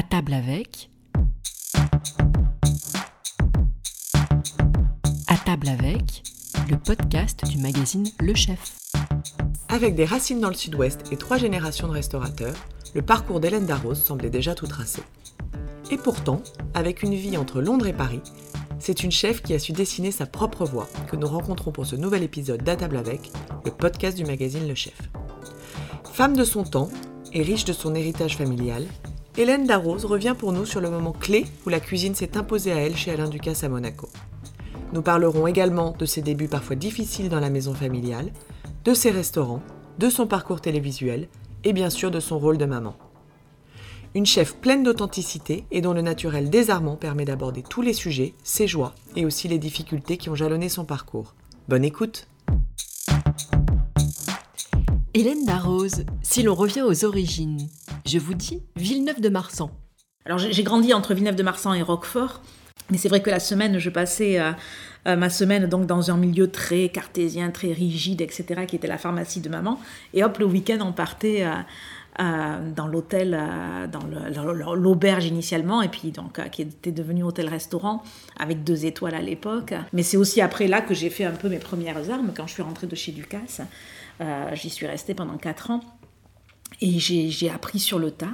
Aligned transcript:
À 0.00 0.02
table 0.02 0.32
avec. 0.32 0.88
À 5.26 5.36
table 5.44 5.68
avec, 5.68 6.22
le 6.70 6.78
podcast 6.78 7.44
du 7.46 7.58
magazine 7.58 8.06
Le 8.18 8.34
Chef. 8.34 8.78
Avec 9.68 9.94
des 9.94 10.06
racines 10.06 10.40
dans 10.40 10.48
le 10.48 10.54
sud-ouest 10.54 11.02
et 11.12 11.18
trois 11.18 11.36
générations 11.36 11.86
de 11.86 11.92
restaurateurs, 11.92 12.54
le 12.94 13.02
parcours 13.02 13.40
d'Hélène 13.40 13.66
Darroze 13.66 14.02
semblait 14.02 14.30
déjà 14.30 14.54
tout 14.54 14.66
tracé. 14.66 15.02
Et 15.90 15.98
pourtant, 15.98 16.40
avec 16.72 17.02
une 17.02 17.14
vie 17.14 17.36
entre 17.36 17.60
Londres 17.60 17.86
et 17.86 17.92
Paris, 17.92 18.22
c'est 18.78 19.02
une 19.02 19.12
chef 19.12 19.42
qui 19.42 19.52
a 19.52 19.58
su 19.58 19.72
dessiner 19.72 20.12
sa 20.12 20.24
propre 20.24 20.64
voie 20.64 20.88
que 21.08 21.16
nous 21.16 21.28
rencontrons 21.28 21.72
pour 21.72 21.84
ce 21.84 21.96
nouvel 21.96 22.22
épisode 22.22 22.62
d'À 22.62 22.76
table 22.76 22.96
avec, 22.96 23.30
le 23.66 23.70
podcast 23.70 24.16
du 24.16 24.24
magazine 24.24 24.66
Le 24.66 24.74
Chef. 24.74 24.98
Femme 26.10 26.38
de 26.38 26.44
son 26.44 26.64
temps 26.64 26.88
et 27.34 27.42
riche 27.42 27.66
de 27.66 27.74
son 27.74 27.94
héritage 27.94 28.38
familial, 28.38 28.86
Hélène 29.36 29.64
Darroze 29.64 30.04
revient 30.04 30.34
pour 30.36 30.52
nous 30.52 30.66
sur 30.66 30.80
le 30.80 30.90
moment 30.90 31.12
clé 31.12 31.46
où 31.64 31.68
la 31.68 31.78
cuisine 31.78 32.16
s'est 32.16 32.36
imposée 32.36 32.72
à 32.72 32.80
elle 32.80 32.96
chez 32.96 33.12
Alain 33.12 33.28
Ducasse 33.28 33.62
à 33.62 33.68
Monaco. 33.68 34.08
Nous 34.92 35.02
parlerons 35.02 35.46
également 35.46 35.94
de 35.96 36.04
ses 36.04 36.20
débuts 36.20 36.48
parfois 36.48 36.74
difficiles 36.74 37.28
dans 37.28 37.38
la 37.38 37.48
maison 37.48 37.72
familiale, 37.72 38.32
de 38.84 38.92
ses 38.92 39.10
restaurants, 39.10 39.62
de 39.98 40.10
son 40.10 40.26
parcours 40.26 40.60
télévisuel 40.60 41.28
et 41.62 41.72
bien 41.72 41.90
sûr 41.90 42.10
de 42.10 42.18
son 42.18 42.40
rôle 42.40 42.58
de 42.58 42.64
maman. 42.64 42.96
Une 44.16 44.26
chef 44.26 44.56
pleine 44.56 44.82
d'authenticité 44.82 45.64
et 45.70 45.80
dont 45.80 45.92
le 45.92 46.02
naturel 46.02 46.50
désarmant 46.50 46.96
permet 46.96 47.24
d'aborder 47.24 47.62
tous 47.62 47.82
les 47.82 47.92
sujets, 47.92 48.34
ses 48.42 48.66
joies 48.66 48.94
et 49.14 49.24
aussi 49.24 49.46
les 49.46 49.58
difficultés 49.58 50.16
qui 50.16 50.28
ont 50.28 50.34
jalonné 50.34 50.68
son 50.68 50.84
parcours. 50.84 51.34
Bonne 51.68 51.84
écoute 51.84 52.26
Hélène 55.12 55.44
Darroze, 55.44 56.04
si 56.22 56.44
l'on 56.44 56.54
revient 56.54 56.82
aux 56.82 57.04
origines, 57.04 57.68
je 58.06 58.20
vous 58.20 58.34
dis 58.34 58.62
Villeneuve-de-Marsan. 58.76 59.72
Alors 60.24 60.38
j'ai 60.38 60.62
grandi 60.62 60.94
entre 60.94 61.14
Villeneuve-de-Marsan 61.14 61.74
et 61.74 61.82
Roquefort, 61.82 62.40
mais 62.90 62.96
c'est 62.96 63.08
vrai 63.08 63.20
que 63.20 63.28
la 63.28 63.40
semaine, 63.40 63.80
je 63.80 63.90
passais 63.90 64.38
euh, 64.38 64.52
euh, 65.08 65.16
ma 65.16 65.28
semaine 65.28 65.66
donc 65.66 65.86
dans 65.86 66.12
un 66.12 66.16
milieu 66.16 66.48
très 66.48 66.90
cartésien, 66.90 67.50
très 67.50 67.72
rigide, 67.72 68.20
etc., 68.20 68.66
qui 68.68 68.76
était 68.76 68.86
la 68.86 68.98
pharmacie 68.98 69.40
de 69.40 69.48
maman. 69.48 69.80
Et 70.14 70.22
hop, 70.22 70.38
le 70.38 70.44
week-end, 70.44 70.78
on 70.80 70.92
partait 70.92 71.44
euh, 71.44 72.58
dans 72.76 72.86
l'hôtel, 72.86 73.36
dans 73.92 74.74
l'auberge 74.74 75.26
initialement, 75.26 75.82
et 75.82 75.88
puis 75.88 76.12
donc 76.12 76.40
qui 76.50 76.62
était 76.62 76.92
devenu 76.92 77.24
hôtel-restaurant 77.24 78.04
avec 78.38 78.62
deux 78.62 78.86
étoiles 78.86 79.16
à 79.16 79.22
l'époque. 79.22 79.74
Mais 79.92 80.04
c'est 80.04 80.16
aussi 80.16 80.40
après 80.40 80.68
là 80.68 80.80
que 80.80 80.94
j'ai 80.94 81.10
fait 81.10 81.24
un 81.24 81.32
peu 81.32 81.48
mes 81.48 81.58
premières 81.58 82.10
armes 82.10 82.30
quand 82.36 82.46
je 82.46 82.52
suis 82.52 82.62
rentrée 82.62 82.86
de 82.86 82.94
chez 82.94 83.10
Ducasse. 83.10 83.62
J'y 84.52 84.70
suis 84.70 84.86
restée 84.86 85.14
pendant 85.14 85.38
quatre 85.38 85.70
ans 85.70 85.80
et 86.80 86.98
j'ai 86.98 87.50
appris 87.50 87.78
sur 87.78 87.98
le 87.98 88.10
tas. 88.10 88.28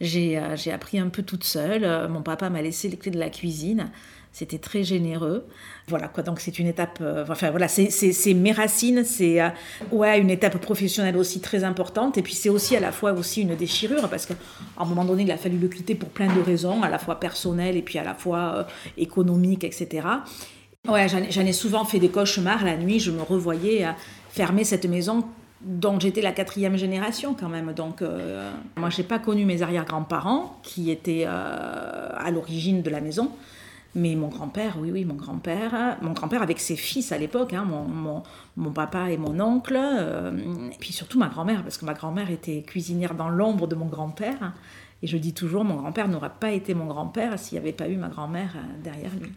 Euh, 0.00 0.56
j'ai 0.56 0.72
appris 0.72 0.98
un 0.98 1.08
peu 1.08 1.22
toute 1.22 1.44
seule. 1.44 1.84
Euh, 1.84 2.08
mon 2.08 2.22
papa 2.22 2.50
m'a 2.50 2.62
laissé 2.62 2.88
les 2.88 2.96
clés 2.96 3.10
de 3.10 3.18
la 3.18 3.30
cuisine. 3.30 3.90
C'était 4.30 4.58
très 4.58 4.84
généreux. 4.84 5.46
Voilà 5.88 6.06
quoi, 6.06 6.22
donc 6.22 6.38
c'est 6.38 6.58
une 6.58 6.66
étape. 6.68 6.98
Euh, 7.00 7.24
enfin 7.28 7.50
voilà, 7.50 7.66
c'est 7.66 8.34
mes 8.34 8.52
racines, 8.52 9.04
c'est 9.04 9.40
ouais 9.90 10.20
une 10.20 10.30
étape 10.30 10.58
professionnelle 10.58 11.16
aussi 11.16 11.40
très 11.40 11.64
importante. 11.64 12.18
Et 12.18 12.22
puis 12.22 12.34
c'est 12.34 12.50
aussi 12.50 12.76
à 12.76 12.80
la 12.80 12.92
fois 12.92 13.12
aussi 13.12 13.42
une 13.42 13.56
déchirure 13.56 14.08
parce 14.08 14.26
qu'à 14.26 14.34
un 14.76 14.84
moment 14.84 15.04
donné, 15.04 15.22
il 15.24 15.30
a 15.32 15.38
fallu 15.38 15.58
le 15.58 15.68
quitter 15.68 15.94
pour 15.94 16.10
plein 16.10 16.32
de 16.32 16.40
raisons, 16.40 16.82
à 16.82 16.90
la 16.90 16.98
fois 16.98 17.18
personnelles 17.18 17.76
et 17.76 17.82
puis 17.82 17.98
à 17.98 18.04
la 18.04 18.14
fois 18.14 18.66
économiques, 18.96 19.64
etc. 19.64 20.06
Ouais, 20.86 21.06
j'en 21.08 21.44
ai 21.44 21.52
souvent 21.52 21.84
fait 21.84 21.98
des 21.98 22.08
cauchemars 22.08 22.64
la 22.64 22.76
nuit. 22.76 23.00
Je 23.00 23.10
me 23.10 23.22
revoyais 23.22 23.86
fermer 24.28 24.64
cette 24.64 24.86
maison 24.86 25.24
dont 25.60 25.98
j'étais 25.98 26.20
la 26.20 26.32
quatrième 26.32 26.76
génération 26.76 27.34
quand 27.34 27.48
même. 27.48 27.72
Donc, 27.72 28.02
euh, 28.02 28.50
moi, 28.76 28.90
j'ai 28.90 29.02
pas 29.02 29.18
connu 29.18 29.44
mes 29.44 29.62
arrière-grands-parents 29.62 30.58
qui 30.62 30.90
étaient 30.90 31.24
euh, 31.26 32.08
à 32.16 32.30
l'origine 32.30 32.82
de 32.82 32.90
la 32.90 33.00
maison. 33.00 33.32
Mais 33.94 34.14
mon 34.14 34.28
grand-père, 34.28 34.76
oui, 34.78 34.90
oui, 34.92 35.04
mon 35.04 35.14
grand-père, 35.14 35.96
mon 36.02 36.12
grand-père 36.12 36.42
avec 36.42 36.60
ses 36.60 36.76
fils 36.76 37.10
à 37.10 37.18
l'époque, 37.18 37.54
hein, 37.54 37.64
mon, 37.64 38.22
mon, 38.56 38.70
papa 38.70 39.10
et 39.10 39.16
mon 39.16 39.40
oncle, 39.40 39.76
euh, 39.76 40.30
et 40.70 40.76
puis 40.78 40.92
surtout 40.92 41.18
ma 41.18 41.28
grand-mère, 41.28 41.62
parce 41.62 41.78
que 41.78 41.86
ma 41.86 41.94
grand-mère 41.94 42.30
était 42.30 42.62
cuisinière 42.62 43.14
dans 43.14 43.30
l'ombre 43.30 43.66
de 43.66 43.74
mon 43.74 43.86
grand-père. 43.86 44.52
Et 45.02 45.06
je 45.06 45.16
dis 45.16 45.32
toujours, 45.32 45.64
mon 45.64 45.76
grand-père 45.76 46.06
n'aurait 46.06 46.32
pas 46.38 46.50
été 46.52 46.74
mon 46.74 46.86
grand-père 46.86 47.38
s'il 47.38 47.58
n'y 47.58 47.64
avait 47.64 47.72
pas 47.72 47.88
eu 47.88 47.96
ma 47.96 48.08
grand-mère 48.08 48.54
derrière 48.84 49.12
lui. 49.20 49.32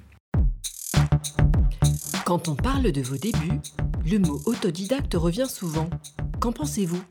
Quand 2.26 2.48
on 2.48 2.56
parle 2.56 2.92
de 2.92 3.02
vos 3.02 3.18
débuts, 3.18 3.62
le 4.10 4.20
mot 4.20 4.42
autodidacte 4.46 5.14
revient 5.14 5.48
souvent. 5.48 5.90
Qu'en 6.40 6.52
pensez-vous? 6.52 7.02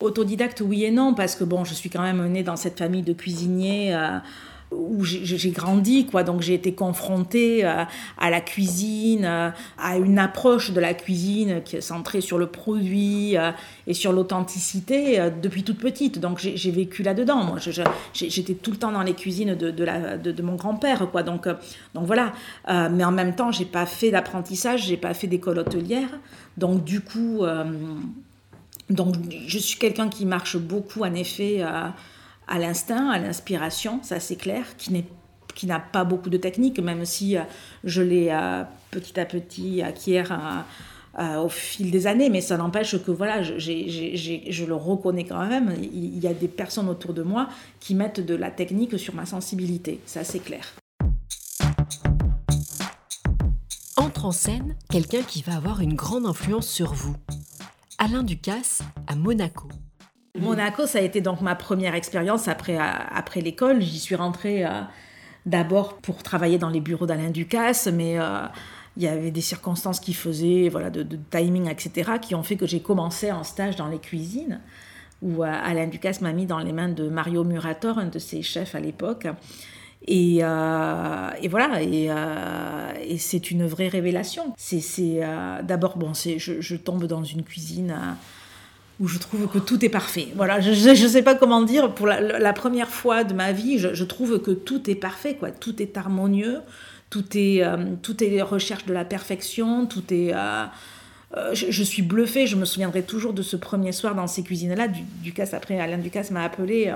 Autodidacte, 0.00 0.60
oui 0.60 0.84
et 0.84 0.90
non, 0.90 1.14
parce 1.14 1.34
que 1.34 1.44
bon, 1.44 1.64
je 1.64 1.74
suis 1.74 1.90
quand 1.90 2.02
même 2.02 2.24
née 2.28 2.42
dans 2.42 2.56
cette 2.56 2.78
famille 2.78 3.02
de 3.02 3.12
cuisiniers. 3.12 3.94
Euh, 3.94 4.18
où 4.72 5.04
j'ai 5.04 5.50
grandi, 5.50 6.06
quoi. 6.06 6.24
Donc 6.24 6.40
j'ai 6.40 6.54
été 6.54 6.74
confrontée 6.74 7.64
euh, 7.64 7.84
à 8.18 8.30
la 8.30 8.40
cuisine, 8.40 9.24
euh, 9.24 9.50
à 9.78 9.96
une 9.96 10.18
approche 10.18 10.72
de 10.72 10.80
la 10.80 10.94
cuisine 10.94 11.62
qui 11.64 11.76
est 11.76 11.80
centrée 11.80 12.20
sur 12.20 12.36
le 12.38 12.46
produit 12.46 13.36
euh, 13.36 13.52
et 13.86 13.94
sur 13.94 14.12
l'authenticité 14.12 15.30
depuis 15.40 15.62
toute 15.62 15.78
petite. 15.78 16.18
Donc 16.18 16.38
j'ai 16.38 16.70
vécu 16.70 17.02
là-dedans. 17.02 17.44
Moi, 17.44 17.58
j'étais 18.12 18.54
tout 18.54 18.72
le 18.72 18.76
temps 18.76 18.92
dans 18.92 19.02
les 19.02 19.14
cuisines 19.14 19.54
de, 19.54 20.42
mon 20.42 20.56
grand-père, 20.56 21.10
quoi. 21.10 21.22
Donc, 21.22 21.48
donc 21.94 22.06
voilà. 22.06 22.32
mais 22.66 23.04
en 23.04 23.12
même 23.12 23.34
temps, 23.34 23.52
j'ai 23.52 23.64
pas 23.64 23.86
fait 23.86 24.10
d'apprentissage, 24.10 24.86
j'ai 24.86 24.96
pas 24.96 25.14
fait 25.14 25.26
d'école 25.26 25.58
hôtelière. 25.58 26.08
Donc 26.56 26.84
du 26.84 27.00
coup, 27.00 27.42
donc 28.90 29.14
je 29.46 29.58
suis 29.58 29.78
quelqu'un 29.78 30.08
qui 30.08 30.26
marche 30.26 30.56
beaucoup, 30.56 31.02
en 31.02 31.14
effet 31.14 31.62
à 32.48 32.58
l'instinct, 32.58 33.10
à 33.10 33.18
l'inspiration, 33.18 34.00
ça 34.02 34.20
c'est 34.20 34.36
clair, 34.36 34.76
qui 34.76 34.92
n'est 34.92 35.04
qui 35.56 35.66
n'a 35.66 35.80
pas 35.80 36.04
beaucoup 36.04 36.30
de 36.30 36.36
technique, 36.36 36.78
même 36.78 37.04
si 37.04 37.36
euh, 37.36 37.42
je 37.82 38.02
l'ai 38.02 38.28
euh, 38.30 38.62
petit 38.92 39.18
à 39.18 39.24
petit 39.24 39.82
acquis 39.82 40.18
euh, 40.18 41.40
au 41.40 41.48
fil 41.48 41.90
des 41.90 42.06
années, 42.06 42.28
mais 42.28 42.42
ça 42.42 42.58
n'empêche 42.58 43.02
que 43.02 43.10
voilà, 43.10 43.42
je 43.42 44.64
le 44.64 44.74
reconnais 44.74 45.24
quand 45.24 45.44
même, 45.46 45.74
il 45.80 46.18
y 46.18 46.28
a 46.28 46.34
des 46.34 46.46
personnes 46.46 46.90
autour 46.90 47.14
de 47.14 47.22
moi 47.22 47.48
qui 47.80 47.94
mettent 47.94 48.20
de 48.20 48.34
la 48.34 48.50
technique 48.50 48.98
sur 48.98 49.14
ma 49.14 49.24
sensibilité, 49.24 49.98
ça 50.04 50.22
c'est 50.24 50.40
clair. 50.40 50.74
Entre 53.96 54.26
en 54.26 54.32
scène 54.32 54.76
quelqu'un 54.90 55.22
qui 55.22 55.40
va 55.40 55.56
avoir 55.56 55.80
une 55.80 55.94
grande 55.94 56.26
influence 56.26 56.68
sur 56.68 56.92
vous. 56.92 57.16
Alain 57.98 58.22
Ducasse 58.22 58.82
à 59.06 59.16
Monaco. 59.16 59.68
Monaco, 60.40 60.86
ça 60.86 60.98
a 60.98 61.02
été 61.02 61.20
donc 61.20 61.40
ma 61.40 61.54
première 61.54 61.94
expérience 61.94 62.48
après, 62.48 62.76
euh, 62.76 62.82
après 63.14 63.40
l'école. 63.40 63.80
J'y 63.80 63.98
suis 63.98 64.14
rentrée 64.14 64.64
euh, 64.64 64.82
d'abord 65.44 65.98
pour 65.98 66.22
travailler 66.22 66.58
dans 66.58 66.70
les 66.70 66.80
bureaux 66.80 67.06
d'Alain 67.06 67.30
Ducasse, 67.30 67.88
mais 67.92 68.18
euh, 68.18 68.40
il 68.96 69.02
y 69.02 69.08
avait 69.08 69.30
des 69.30 69.40
circonstances 69.40 70.00
qui 70.00 70.14
faisaient, 70.14 70.68
voilà, 70.68 70.90
de, 70.90 71.18
timing, 71.30 71.68
etc., 71.68 72.12
qui 72.20 72.34
ont 72.34 72.42
fait 72.42 72.56
que 72.56 72.66
j'ai 72.66 72.80
commencé 72.80 73.30
en 73.32 73.44
stage 73.44 73.76
dans 73.76 73.88
les 73.88 73.98
cuisines, 73.98 74.60
où 75.22 75.42
Alain 75.42 75.86
Ducasse 75.86 76.20
m'a 76.20 76.32
mis 76.32 76.46
dans 76.46 76.58
les 76.58 76.72
mains 76.72 76.88
de 76.88 77.08
Mario 77.08 77.44
Murator, 77.44 77.98
un 77.98 78.06
de 78.06 78.18
ses 78.18 78.42
chefs 78.42 78.74
à 78.74 78.80
l'époque. 78.80 79.26
Et, 80.08 80.40
voilà, 80.40 81.82
et, 81.82 83.18
c'est 83.18 83.50
une 83.50 83.66
vraie 83.66 83.88
révélation. 83.88 84.54
C'est 84.56 85.20
d'abord, 85.62 85.96
bon, 85.96 86.12
je, 86.14 86.60
je, 86.60 86.76
tombe 86.76 87.04
dans 87.04 87.24
une 87.24 87.42
cuisine 87.42 87.94
où 88.98 89.08
je 89.08 89.18
trouve 89.18 89.46
que 89.48 89.58
tout 89.58 89.84
est 89.84 89.90
parfait. 89.90 90.28
Voilà, 90.36 90.60
je 90.60 90.70
ne 90.70 91.08
sais 91.08 91.22
pas 91.22 91.34
comment 91.34 91.62
dire, 91.62 91.94
pour 91.94 92.06
la, 92.06 92.52
première 92.52 92.88
fois 92.88 93.24
de 93.24 93.34
ma 93.34 93.52
vie, 93.52 93.78
je, 93.78 94.04
trouve 94.04 94.40
que 94.40 94.50
tout 94.50 94.88
est 94.90 94.94
parfait, 94.94 95.34
quoi. 95.34 95.50
Tout 95.50 95.82
est 95.82 95.96
harmonieux, 95.96 96.60
tout 97.10 97.24
est, 97.36 97.62
euh, 97.62 97.76
tout 98.02 98.22
est 98.24 98.40
recherche 98.42 98.86
de 98.86 98.94
la 98.94 99.04
perfection, 99.04 99.86
tout 99.86 100.12
est... 100.12 100.32
Euh, 100.34 100.64
euh, 101.36 101.54
je, 101.54 101.82
suis 101.82 102.02
bluffée, 102.02 102.46
je 102.46 102.56
me 102.56 102.64
souviendrai 102.64 103.02
toujours 103.02 103.32
de 103.32 103.42
ce 103.42 103.56
premier 103.56 103.92
soir 103.92 104.14
dans 104.14 104.28
ces 104.28 104.42
cuisines-là. 104.42 104.88
Ducasse, 105.22 105.52
après, 105.52 105.78
Alain 105.78 105.98
Ducasse 105.98 106.30
m'a 106.30 106.44
appelé 106.44 106.92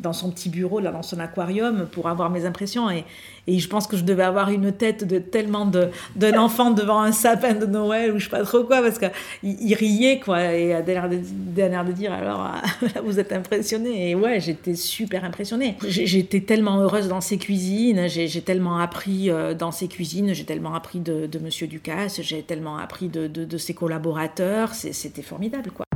dans 0.00 0.12
son 0.12 0.30
petit 0.30 0.48
bureau, 0.48 0.80
là, 0.80 0.90
dans 0.90 1.02
son 1.02 1.18
aquarium, 1.20 1.86
pour 1.90 2.08
avoir 2.08 2.30
mes 2.30 2.44
impressions. 2.44 2.90
Et, 2.90 3.04
et 3.46 3.58
je 3.58 3.68
pense 3.68 3.86
que 3.86 3.96
je 3.96 4.04
devais 4.04 4.22
avoir 4.22 4.50
une 4.50 4.72
tête 4.72 5.06
de 5.06 5.18
tellement 5.18 5.66
de, 5.66 5.88
d'un 6.16 6.38
enfant 6.38 6.70
devant 6.70 7.00
un 7.00 7.12
sapin 7.12 7.54
de 7.54 7.66
Noël 7.66 8.12
ou 8.12 8.18
je 8.18 8.24
sais 8.24 8.30
pas 8.30 8.44
trop 8.44 8.64
quoi, 8.64 8.82
parce 8.82 8.98
qu'il 8.98 9.10
il 9.42 9.74
riait, 9.74 10.20
quoi. 10.20 10.54
Et 10.54 10.74
a 10.74 10.80
l'air 10.80 11.08
de, 11.08 11.16
de 11.16 11.92
dire, 11.92 12.12
alors, 12.12 12.50
vous 13.04 13.18
êtes 13.18 13.32
impressionné. 13.32 14.10
Et 14.10 14.14
ouais, 14.14 14.40
j'étais 14.40 14.74
super 14.74 15.24
impressionnée. 15.24 15.76
J'étais 15.86 16.40
tellement 16.40 16.80
heureuse 16.80 17.08
dans 17.08 17.20
ses 17.20 17.38
cuisines, 17.38 18.08
j'ai, 18.08 18.28
tellement 18.42 18.78
appris 18.78 19.30
euh, 19.30 19.54
dans 19.54 19.72
ses 19.72 19.88
cuisines, 19.88 20.32
j'ai 20.32 20.44
tellement 20.44 20.74
appris 20.74 21.00
de, 21.00 21.26
de 21.26 21.38
Monsieur 21.38 21.66
Ducasse, 21.66 22.20
j'ai 22.22 22.42
tellement 22.42 22.78
appris 22.78 23.08
de, 23.08 23.26
de, 23.26 23.44
de 23.44 23.58
ses 23.58 23.74
collaborateurs. 23.74 24.74
c'était 24.74 25.22
formidable, 25.22 25.70
quoi. 25.70 25.87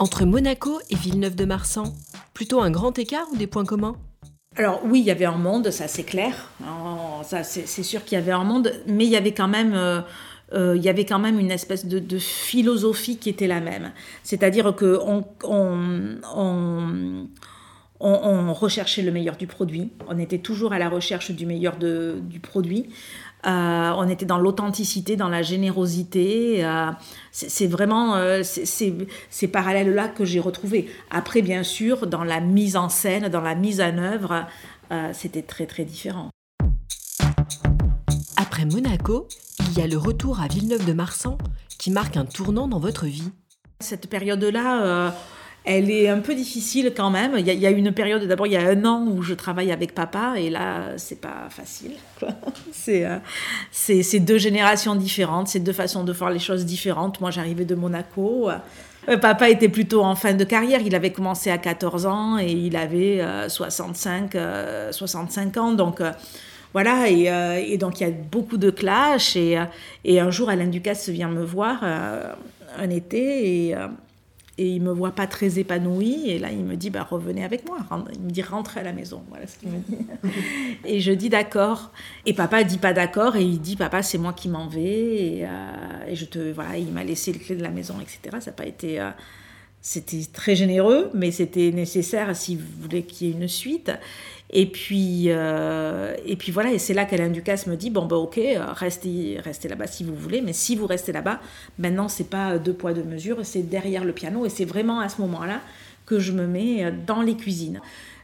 Entre 0.00 0.24
Monaco 0.24 0.80
et 0.88 0.96
Villeneuve-de-Marsan, 0.96 1.92
plutôt 2.32 2.62
un 2.62 2.70
grand 2.70 2.98
écart 2.98 3.26
ou 3.34 3.36
des 3.36 3.46
points 3.46 3.66
communs? 3.66 3.96
Alors 4.56 4.80
oui, 4.86 5.00
il 5.00 5.04
y 5.04 5.10
avait 5.10 5.26
un 5.26 5.36
monde, 5.36 5.70
ça 5.70 5.88
c'est 5.88 6.04
clair. 6.04 6.48
Ça 7.22 7.44
c'est 7.44 7.82
sûr 7.82 8.02
qu'il 8.06 8.16
y 8.16 8.18
avait 8.18 8.32
un 8.32 8.42
monde, 8.42 8.72
mais 8.86 9.04
il 9.04 9.10
y 9.10 9.16
avait 9.16 9.34
quand 9.34 9.46
même, 9.46 9.74
euh, 9.74 10.00
euh, 10.54 10.74
il 10.74 10.82
y 10.82 10.88
avait 10.88 11.04
quand 11.04 11.18
même 11.18 11.38
une 11.38 11.50
espèce 11.50 11.84
de, 11.84 12.18
philosophie 12.18 13.18
qui 13.18 13.28
était 13.28 13.46
la 13.46 13.60
même. 13.60 13.92
C'est-à-dire 14.22 14.74
que 14.74 14.98
on, 18.00 18.54
recherchait 18.54 19.02
le 19.02 19.12
meilleur 19.12 19.36
du 19.36 19.46
produit. 19.46 19.90
On 20.08 20.18
était 20.18 20.38
toujours 20.38 20.72
à 20.72 20.78
la 20.78 20.88
recherche 20.88 21.30
du 21.30 21.44
meilleur 21.44 21.76
du 21.76 22.40
produit. 22.40 22.88
Euh, 23.46 23.92
on 23.96 24.08
était 24.08 24.26
dans 24.26 24.38
l'authenticité, 24.38 25.16
dans 25.16 25.28
la 25.28 25.42
générosité. 25.42 26.64
Euh, 26.64 26.90
c'est 27.32 27.66
vraiment 27.66 28.16
euh, 28.16 28.42
ces 28.42 29.48
parallèles-là 29.48 30.08
que 30.08 30.24
j'ai 30.24 30.40
retrouvés. 30.40 30.90
Après, 31.10 31.42
bien 31.42 31.62
sûr, 31.62 32.06
dans 32.06 32.24
la 32.24 32.40
mise 32.40 32.76
en 32.76 32.88
scène, 32.88 33.28
dans 33.28 33.40
la 33.40 33.54
mise 33.54 33.80
en 33.80 33.96
œuvre, 33.98 34.46
c'était 35.12 35.42
très 35.42 35.66
très 35.66 35.84
différent. 35.84 36.30
Après 38.36 38.64
Monaco, 38.64 39.28
il 39.60 39.78
y 39.78 39.82
a 39.82 39.86
le 39.86 39.96
retour 39.96 40.40
à 40.40 40.48
Villeneuve-de-Marsan 40.48 41.38
qui 41.78 41.92
marque 41.92 42.16
un 42.16 42.24
tournant 42.24 42.66
dans 42.66 42.80
votre 42.80 43.06
vie. 43.06 43.30
Cette 43.78 44.10
période-là 44.10 45.14
elle 45.64 45.90
est 45.90 46.08
un 46.08 46.20
peu 46.20 46.34
difficile 46.34 46.92
quand 46.96 47.10
même. 47.10 47.34
Il 47.36 47.46
y 47.46 47.66
a, 47.66 47.70
une 47.70 47.92
période, 47.92 48.26
d'abord, 48.26 48.46
il 48.46 48.54
y 48.54 48.56
a 48.56 48.66
un 48.66 48.84
an 48.84 49.06
où 49.06 49.22
je 49.22 49.34
travaille 49.34 49.70
avec 49.72 49.94
papa, 49.94 50.34
et 50.38 50.48
là, 50.48 50.96
c'est 50.96 51.20
pas 51.20 51.48
facile. 51.50 51.92
Euh, 52.88 53.18
c'est 53.70 54.18
deux 54.18 54.38
générations 54.38 54.96
différentes, 54.96 55.46
c'est 55.46 55.60
deux 55.60 55.72
façons 55.72 56.02
de 56.02 56.12
faire 56.12 56.30
les 56.30 56.40
choses 56.40 56.64
différentes. 56.64 57.20
Moi, 57.20 57.30
j'arrivais 57.30 57.64
de 57.64 57.76
Monaco. 57.76 58.50
Euh, 58.50 59.16
papa 59.18 59.48
était 59.48 59.68
plutôt 59.68 60.02
en 60.02 60.16
fin 60.16 60.32
de 60.32 60.42
carrière. 60.42 60.80
Il 60.84 60.94
avait 60.96 61.12
commencé 61.12 61.50
à 61.50 61.58
14 61.58 62.06
ans 62.06 62.38
et 62.38 62.50
il 62.50 62.74
avait 62.74 63.22
65, 63.48 64.34
euh, 64.34 64.90
65 64.90 65.56
ans. 65.58 65.72
Donc. 65.72 66.02
voilà, 66.72 67.08
et, 67.08 67.76
donc 67.76 68.00
il 68.00 68.08
y 68.08 68.10
a 68.10 68.10
beaucoup 68.10 68.56
de 68.56 68.70
clash. 68.70 69.36
Et, 69.36 69.62
et 70.04 70.18
un 70.18 70.30
jour, 70.32 70.48
Alain 70.48 70.66
Ducasse 70.66 71.10
vient 71.10 71.28
me 71.28 71.44
voir 71.44 71.84
un 71.84 72.90
été 72.90 73.68
et, 73.68 73.76
et 74.60 74.66
il 74.66 74.82
me 74.82 74.92
voit 74.92 75.12
pas 75.12 75.26
très 75.26 75.58
épanoui 75.58 76.28
et 76.28 76.38
là 76.38 76.52
il 76.52 76.62
me 76.62 76.76
dit 76.76 76.90
bah 76.90 77.06
revenez 77.08 77.42
avec 77.42 77.66
moi. 77.66 77.78
Il 78.12 78.20
me 78.20 78.30
dit 78.30 78.42
rentrez 78.42 78.80
à 78.80 78.82
la 78.82 78.92
maison. 78.92 79.22
Voilà 79.30 79.46
ce 79.46 79.56
qu'il 79.56 79.70
me 79.70 79.78
dit. 79.78 79.96
Et 80.84 81.00
je 81.00 81.12
dis 81.12 81.30
d'accord. 81.30 81.92
Et 82.26 82.34
papa 82.34 82.62
dit 82.62 82.76
pas 82.76 82.92
d'accord 82.92 83.36
et 83.36 83.42
il 83.42 83.58
dit 83.58 83.76
papa 83.76 84.02
c'est 84.02 84.18
moi 84.18 84.34
qui 84.34 84.50
m'en 84.50 84.68
vais 84.68 85.38
et, 85.38 85.46
euh, 85.46 86.14
je 86.14 86.26
te 86.26 86.52
voilà 86.52 86.76
il 86.76 86.92
m'a 86.92 87.04
laissé 87.04 87.32
les 87.32 87.38
clés 87.38 87.56
de 87.56 87.62
la 87.62 87.70
maison 87.70 87.94
etc 88.02 88.36
ça 88.40 88.50
n'a 88.50 88.56
pas 88.56 88.66
été 88.66 89.00
euh, 89.00 89.08
c'était 89.82 90.22
très 90.32 90.54
généreux 90.56 91.10
mais 91.14 91.30
c'était 91.30 91.70
nécessaire 91.70 92.34
si 92.36 92.56
vous 92.56 92.66
voulez 92.82 93.02
qu'il 93.02 93.28
y 93.28 93.30
ait 93.30 93.34
une 93.34 93.48
suite. 93.48 93.92
Et 94.52 94.66
puis, 94.66 95.26
euh, 95.28 96.16
et 96.26 96.34
puis 96.34 96.50
voilà, 96.50 96.72
et 96.72 96.78
c'est 96.78 96.92
là 96.92 97.04
qu'Alain 97.04 97.28
Ducasse 97.28 97.68
me 97.68 97.76
dit 97.76 97.88
bon, 97.88 98.06
ben 98.06 98.16
ok, 98.16 98.40
restez, 98.74 99.38
restez 99.40 99.68
là-bas 99.68 99.86
si 99.86 100.02
vous 100.02 100.14
voulez, 100.14 100.40
mais 100.40 100.52
si 100.52 100.74
vous 100.74 100.86
restez 100.86 101.12
là-bas, 101.12 101.40
maintenant, 101.78 102.08
c'est 102.08 102.28
pas 102.28 102.58
deux 102.58 102.72
poids, 102.72 102.92
deux 102.92 103.04
mesures, 103.04 103.38
c'est 103.44 103.62
derrière 103.62 104.04
le 104.04 104.12
piano, 104.12 104.44
et 104.44 104.48
c'est 104.48 104.64
vraiment 104.64 104.98
à 104.98 105.08
ce 105.08 105.20
moment-là 105.20 105.60
que 106.04 106.18
je 106.18 106.32
me 106.32 106.48
mets 106.48 106.92
dans 107.06 107.22
les 107.22 107.36
cuisines 107.36 107.80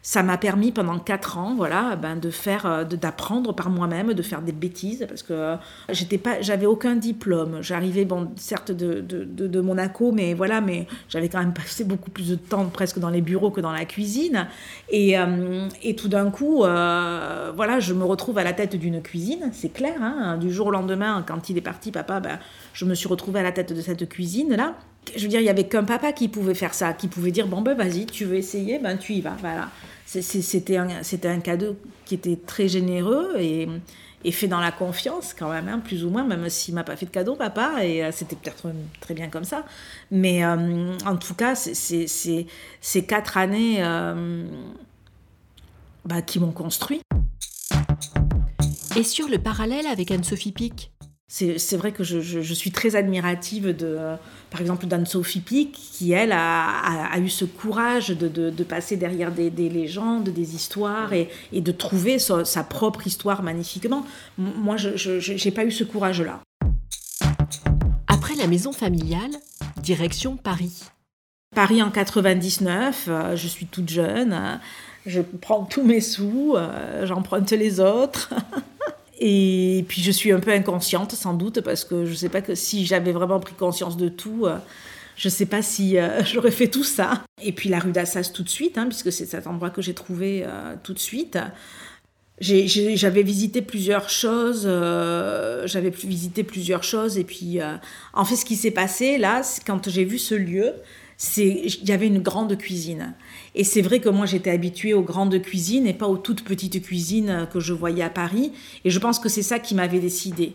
ça 0.07 0.23
m'a 0.23 0.39
permis 0.39 0.71
pendant 0.71 1.01
quatre 1.01 1.37
ans, 1.37 1.57
voilà, 1.57 1.97
ben 1.97 2.15
de 2.15 2.31
faire, 2.31 2.65
euh, 2.65 2.85
d'apprendre 2.85 3.53
par 3.53 3.71
moi-même, 3.71 4.15
de 4.15 4.23
faire 4.23 4.41
des 4.41 4.53
bêtises, 4.53 5.05
parce 5.09 5.25
que 5.25 5.33
euh, 5.33 5.57
j'étais 5.89 6.17
pas, 6.17 6.41
j'avais 6.41 6.67
aucun 6.67 6.95
diplôme. 6.95 7.59
J'arrivais, 7.61 8.05
bon, 8.05 8.31
certes 8.37 8.71
de, 8.71 9.01
de, 9.01 9.25
de, 9.25 9.61
Monaco, 9.61 10.13
mais 10.13 10.33
voilà, 10.33 10.61
mais 10.61 10.87
j'avais 11.09 11.29
quand 11.29 11.41
même 11.41 11.53
passé 11.55 11.83
beaucoup 11.83 12.11
plus 12.11 12.29
de 12.29 12.37
temps 12.37 12.67
presque 12.67 13.01
dans 13.01 13.11
les 13.11 13.21
bureaux 13.21 13.51
que 13.51 13.61
dans 13.61 13.73
la 13.73 13.85
cuisine. 13.85 14.47
Et, 14.91 15.19
euh, 15.19 15.69
et 15.83 15.97
tout 15.97 16.07
d'un 16.07 16.31
coup, 16.31 16.59
voilà, 16.59 17.81
je 17.81 17.93
me 17.93 18.05
retrouve 18.05 18.39
à 18.39 18.45
la 18.45 18.53
tête 18.53 18.77
d'une 18.77 19.03
cuisine, 19.03 19.51
c'est 19.53 19.73
clair. 19.73 20.01
Hein, 20.01 20.39
du 20.39 20.53
jour 20.53 20.69
au 20.69 20.71
lendemain, 20.71 21.25
quand 21.27 21.51
il 21.51 21.59
est 21.59 21.63
parti, 21.63 21.91
papa, 21.91 22.21
ben, 22.21 22.39
je 22.75 22.85
me 22.85 22.95
suis 22.95 23.09
retrouvée 23.09 23.41
à 23.41 23.43
la 23.43 23.51
tête 23.51 23.73
de 23.73 23.81
cette 23.81 24.09
cuisine 24.09 24.55
là. 24.55 24.77
Je 25.17 25.23
veux 25.23 25.29
dire, 25.29 25.41
il 25.41 25.47
y 25.47 25.51
avait 25.51 25.69
qu'un 25.69 25.85
papa 25.85 26.13
qui 26.13 26.27
pouvait 26.27 26.55
faire 26.55 26.75
ça, 26.75 26.93
qui 26.93 27.07
pouvait 27.07 27.31
dire 27.31 27.47
bon 27.47 27.61
ben 27.61 27.75
vas-y, 27.75 28.07
tu 28.07 28.25
veux 28.25 28.35
essayer, 28.35 28.81
ben 28.81 28.97
tu 28.97 29.13
y 29.13 29.21
vas, 29.21 29.37
voilà 29.41 29.69
c'était 30.07 30.77
un, 30.77 30.89
un, 30.89 31.41
cadeau 31.41 31.77
qui 32.05 32.15
était 32.15 32.37
très 32.37 32.69
généreux 32.69 33.35
et, 33.39 33.69
fait 34.33 34.49
dans 34.49 34.61
la 34.61 34.73
confiance 34.73 35.35
quand 35.39 35.51
même, 35.51 35.69
hein, 35.69 35.79
plus 35.79 36.05
ou 36.05 36.11
moins, 36.11 36.25
même 36.25 36.49
s'il 36.49 36.75
m'a 36.75 36.83
pas 36.83 36.97
fait 36.97 37.07
de 37.07 37.11
cadeau, 37.11 37.37
papa, 37.37 37.85
et 37.85 38.03
euh, 38.03 38.11
c'était 38.13 38.35
peut-être 38.35 38.69
très 39.01 39.15
bien 39.15 39.29
comme 39.29 39.45
ça. 39.45 39.65
Mais 40.11 40.45
euh, 40.45 40.97
en 41.07 41.17
tout 41.17 41.35
cas, 41.35 41.55
c'est 41.55 42.07
ces 42.09 43.07
quatre 43.07 43.37
années 43.37 43.77
euh, 43.85 44.45
bah, 46.05 46.23
qui 46.23 46.41
m'ont 46.41 46.51
construit. 46.51 47.03
Et 48.97 49.05
sur 49.05 49.29
le 49.29 49.39
parallèle 49.39 49.87
avec 49.87 50.11
Anne-Sophie 50.11 50.53
Pic? 50.53 50.91
C'est 51.29 51.77
vrai 51.77 51.91
que 51.91 52.05
je, 52.05 52.21
je, 52.21 52.55
suis 52.55 52.71
très 52.71 52.95
admirative 52.95 53.75
de, 53.77 53.99
par 54.51 54.61
exemple, 54.61 54.87
d'Anne-Sophie 54.87 55.41
Pic, 55.41 55.73
qui, 55.73 56.13
elle, 56.13 56.31
a, 56.31 57.09
a, 57.13 57.19
eu 57.19 57.29
ce 57.29 57.45
courage 57.45 58.09
de, 58.11 58.29
de, 58.29 58.51
de 58.51 58.65
passer 58.65 58.97
derrière 58.97 59.33
des, 59.33 59.51
des, 59.51 59.69
légendes, 59.69 60.29
des 60.29 60.55
histoires, 60.55 61.13
et, 61.13 61.29
et 61.53 61.61
de 61.61 61.73
trouver 61.73 62.21
sa, 62.21 62.45
sa, 62.45 62.63
propre 62.63 63.09
histoire 63.09 63.43
magnifiquement. 63.43 64.07
Moi, 64.39 64.77
je 64.77 65.45
n'ai 65.45 65.51
pas 65.51 65.65
eu 65.65 65.73
ce 65.73 65.83
courage-là. 65.83 66.41
Après 68.07 68.37
la 68.37 68.47
maison 68.47 68.73
familiale, 68.73 69.33
direction 69.83 70.37
Paris. 70.37 70.85
Paris 71.55 71.83
en 71.83 71.91
99, 71.91 73.07
euh, 73.09 73.37
je 73.37 73.49
suis 73.49 73.67
toute 73.67 73.89
jeune, 73.89 74.61
je 75.07 75.21
prends 75.23 75.65
tous 75.65 75.83
mes 75.83 76.01
sous, 76.01 76.55
euh, 76.55 77.05
j'emprunte 77.07 77.51
les 77.51 77.81
autres. 77.81 78.33
Et 79.19 79.85
puis 79.89 80.03
je 80.03 80.11
suis 80.11 80.33
un 80.33 80.41
peu 80.41 80.53
inconsciente 80.53 81.13
sans 81.13 81.35
doute 81.35 81.61
parce 81.63 81.85
que 81.85 82.05
je 82.05 82.11
ne 82.11 82.17
sais 82.17 82.29
pas 82.29 82.43
que 82.43 82.55
si 82.55 82.85
j'avais 82.85 83.13
vraiment 83.13 83.41
pris 83.41 83.55
conscience 83.55 83.97
de 83.97 84.09
tout, 84.09 84.45
euh, 84.45 84.59
je 85.17 85.29
ne 85.29 85.33
sais 85.33 85.47
pas 85.47 85.63
si 85.63 85.97
euh, 85.97 86.23
j'aurais 86.33 86.51
fait 86.51 86.69
tout 86.69 86.85
ça. 86.85 87.25
Et 87.43 87.53
puis 87.53 87.69
la 87.69 87.79
rue 87.79 87.93
d'Assas 87.93 88.31
tout 88.35 88.43
de 88.43 88.49
suite, 88.49 88.77
hein, 88.77 88.87
puisque 88.87 89.13
c'est 89.13 89.27
cet 89.27 89.47
endroit 89.47 89.71
que 89.71 89.81
j'ai 89.81 89.95
trouvé 89.95 90.45
euh, 90.45 90.75
tout 90.83 90.93
de 90.93 90.99
suite. 90.99 91.39
J'avais 92.39 93.23
visité 93.23 93.63
plusieurs 93.63 94.11
choses, 94.11 94.65
j'avais 94.65 95.89
visité 95.89 96.45
plusieurs 96.45 96.85
choses 96.85 97.17
et 97.17 97.25
puis 97.25 97.61
en 98.13 98.27
fait 98.27 98.37
ce 98.37 98.45
qui 98.45 98.57
s'est 98.57 98.73
passé 98.73 99.17
là, 99.17 99.41
quand 99.67 99.89
j'ai 99.89 100.05
vu 100.05 100.19
ce 100.19 100.35
lieu, 100.35 100.75
il 101.37 101.89
y 101.89 101.93
avait 101.93 102.07
une 102.07 102.21
grande 102.21 102.57
cuisine. 102.57 103.15
Et 103.55 103.65
c'est 103.65 103.83
vrai 103.83 104.01
que 104.01 104.09
moi 104.09 104.27
j'étais 104.27 104.51
habituée 104.51 104.95
aux 104.95 105.03
grandes 105.03 105.41
cuisines 105.41 105.87
et 105.87 105.95
pas 105.95 106.09
aux 106.09 106.19
toutes 106.19 106.45
petites 106.45 106.83
cuisines 106.83 107.49
que 107.53 107.61
je 107.61 107.73
voyais 107.73 108.03
à 108.03 108.11
Paris. 108.11 108.53
Et 108.85 108.91
je 108.91 108.99
pense 108.99 109.19
que 109.19 109.29
c'est 109.29 109.43
ça 109.43 109.59
qui 109.59 109.75
m'avait 109.75 110.01
décidé. 110.01 110.55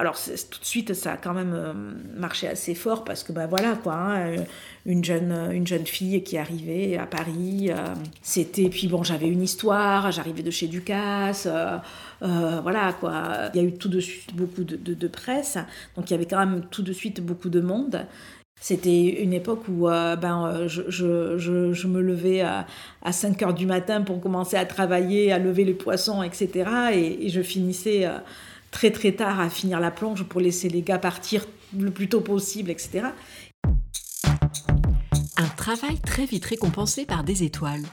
Alors 0.00 0.16
tout 0.16 0.60
de 0.60 0.64
suite, 0.64 0.94
ça 0.94 1.14
a 1.14 1.16
quand 1.16 1.34
même 1.34 1.54
euh, 1.54 1.72
marché 2.16 2.46
assez 2.46 2.76
fort 2.76 3.02
parce 3.02 3.24
que 3.24 3.32
ben 3.32 3.48
voilà 3.48 3.74
quoi, 3.74 3.94
hein, 3.94 4.44
une 4.86 5.02
jeune 5.02 5.50
une 5.52 5.66
jeune 5.66 5.86
fille 5.86 6.22
qui 6.22 6.38
arrivait 6.38 6.96
à 6.96 7.04
Paris, 7.04 7.70
euh, 7.70 7.94
c'était 8.22 8.68
puis 8.68 8.86
bon 8.86 9.02
j'avais 9.02 9.26
une 9.26 9.42
histoire, 9.42 10.12
j'arrivais 10.12 10.44
de 10.44 10.52
chez 10.52 10.68
Ducasse, 10.68 11.48
euh, 11.48 12.60
voilà 12.62 12.92
quoi. 12.92 13.50
Il 13.52 13.60
y 13.60 13.64
a 13.64 13.66
eu 13.66 13.72
tout 13.72 13.88
de 13.88 13.98
suite 13.98 14.36
beaucoup 14.36 14.62
de, 14.62 14.76
de, 14.76 15.08
presse, 15.08 15.58
donc 15.96 16.08
il 16.08 16.12
y 16.12 16.14
avait 16.14 16.26
quand 16.26 16.38
même 16.38 16.66
tout 16.70 16.82
de 16.82 16.92
suite 16.92 17.20
beaucoup 17.20 17.48
de 17.48 17.60
monde. 17.60 18.06
C'était 18.60 19.22
une 19.22 19.32
époque 19.32 19.62
où 19.68 19.88
euh, 19.88 20.16
ben, 20.16 20.46
euh, 20.46 20.68
je, 20.68 20.82
je, 20.88 21.72
je, 21.72 21.86
me 21.86 22.00
levais 22.00 22.40
à, 22.40 22.66
à, 23.02 23.12
5 23.12 23.42
heures 23.42 23.54
du 23.54 23.66
matin 23.66 24.02
pour 24.02 24.20
commencer 24.20 24.56
à 24.56 24.64
travailler, 24.64 25.32
à 25.32 25.38
lever 25.38 25.64
les 25.64 25.74
poissons, 25.74 26.22
etc. 26.22 26.68
Et, 26.92 27.28
je 27.28 27.40
finissais 27.40 28.06
euh, 28.06 28.18
très 28.70 28.90
très 28.90 29.12
tard 29.12 29.38
à 29.40 29.48
finir 29.48 29.78
la 29.80 29.90
plonge 29.90 30.24
pour 30.24 30.40
laisser 30.40 30.68
les 30.68 30.82
gars 30.82 30.98
partir 30.98 31.46
le 31.78 31.90
plus 31.90 32.08
tôt 32.08 32.20
possible, 32.20 32.70
etc. 32.70 33.08
Un 35.36 35.48
travail 35.56 36.00
très 36.00 36.26
vite 36.26 36.46
récompensé 36.46 37.06
par 37.06 37.22
des 37.22 37.44
étoiles. 37.44 37.84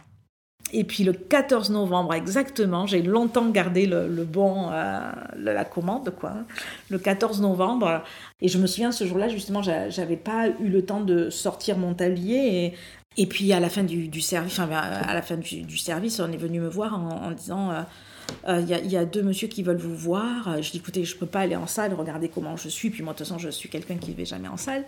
Et 0.73 0.83
puis 0.83 1.03
le 1.03 1.13
14 1.13 1.69
novembre 1.69 2.13
exactement, 2.13 2.87
j'ai 2.87 3.01
longtemps 3.01 3.49
gardé 3.49 3.85
le, 3.85 4.07
bon, 4.23 4.69
euh, 4.71 5.11
la 5.37 5.63
commande, 5.63 6.13
quoi. 6.19 6.33
Le 6.89 6.97
14 6.97 7.41
novembre. 7.41 8.03
Et 8.41 8.47
je 8.47 8.57
me 8.57 8.67
souviens, 8.67 8.91
ce 8.91 9.05
jour-là, 9.05 9.29
justement, 9.29 9.61
j'avais 9.61 10.17
pas 10.17 10.49
eu 10.59 10.67
le 10.67 10.83
temps 10.83 11.01
de 11.01 11.29
sortir 11.29 11.77
mon 11.77 11.93
tablier. 11.93 12.65
Et, 12.65 12.73
et 13.17 13.27
puis 13.27 13.53
à 13.53 13.59
la 13.59 13.69
fin 13.69 13.83
du, 13.83 14.21
service, 14.21 14.59
à 14.59 15.13
la 15.13 15.21
fin 15.21 15.37
du, 15.37 15.77
service, 15.77 16.19
on 16.19 16.31
est 16.31 16.37
venu 16.37 16.59
me 16.59 16.69
voir 16.69 16.99
en, 16.99 17.31
disant. 17.31 17.71
Euh, 17.71 17.81
euh, 18.47 18.59
il 18.59 18.91
y, 18.91 18.97
a 18.97 19.05
deux 19.05 19.21
monsieur 19.21 19.47
qui 19.47 19.61
veulent 19.61 19.77
vous 19.77 19.95
voir. 19.95 20.61
Je 20.61 20.71
dis 20.71 20.77
écoutez, 20.77 21.03
je 21.05 21.15
peux 21.15 21.27
pas 21.27 21.41
aller 21.41 21.55
en 21.55 21.67
salle, 21.67 21.93
regardez 21.93 22.27
comment 22.27 22.57
je 22.57 22.69
suis. 22.69 22.89
Puis 22.89 23.03
moi, 23.03 23.13
de 23.13 23.19
toute 23.19 23.27
façon, 23.27 23.37
je 23.37 23.49
suis 23.49 23.69
quelqu'un 23.69 23.97
qui 23.97 24.11
ne 24.11 24.15
va 24.15 24.23
jamais 24.23 24.47
en 24.47 24.57
salle. 24.57 24.83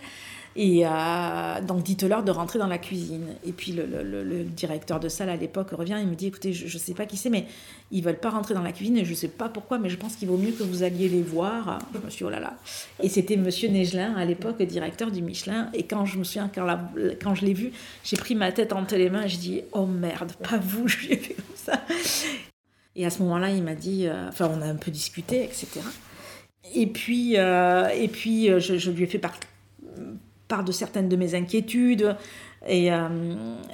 Et 0.60 0.84
euh, 0.84 1.60
donc, 1.62 1.84
dites-leur 1.84 2.24
de 2.24 2.32
rentrer 2.32 2.58
dans 2.58 2.66
la 2.66 2.78
cuisine. 2.78 3.28
Et 3.46 3.52
puis, 3.52 3.70
le, 3.70 4.42
directeur 4.42 4.98
de 4.98 5.08
salle 5.08 5.28
à 5.28 5.36
l'époque 5.36 5.70
revient, 5.70 5.98
il 6.00 6.08
me 6.08 6.16
dit 6.16 6.26
écoutez, 6.26 6.52
je 6.52 6.64
ne 6.64 6.82
sais 6.82 6.94
pas 6.94 7.06
qui 7.06 7.16
c'est, 7.16 7.30
mais 7.30 7.46
ils 7.92 8.02
veulent 8.02 8.18
pas 8.18 8.30
rentrer 8.30 8.54
dans 8.54 8.62
la 8.64 8.72
cuisine 8.72 8.96
et 8.96 9.04
je 9.04 9.10
ne 9.10 9.14
sais 9.14 9.28
pas 9.28 9.48
pourquoi, 9.48 9.78
mais 9.78 9.88
je 9.88 9.96
pense 9.96 10.16
qu'il 10.16 10.26
vaut 10.26 10.36
mieux 10.36 10.50
que 10.50 10.64
vous 10.64 10.82
alliez 10.82 11.08
les 11.08 11.22
voir. 11.22 11.78
Je 11.94 12.04
me 12.04 12.10
suis 12.10 12.24
oh 12.24 12.28
là 12.28 12.40
là. 12.40 12.56
Et 13.00 13.08
c'était 13.08 13.36
monsieur 13.36 13.68
Negelin, 13.68 14.16
à 14.16 14.24
l'époque, 14.24 14.60
directeur 14.60 15.12
du 15.12 15.22
Michelin. 15.22 15.70
Et 15.74 15.84
quand 15.84 16.04
je 16.06 16.18
me 16.18 16.24
souviens, 16.24 16.50
quand, 16.52 16.66
quand 17.22 17.36
je 17.36 17.46
l'ai 17.46 17.54
vu, 17.54 17.70
j'ai 18.02 18.16
pris 18.16 18.34
ma 18.34 18.50
tête 18.50 18.72
entre 18.72 18.96
les 18.96 19.10
mains 19.10 19.22
et 19.22 19.28
je 19.28 19.38
dis 19.38 19.60
oh 19.70 19.86
merde, 19.86 20.32
pas 20.42 20.58
vous, 20.58 20.88
je 20.88 20.98
lui 21.06 21.12
ai 21.12 21.16
fait 21.18 21.34
comme 21.34 21.54
ça. 21.54 21.80
Et 22.96 23.06
à 23.06 23.10
ce 23.10 23.22
moment-là, 23.22 23.50
il 23.50 23.62
m'a 23.62 23.76
dit, 23.76 24.08
euh, 24.08 24.28
enfin, 24.28 24.50
on 24.52 24.60
a 24.60 24.66
un 24.66 24.74
peu 24.74 24.90
discuté, 24.90 25.44
etc. 25.44 25.68
Et 26.74 26.88
puis, 26.88 27.36
euh, 27.36 27.86
et 27.90 28.08
puis 28.08 28.48
je, 28.58 28.76
je, 28.76 28.90
lui 28.90 29.04
ai 29.04 29.06
fait 29.06 29.18
part, 29.18 29.38
part 30.48 30.64
de 30.64 30.72
certaines 30.72 31.08
de 31.08 31.16
mes 31.16 31.34
inquiétudes 31.34 32.16
et 32.66 32.92
euh, 32.92 33.08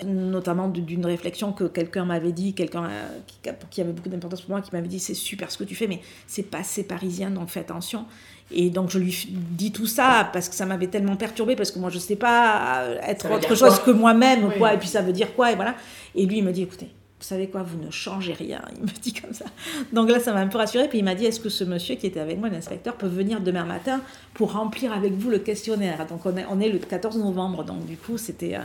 notamment 0.04 0.68
d'une 0.68 1.06
réflexion 1.06 1.52
que 1.52 1.64
quelqu'un 1.64 2.04
m'avait 2.04 2.32
dit, 2.32 2.52
quelqu'un 2.52 2.90
qui, 3.26 3.50
qui, 3.70 3.80
avait 3.80 3.92
beaucoup 3.92 4.10
d'importance 4.10 4.42
pour 4.42 4.50
moi, 4.50 4.60
qui 4.60 4.70
m'avait 4.72 4.88
dit 4.88 5.00
c'est 5.00 5.14
super 5.14 5.50
ce 5.50 5.56
que 5.56 5.64
tu 5.64 5.74
fais, 5.74 5.86
mais 5.86 6.00
c'est 6.26 6.42
pas 6.42 6.58
assez 6.58 6.84
parisien, 6.84 7.30
donc 7.30 7.48
fais 7.48 7.60
attention. 7.60 8.04
Et 8.50 8.68
donc 8.68 8.90
je 8.90 8.98
lui 8.98 9.26
dis 9.30 9.72
tout 9.72 9.86
ça 9.86 10.28
parce 10.32 10.50
que 10.50 10.54
ça 10.54 10.66
m'avait 10.66 10.88
tellement 10.88 11.16
perturbé 11.16 11.56
parce 11.56 11.70
que 11.70 11.78
moi 11.78 11.88
je 11.88 11.98
sais 11.98 12.16
pas 12.16 12.84
être 13.02 13.30
autre 13.30 13.54
chose 13.54 13.78
que 13.80 13.90
moi-même 13.90 14.52
quoi 14.58 14.74
et 14.74 14.78
puis 14.78 14.88
ça 14.88 15.00
veut 15.00 15.12
dire 15.12 15.34
quoi 15.34 15.52
et 15.52 15.56
voilà. 15.56 15.74
Et 16.14 16.26
lui 16.26 16.38
il 16.38 16.44
me 16.44 16.52
dit 16.52 16.62
écoutez 16.62 16.90
vous 17.24 17.28
savez 17.30 17.48
quoi, 17.48 17.62
vous 17.62 17.82
ne 17.82 17.90
changez 17.90 18.34
rien. 18.34 18.60
Il 18.76 18.82
me 18.82 18.88
dit 19.00 19.14
comme 19.14 19.32
ça. 19.32 19.46
Donc 19.94 20.10
là, 20.10 20.20
ça 20.20 20.34
m'a 20.34 20.40
un 20.40 20.46
peu 20.46 20.58
rassuré. 20.58 20.88
Puis 20.88 20.98
il 20.98 21.04
m'a 21.04 21.14
dit, 21.14 21.24
est-ce 21.24 21.40
que 21.40 21.48
ce 21.48 21.64
monsieur 21.64 21.94
qui 21.94 22.06
était 22.06 22.20
avec 22.20 22.38
moi, 22.38 22.50
l'inspecteur, 22.50 22.96
peut 22.96 23.06
venir 23.06 23.40
demain 23.40 23.64
matin 23.64 24.02
pour 24.34 24.52
remplir 24.52 24.92
avec 24.92 25.14
vous 25.14 25.30
le 25.30 25.38
questionnaire? 25.38 26.06
Donc 26.06 26.26
on 26.26 26.60
est, 26.60 26.68
le 26.68 26.78
14 26.78 27.16
novembre, 27.16 27.64
donc 27.64 27.86
du 27.86 27.96
coup, 27.96 28.18
c'était... 28.18 28.56
Euh, 28.56 28.60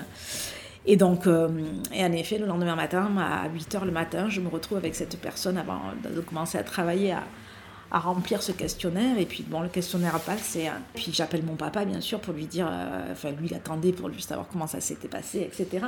et 0.85 0.97
donc, 0.97 1.25
euh, 1.25 1.47
et 1.93 2.03
en 2.03 2.11
effet, 2.11 2.37
le 2.37 2.47
lendemain 2.47 2.75
matin, 2.75 3.09
à 3.17 3.47
8 3.47 3.75
h 3.75 3.85
le 3.85 3.91
matin, 3.91 4.27
je 4.27 4.41
me 4.41 4.49
retrouve 4.49 4.77
avec 4.77 4.93
cette 4.93 5.17
personne 5.21 5.57
avant 5.57 5.79
de 6.03 6.19
commencer 6.19 6.57
à 6.57 6.63
travailler 6.63 7.13
à, 7.13 7.99
remplir 7.99 8.43
ce 8.43 8.51
questionnaire. 8.51 9.17
Et 9.19 9.25
puis, 9.25 9.45
bon, 9.47 9.61
le 9.61 9.69
questionnaire 9.69 10.19
passe. 10.19 10.57
Et 10.57 10.67
puis, 10.95 11.11
j'appelle 11.13 11.43
mon 11.43 11.55
papa, 11.55 11.85
bien 11.85 12.01
sûr, 12.01 12.19
pour 12.19 12.33
lui 12.33 12.45
dire. 12.45 12.67
Euh, 12.69 13.13
enfin, 13.13 13.31
lui, 13.31 13.47
il 13.47 13.55
attendait 13.55 13.93
pour 13.93 14.09
lui 14.09 14.21
savoir 14.21 14.47
comment 14.51 14.67
ça 14.67 14.81
s'était 14.81 15.07
passé, 15.07 15.39
etc. 15.39 15.85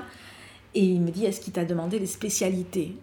Et 0.73 0.83
il 0.83 1.01
me 1.01 1.11
dit, 1.11 1.25
est-ce 1.25 1.41
qu'il 1.41 1.53
t'a 1.53 1.65
demandé 1.65 1.99
les 1.99 2.05
spécialités? 2.05 2.95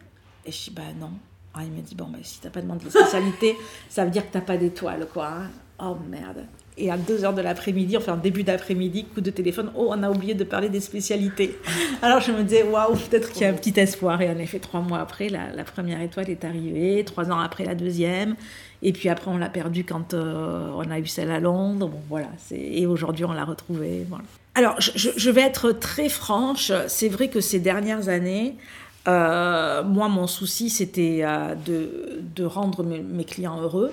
Et 0.46 0.52
je 0.52 0.64
dis, 0.64 0.70
bah 0.70 0.82
non. 0.98 1.10
Ah, 1.54 1.64
il 1.64 1.72
me 1.72 1.82
dit, 1.82 1.94
bon, 1.94 2.06
bah, 2.08 2.18
si 2.22 2.40
t'as 2.40 2.50
pas 2.50 2.62
demandé 2.62 2.84
les 2.84 2.90
spécialités, 2.90 3.56
ça 3.88 4.04
veut 4.04 4.10
dire 4.10 4.26
que 4.26 4.32
t'as 4.32 4.40
pas 4.40 4.56
d'étoile, 4.56 5.06
quoi. 5.12 5.28
Hein. 5.28 5.50
Oh 5.80 5.96
merde. 6.08 6.44
Et 6.76 6.90
à 6.90 6.96
2h 6.96 7.34
de 7.34 7.40
l'après-midi, 7.40 7.96
enfin 7.96 8.16
début 8.16 8.42
d'après-midi, 8.44 9.04
coup 9.04 9.20
de 9.20 9.30
téléphone, 9.30 9.70
oh, 9.76 9.88
on 9.90 10.02
a 10.02 10.10
oublié 10.10 10.34
de 10.34 10.44
parler 10.44 10.68
des 10.68 10.80
spécialités. 10.80 11.56
Alors 12.02 12.20
je 12.20 12.32
me 12.32 12.42
disais, 12.42 12.62
waouh, 12.62 12.94
peut-être 12.94 13.32
qu'il 13.32 13.42
y 13.42 13.44
a 13.44 13.50
un 13.50 13.54
petit 13.54 13.78
espoir. 13.78 14.20
Et 14.22 14.30
en 14.30 14.38
effet, 14.38 14.58
trois 14.58 14.80
mois 14.80 14.98
après, 15.00 15.28
la, 15.28 15.64
première 15.64 16.00
étoile 16.00 16.30
est 16.30 16.44
arrivée, 16.44 17.04
trois 17.04 17.30
ans 17.30 17.38
après, 17.38 17.64
la 17.64 17.74
deuxième. 17.74 18.34
Et 18.82 18.92
puis 18.92 19.08
après, 19.08 19.30
on 19.30 19.38
l'a 19.38 19.48
perdue 19.48 19.84
quand 19.84 20.14
euh, 20.14 20.70
on 20.74 20.88
a 20.90 20.98
eu 21.00 21.06
celle 21.06 21.32
à 21.32 21.40
Londres. 21.40 21.88
Bon, 21.88 22.00
voilà. 22.08 22.28
Et 22.52 22.86
aujourd'hui, 22.86 23.24
on 23.24 23.32
l'a 23.32 23.44
retrouvée. 23.44 24.04
Voilà. 24.08 24.24
Alors, 24.58 24.74
je, 24.80 25.30
vais 25.30 25.42
être 25.42 25.70
très 25.70 26.08
franche. 26.08 26.72
C'est 26.88 27.08
vrai 27.08 27.28
que 27.28 27.40
ces 27.40 27.60
dernières 27.60 28.08
années, 28.08 28.56
euh, 29.06 29.84
moi, 29.84 30.08
mon 30.08 30.26
souci, 30.26 30.68
c'était 30.68 31.20
euh, 31.22 31.54
de, 31.54 32.44
rendre 32.44 32.82
mes, 32.82 33.24
clients 33.24 33.60
heureux 33.60 33.92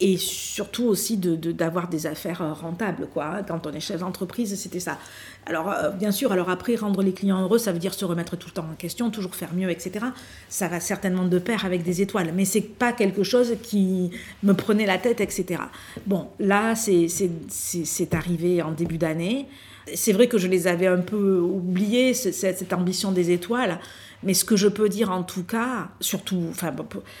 et 0.00 0.16
surtout 0.16 0.86
aussi 0.86 1.18
d'avoir 1.18 1.86
de, 1.86 1.92
des 1.92 2.08
affaires 2.08 2.42
euh, 2.42 2.52
rentables. 2.52 3.06
Hein. 3.16 3.42
Quand 3.46 3.64
on 3.68 3.72
est 3.72 3.78
chef 3.78 4.00
d'entreprise, 4.00 4.58
c'était 4.60 4.80
ça. 4.80 4.98
Alors, 5.46 5.72
bien 5.96 6.10
sûr, 6.10 6.32
alors 6.32 6.50
après, 6.50 6.74
rendre 6.74 7.00
les 7.00 7.12
clients 7.12 7.40
heureux, 7.40 7.58
ça 7.58 7.70
veut 7.70 7.78
dire 7.78 7.94
se 7.94 8.04
remettre 8.04 8.36
tout 8.36 8.48
le 8.48 8.54
temps 8.54 8.66
en 8.68 8.74
question, 8.74 9.08
toujours 9.08 9.36
faire 9.36 9.54
mieux, 9.54 9.70
etc. 9.70 10.06
Ça 10.48 10.66
va 10.66 10.80
certainement 10.80 11.26
de 11.26 11.38
pair 11.38 11.64
avec 11.64 11.84
des 11.84 12.02
étoiles, 12.02 12.32
mais 12.34 12.44
c'est 12.44 12.60
pas 12.60 12.90
quelque 12.90 13.22
chose 13.22 13.54
qui 13.62 14.10
me 14.42 14.52
prenait 14.52 14.86
la 14.86 14.98
tête, 14.98 15.20
etc. 15.20 15.62
Bon, 16.06 16.26
là, 16.40 16.74
c'est 16.74 18.14
arrivé 18.14 18.62
en 18.62 18.72
début 18.72 18.98
d'année. 18.98 19.46
C'est 19.94 20.12
vrai 20.12 20.28
que 20.28 20.38
je 20.38 20.46
les 20.46 20.66
avais 20.66 20.86
un 20.86 21.00
peu 21.00 21.38
oubliés, 21.38 22.14
cette, 22.14 22.72
ambition 22.72 23.12
des 23.12 23.30
étoiles. 23.30 23.78
Mais 24.22 24.34
ce 24.34 24.44
que 24.44 24.56
je 24.56 24.68
peux 24.68 24.88
dire 24.88 25.10
en 25.10 25.24
tout 25.24 25.42
cas, 25.42 25.88
surtout, 26.00 26.40
enfin, 26.50 26.72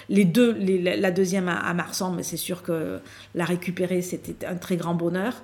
les 0.08 0.24
deux, 0.24 0.52
la 0.54 1.10
deuxième 1.10 1.48
à, 1.48 1.74
Marsan, 1.74 2.12
mais 2.12 2.22
c'est 2.22 2.36
sûr 2.36 2.62
que 2.62 3.00
la 3.34 3.44
récupérer, 3.44 4.02
c'était 4.02 4.46
un 4.46 4.54
très 4.54 4.76
grand 4.76 4.94
bonheur. 4.94 5.42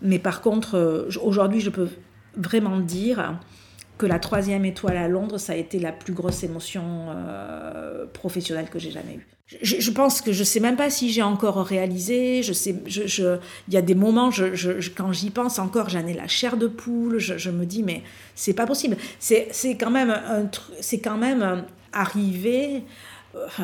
Mais 0.00 0.18
par 0.18 0.40
contre, 0.40 0.76
euh, 0.76 1.08
aujourd'hui, 1.22 1.60
je 1.60 1.70
peux 1.70 1.88
vraiment 2.36 2.80
dire 2.80 3.38
que 3.98 4.06
la 4.06 4.18
troisième 4.18 4.64
étoile 4.64 4.96
à 4.96 5.08
Londres, 5.08 5.38
ça 5.38 5.52
a 5.52 5.56
été 5.56 5.78
la 5.78 5.92
plus 5.92 6.12
grosse 6.12 6.42
émotion 6.42 7.08
euh, 7.10 8.06
professionnelle 8.12 8.68
que 8.70 8.78
j'ai 8.78 8.90
jamais 8.90 9.14
eue. 9.14 9.33
Je, 9.46 9.90
pense 9.90 10.22
que 10.22 10.32
je 10.32 10.42
sais 10.42 10.58
même 10.58 10.76
pas 10.76 10.88
si 10.88 11.12
j'ai 11.12 11.22
encore 11.22 11.64
réalisé. 11.64 12.42
Je 12.42 12.54
sais, 12.54 12.74
il 12.86 13.74
y 13.74 13.76
a 13.76 13.82
des 13.82 13.94
moments, 13.94 14.30
quand 14.96 15.12
j'y 15.12 15.30
pense 15.30 15.58
encore, 15.58 15.90
j'en 15.90 16.06
ai 16.06 16.14
la 16.14 16.26
chair 16.26 16.56
de 16.56 16.66
poule. 16.66 17.18
Je, 17.18 17.50
me 17.50 17.66
dis 17.66 17.82
mais 17.82 18.02
c'est 18.34 18.54
pas 18.54 18.66
possible. 18.66 18.96
C'est, 19.18 19.50
quand 19.78 19.90
même 19.90 20.10
euh, 20.10 21.60
arrivé 21.92 22.84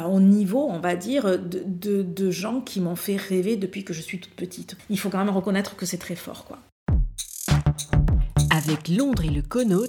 au 0.06 0.20
niveau, 0.20 0.66
on 0.68 0.80
va 0.80 0.96
dire, 0.96 1.38
de 1.38 2.30
gens 2.30 2.60
qui 2.60 2.80
m'ont 2.80 2.96
fait 2.96 3.16
rêver 3.16 3.56
depuis 3.56 3.82
que 3.82 3.94
je 3.94 4.02
suis 4.02 4.20
toute 4.20 4.34
petite. 4.34 4.76
Il 4.90 4.98
faut 4.98 5.08
quand 5.08 5.18
même 5.18 5.34
reconnaître 5.34 5.76
que 5.76 5.86
c'est 5.86 5.98
très 5.98 6.16
fort, 6.16 6.44
quoi. 6.44 6.58
Avec 8.50 8.88
Londres 8.88 9.24
et 9.24 9.30
le 9.30 9.42
Connaught, 9.42 9.88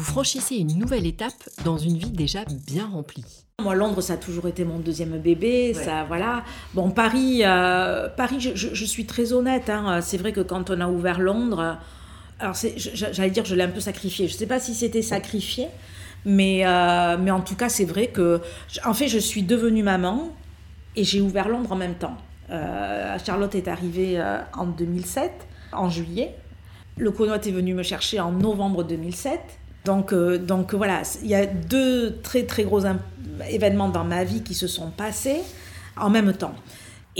vous 0.00 0.12
franchissez 0.12 0.56
une 0.56 0.78
nouvelle 0.78 1.06
étape 1.06 1.50
dans 1.62 1.76
une 1.76 1.98
vie 1.98 2.10
déjà 2.10 2.40
bien 2.66 2.88
remplie. 2.88 3.44
Moi, 3.60 3.74
Londres, 3.74 4.00
ça 4.00 4.14
a 4.14 4.16
toujours 4.16 4.48
été 4.48 4.64
mon 4.64 4.78
deuxième 4.78 5.18
bébé. 5.18 5.74
Ça, 5.74 6.04
voilà. 6.04 6.42
Bon, 6.72 6.90
Paris, 6.90 7.42
euh, 7.44 8.08
Paris, 8.08 8.40
je, 8.40 8.84
suis 8.86 9.04
très 9.04 9.34
honnête. 9.34 9.68
Hein. 9.68 10.00
C'est 10.00 10.16
vrai 10.16 10.32
que 10.32 10.40
quand 10.40 10.70
on 10.70 10.80
a 10.80 10.88
ouvert 10.88 11.20
Londres, 11.20 11.76
alors 12.38 12.54
j'allais 12.94 13.30
dire, 13.30 13.44
je 13.44 13.54
l'ai 13.54 13.62
un 13.62 13.68
peu 13.68 13.80
sacrifié. 13.80 14.26
Je 14.26 14.32
ne 14.32 14.38
sais 14.38 14.46
pas 14.46 14.58
si 14.58 14.72
c'était 14.72 15.02
sacrifié, 15.02 15.66
mais, 16.24 16.62
euh, 16.64 17.18
mais 17.20 17.30
en 17.30 17.42
tout 17.42 17.56
cas, 17.56 17.68
c'est 17.68 17.84
vrai 17.84 18.06
que, 18.06 18.40
en 18.86 18.94
fait, 18.94 19.08
je 19.08 19.18
suis 19.18 19.42
devenue 19.42 19.82
maman 19.82 20.30
et 20.96 21.04
j'ai 21.04 21.20
ouvert 21.20 21.50
Londres 21.50 21.72
en 21.72 21.76
même 21.76 21.96
temps. 21.96 22.16
Euh, 22.48 23.18
Charlotte 23.22 23.54
est 23.54 23.68
arrivée 23.68 24.18
en 24.54 24.64
2007, 24.64 25.30
en 25.72 25.90
juillet. 25.90 26.34
Le 26.96 27.10
Connaught 27.10 27.46
est 27.46 27.52
venu 27.52 27.74
me 27.74 27.82
chercher 27.82 28.18
en 28.18 28.32
novembre 28.32 28.82
2007. 28.82 29.59
Donc, 29.84 30.12
euh, 30.12 30.38
donc 30.38 30.74
voilà, 30.74 31.02
il 31.22 31.28
y 31.28 31.34
a 31.34 31.46
deux 31.46 32.18
très 32.22 32.44
très 32.44 32.64
gros 32.64 32.82
événements 33.48 33.88
dans 33.88 34.04
ma 34.04 34.24
vie 34.24 34.42
qui 34.42 34.54
se 34.54 34.66
sont 34.66 34.90
passés 34.90 35.40
en 35.96 36.10
même 36.10 36.32
temps. 36.34 36.54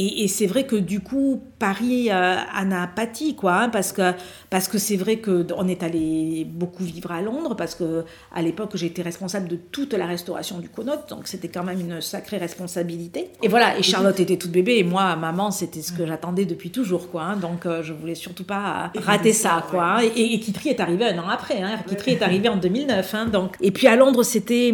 Et, 0.02 0.28
c'est 0.28 0.46
vrai 0.46 0.64
que 0.64 0.76
du 0.76 1.00
coup, 1.00 1.42
Paris 1.58 2.10
euh, 2.10 2.36
en 2.56 2.72
a 2.72 2.86
pâti, 2.86 3.34
quoi, 3.34 3.54
hein, 3.54 3.68
parce 3.68 3.92
que 3.92 4.12
parce 4.48 4.66
que 4.66 4.78
c'est 4.78 4.96
vrai 4.96 5.20
qu'on 5.20 5.68
est 5.68 5.82
allé 5.82 6.46
beaucoup 6.48 6.84
vivre 6.84 7.12
à 7.12 7.20
Londres, 7.20 7.54
parce 7.54 7.74
que 7.74 8.04
à 8.32 8.40
l'époque 8.40 8.70
j'étais 8.74 9.02
responsable 9.02 9.48
de 9.48 9.56
toute 9.56 9.92
la 9.92 10.06
restauration 10.06 10.58
du 10.58 10.70
Connaught, 10.70 11.08
donc 11.10 11.26
c'était 11.26 11.48
quand 11.48 11.64
même 11.64 11.80
une 11.80 12.00
sacrée 12.00 12.38
responsabilité. 12.38 13.28
Et 13.42 13.48
voilà, 13.48 13.78
et 13.78 13.82
Charlotte 13.82 14.18
était 14.18 14.38
toute 14.38 14.52
bébé, 14.52 14.78
et 14.78 14.84
moi, 14.84 15.16
maman, 15.16 15.50
c'était 15.50 15.82
ce 15.82 15.92
que 15.92 16.06
j'attendais 16.06 16.46
depuis 16.46 16.70
toujours, 16.70 17.10
quoi. 17.10 17.22
Hein, 17.24 17.36
donc 17.36 17.66
euh, 17.66 17.82
je 17.82 17.92
voulais 17.92 18.14
surtout 18.14 18.44
pas 18.44 18.92
rater 18.96 19.34
ça, 19.34 19.66
quoi. 19.70 19.98
Hein. 19.98 20.02
et, 20.16 20.34
et 20.34 20.40
Kitry 20.40 20.70
est 20.70 20.80
arrivé 20.80 21.04
un 21.04 21.18
an 21.18 21.28
après. 21.28 21.60
Hein, 21.60 21.78
Kitry 21.86 22.12
est 22.12 22.22
arrivé 22.22 22.48
en 22.48 22.56
2009, 22.60 23.14
hein, 23.14 23.26
donc. 23.26 23.56
Et 23.60 23.70
puis 23.70 23.86
à 23.86 23.96
Londres, 23.96 24.22
c'était 24.22 24.72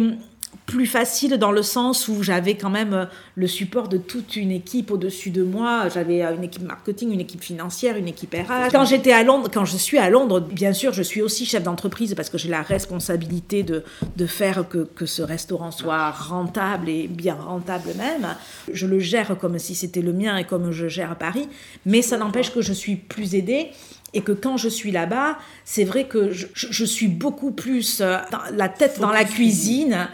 plus 0.67 0.85
facile 0.85 1.37
dans 1.37 1.53
le 1.53 1.63
sens 1.63 2.09
où 2.09 2.21
j'avais 2.21 2.55
quand 2.55 2.69
même 2.69 2.93
euh, 2.93 3.05
le 3.35 3.47
support 3.47 3.87
de 3.87 3.97
toute 3.97 4.35
une 4.35 4.51
équipe 4.51 4.91
au-dessus 4.91 5.31
de 5.31 5.41
moi. 5.41 5.87
J'avais 5.87 6.23
euh, 6.23 6.35
une 6.35 6.43
équipe 6.43 6.63
marketing, 6.63 7.11
une 7.13 7.21
équipe 7.21 7.41
financière, 7.41 7.95
une 7.95 8.09
équipe 8.09 8.35
RH. 8.35 8.69
Quand 8.71 8.83
j'étais 8.83 9.13
à 9.13 9.23
Londres, 9.23 9.49
quand 9.51 9.63
je 9.63 9.77
suis 9.77 9.97
à 9.97 10.09
Londres, 10.09 10.41
bien 10.41 10.73
sûr, 10.73 10.91
je 10.91 11.01
suis 11.01 11.21
aussi 11.21 11.45
chef 11.45 11.63
d'entreprise 11.63 12.13
parce 12.15 12.29
que 12.29 12.37
j'ai 12.37 12.49
la 12.49 12.61
responsabilité 12.61 13.63
de, 13.63 13.83
de 14.17 14.25
faire 14.25 14.67
que, 14.67 14.79
que, 14.79 15.05
ce 15.05 15.21
restaurant 15.21 15.71
soit 15.71 16.11
rentable 16.11 16.89
et 16.89 17.07
bien 17.07 17.35
rentable 17.35 17.91
même. 17.97 18.35
Je 18.71 18.87
le 18.87 18.99
gère 18.99 19.37
comme 19.39 19.57
si 19.59 19.73
c'était 19.73 20.01
le 20.01 20.11
mien 20.11 20.35
et 20.35 20.43
comme 20.43 20.71
je 20.71 20.89
gère 20.89 21.15
Paris, 21.15 21.47
mais 21.85 22.01
ça 22.01 22.17
n'empêche 22.17 22.53
que 22.53 22.61
je 22.61 22.73
suis 22.73 22.97
plus 22.97 23.35
aidée 23.35 23.69
et 24.13 24.21
que 24.21 24.31
quand 24.31 24.57
je 24.57 24.69
suis 24.69 24.91
là-bas, 24.91 25.37
c'est 25.63 25.83
vrai 25.83 26.05
que 26.05 26.31
je, 26.31 26.47
je, 26.53 26.85
suis 26.85 27.07
beaucoup 27.07 27.51
plus 27.51 28.01
euh, 28.01 28.17
la 28.53 28.69
tête 28.69 28.99
dans 28.99 29.11
la 29.11 29.25
cuisine 29.25 30.07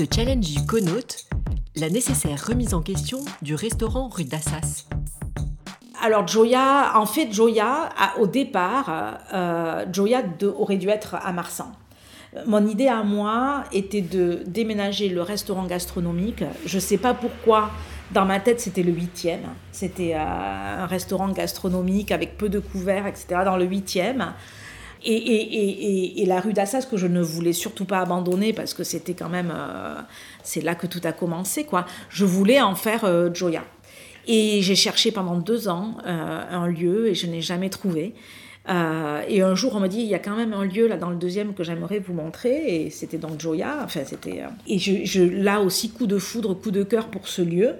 le 0.00 0.06
challenge 0.10 0.54
du 0.54 0.64
Connaught, 0.64 1.26
la 1.76 1.90
nécessaire 1.90 2.46
remise 2.46 2.72
en 2.72 2.80
question 2.80 3.18
du 3.42 3.54
restaurant 3.54 4.08
rue 4.08 4.24
d'Assas. 4.24 4.86
Alors 6.00 6.26
Joya, 6.26 6.92
en 6.94 7.04
fait 7.04 7.30
Joya, 7.30 7.90
au 8.18 8.26
départ, 8.26 9.18
euh, 9.34 9.84
Joya 9.92 10.22
aurait 10.56 10.78
dû 10.78 10.88
être 10.88 11.16
à 11.16 11.32
Marsan. 11.32 11.70
Mon 12.46 12.66
idée 12.66 12.86
à 12.86 13.02
moi 13.02 13.64
était 13.72 14.00
de 14.00 14.42
déménager 14.46 15.10
le 15.10 15.20
restaurant 15.20 15.66
gastronomique. 15.66 16.44
Je 16.64 16.76
ne 16.76 16.80
sais 16.80 16.96
pas 16.96 17.12
pourquoi, 17.12 17.70
dans 18.12 18.24
ma 18.24 18.40
tête, 18.40 18.58
c'était 18.58 18.82
le 18.82 18.92
huitième. 18.92 19.48
C'était 19.70 20.14
euh, 20.14 20.82
un 20.82 20.86
restaurant 20.86 21.28
gastronomique 21.28 22.10
avec 22.10 22.38
peu 22.38 22.48
de 22.48 22.58
couverts, 22.58 23.06
etc., 23.06 23.42
dans 23.44 23.58
le 23.58 23.66
huitième. 23.66 24.32
Et, 25.04 26.24
la 26.26 26.40
rue 26.40 26.52
d'Assas 26.52 26.86
que 26.90 26.96
je 26.96 27.06
ne 27.06 27.20
voulais 27.20 27.52
surtout 27.52 27.84
pas 27.84 28.00
abandonner 28.00 28.52
parce 28.52 28.74
que 28.74 28.84
c'était 28.84 29.14
quand 29.14 29.28
même, 29.28 29.52
euh, 29.54 29.94
c'est 30.42 30.60
là 30.60 30.74
que 30.74 30.86
tout 30.86 31.00
a 31.04 31.12
commencé 31.12 31.64
quoi. 31.64 31.86
Je 32.08 32.24
voulais 32.24 32.60
en 32.60 32.74
faire 32.74 33.04
euh, 33.04 33.30
Joya. 33.32 33.64
Et 34.26 34.60
j'ai 34.62 34.76
cherché 34.76 35.10
pendant 35.10 35.36
deux 35.36 35.68
ans 35.68 35.96
euh, 36.06 36.42
un 36.50 36.68
lieu 36.68 37.08
et 37.08 37.14
je 37.14 37.26
n'ai 37.26 37.40
jamais 37.40 37.70
trouvé. 37.70 38.14
et 38.68 39.42
un 39.42 39.54
jour, 39.54 39.74
on 39.74 39.80
me 39.80 39.88
dit, 39.88 40.00
il 40.00 40.06
y 40.06 40.14
a 40.14 40.20
quand 40.20 40.36
même 40.36 40.52
un 40.52 40.64
lieu 40.64 40.86
là 40.86 40.96
dans 40.96 41.10
le 41.10 41.16
deuxième 41.16 41.54
que 41.54 41.64
j'aimerais 41.64 41.98
vous 41.98 42.12
montrer. 42.12 42.84
Et 42.84 42.90
c'était 42.90 43.18
donc 43.18 43.40
Joya. 43.40 43.78
Enfin, 43.82 44.02
c'était. 44.04 44.42
et 44.68 45.04
là 45.42 45.60
aussi, 45.60 45.90
coup 45.90 46.06
de 46.06 46.18
foudre, 46.18 46.54
coup 46.54 46.70
de 46.70 46.84
cœur 46.84 47.08
pour 47.08 47.26
ce 47.26 47.42
lieu 47.42 47.74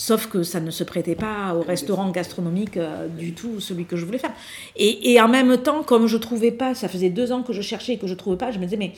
Sauf 0.00 0.28
que 0.28 0.42
ça 0.44 0.60
ne 0.60 0.70
se 0.70 0.82
prêtait 0.82 1.14
pas 1.14 1.54
au 1.54 1.60
restaurant 1.60 2.10
gastronomique 2.10 2.78
euh, 2.78 3.06
du 3.06 3.34
tout, 3.34 3.60
celui 3.60 3.84
que 3.84 3.96
je 3.96 4.06
voulais 4.06 4.16
faire. 4.16 4.32
Et, 4.74 5.12
et, 5.12 5.20
en 5.20 5.28
même 5.28 5.58
temps, 5.58 5.82
comme 5.82 6.06
je 6.06 6.16
trouvais 6.16 6.52
pas, 6.52 6.74
ça 6.74 6.88
faisait 6.88 7.10
deux 7.10 7.32
ans 7.32 7.42
que 7.42 7.52
je 7.52 7.60
cherchais 7.60 7.92
et 7.92 7.98
que 7.98 8.06
je 8.06 8.14
trouvais 8.14 8.38
pas, 8.38 8.50
je 8.50 8.58
me 8.58 8.64
disais, 8.64 8.78
mais 8.78 8.92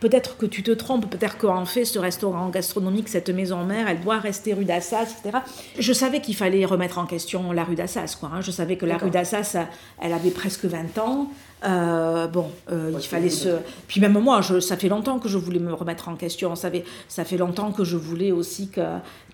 peut-être 0.00 0.36
que 0.36 0.46
tu 0.46 0.62
te 0.62 0.70
trompes, 0.70 1.08
peut-être 1.08 1.38
qu'en 1.38 1.64
fait, 1.64 1.84
ce 1.84 1.98
restaurant 1.98 2.48
gastronomique, 2.48 3.08
cette 3.08 3.30
maison 3.30 3.64
mère, 3.64 3.86
elle 3.88 4.00
doit 4.00 4.18
rester 4.18 4.54
rue 4.54 4.64
d'Assas, 4.64 5.02
etc. 5.02 5.38
Je 5.78 5.92
savais 5.92 6.20
qu'il 6.20 6.34
fallait 6.34 6.64
remettre 6.64 6.98
en 6.98 7.06
question 7.06 7.52
la 7.52 7.64
rue 7.64 7.74
d'Assas, 7.74 8.16
quoi. 8.18 8.30
Hein. 8.34 8.40
Je 8.40 8.50
savais 8.50 8.76
que 8.76 8.86
la 8.86 8.96
rue 8.96 9.10
d'Assas, 9.10 9.56
elle 10.00 10.12
avait 10.12 10.30
presque 10.30 10.64
20 10.64 10.98
ans. 10.98 11.28
Euh, 11.62 12.26
bon, 12.26 12.50
euh, 12.72 12.90
il 12.94 13.06
fallait 13.06 13.28
se. 13.28 13.48
Puis 13.86 14.00
même 14.00 14.18
moi, 14.18 14.40
je, 14.40 14.60
ça 14.60 14.78
fait 14.78 14.88
longtemps 14.88 15.18
que 15.18 15.28
je 15.28 15.36
voulais 15.36 15.58
me 15.58 15.74
remettre 15.74 16.08
en 16.08 16.16
question. 16.16 16.56
Ça 16.56 16.70
fait, 16.70 16.84
ça 17.08 17.24
fait 17.24 17.36
longtemps 17.36 17.72
que 17.72 17.84
je 17.84 17.98
voulais 17.98 18.32
aussi 18.32 18.68
qu'il 18.70 18.82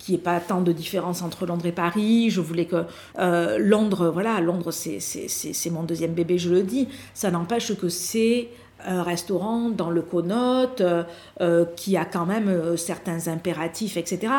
n'y 0.09 0.15
ait 0.17 0.19
pas 0.19 0.41
tant 0.41 0.61
de 0.61 0.73
différence 0.73 1.23
entre 1.23 1.47
Londres 1.47 1.67
et 1.67 1.73
Paris. 1.73 2.31
Je 2.31 2.41
voulais 2.41 2.65
que 2.65 2.85
euh, 3.19 3.59
Londres, 3.61 4.11
voilà, 4.13 4.41
Londres, 4.41 4.73
c'est 4.73 5.71
mon 5.71 5.85
deuxième 5.85 6.15
bébé, 6.15 6.39
je 6.39 6.51
le 6.51 6.63
dis. 6.63 6.89
Ça 7.15 7.31
n'empêche 7.31 7.75
que 7.77 7.89
c'est 7.89 8.49
un 8.85 9.03
restaurant 9.03 9.71
dans 9.71 9.91
le 9.91 10.03
Connote 10.03 10.81
euh, 10.81 11.05
euh, 11.41 11.65
qui 11.77 11.97
a 11.97 12.05
quand 12.05 12.27
même 12.27 12.49
euh, 12.49 12.77
certains 12.77 13.29
impératifs, 13.29 13.97
etc. 13.97 14.33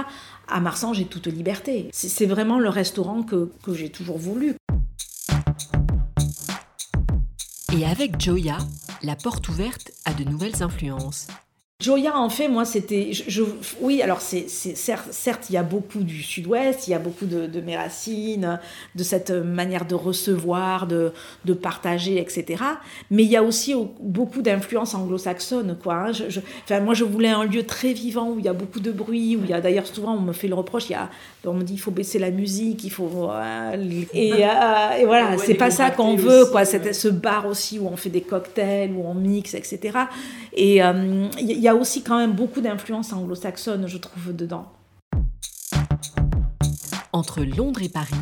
À 0.48 0.60
Marsan, 0.60 0.94
j'ai 0.94 1.06
toute 1.06 1.27
liberté. 1.27 1.89
C'est 1.91 2.25
vraiment 2.25 2.60
le 2.60 2.70
restaurant 2.70 3.24
que, 3.24 3.51
que 3.63 3.74
j'ai 3.74 3.89
toujours 3.89 4.17
voulu. 4.17 4.56
Et 7.74 7.86
avec 7.86 8.20
Joya, 8.20 8.58
la 9.03 9.15
porte 9.15 9.50
ouverte 9.50 9.91
à 10.06 10.13
de 10.13 10.24
nouvelles 10.24 10.63
influences. 10.63 11.27
Joya, 11.80 12.18
en 12.18 12.30
fait, 12.30 12.48
moi, 12.48 12.66
c'était. 12.66 13.10
Je, 13.14 13.44
oui, 13.82 14.02
alors, 14.02 14.20
c'est, 14.20 14.50
certes, 14.50 15.10
certes, 15.12 15.52
il 15.52 15.54
y 15.54 15.58
a 15.58 15.64
beaucoup 15.64 16.00
du 16.00 16.24
sud-ouest, 16.24 16.88
il 16.88 16.92
y 16.92 16.94
a 16.96 17.00
beaucoup 17.00 17.28
de, 17.28 17.62
mes 17.62 17.78
racines, 17.78 18.60
de 18.96 19.04
cette 19.04 19.30
manière 19.30 19.86
de 19.86 19.94
recevoir, 19.94 20.88
de, 20.88 21.12
de 21.46 21.54
partager, 21.54 22.20
etc. 22.20 22.64
Mais 23.12 23.26
il 23.26 23.30
y 23.30 23.38
a 23.38 23.44
aussi 23.44 23.76
beaucoup 24.00 24.42
d'influences 24.42 24.96
anglo-saxonnes, 24.96 25.78
quoi. 25.84 26.08
Hein. 26.08 26.12
Je, 26.14 26.40
enfin, 26.64 26.80
moi, 26.80 26.96
je 26.96 27.04
voulais 27.04 27.30
un 27.30 27.46
lieu 27.46 27.62
très 27.62 27.94
vivant 27.94 28.32
où 28.32 28.40
il 28.40 28.46
y 28.46 28.50
a 28.50 28.54
beaucoup 28.54 28.80
de 28.80 28.92
bruit, 28.92 29.36
où 29.36 29.42
il 29.44 29.52
y 29.52 29.54
a 29.54 29.62
d'ailleurs 29.62 29.86
souvent, 29.86 30.16
on 30.16 30.22
me 30.22 30.34
fait 30.34 30.48
le 30.48 30.56
reproche, 30.56 30.90
il 30.90 30.94
y 30.94 30.96
a, 30.96 31.12
on 31.46 31.54
me 31.54 31.62
dit, 31.62 31.74
il 31.74 31.80
faut 31.80 31.92
baisser 31.92 32.18
la 32.18 32.32
musique, 32.32 32.86
il 32.86 32.92
faut. 32.92 33.30
et, 34.14 34.34
euh, 34.34 34.98
et, 35.00 35.06
voilà, 35.06 35.38
c'est 35.38 35.54
pas 35.54 35.70
ça 35.70 35.92
qu'on 35.92 36.16
veut, 36.16 36.48
quoi. 36.48 36.66
C'était 36.66 36.94
ce 36.94 37.08
bar 37.08 37.46
aussi 37.46 37.78
où 37.78 37.88
on 37.88 37.98
fait 37.98 38.10
des 38.10 38.22
cocktails, 38.22 38.94
où 38.94 39.06
on 39.06 39.14
mixe, 39.14 39.54
etc. 39.54 39.96
Et 40.54 40.84
euh, 40.84 41.28
il 41.40 41.67
y 41.68 41.70
a 41.70 41.76
aussi 41.76 42.02
quand 42.02 42.18
même 42.18 42.32
beaucoup 42.32 42.62
d'influence 42.62 43.12
anglo-saxonne, 43.12 43.88
je 43.88 43.98
trouve, 43.98 44.34
dedans. 44.34 44.72
Entre 47.12 47.42
Londres 47.44 47.82
et 47.82 47.90
Paris, 47.90 48.16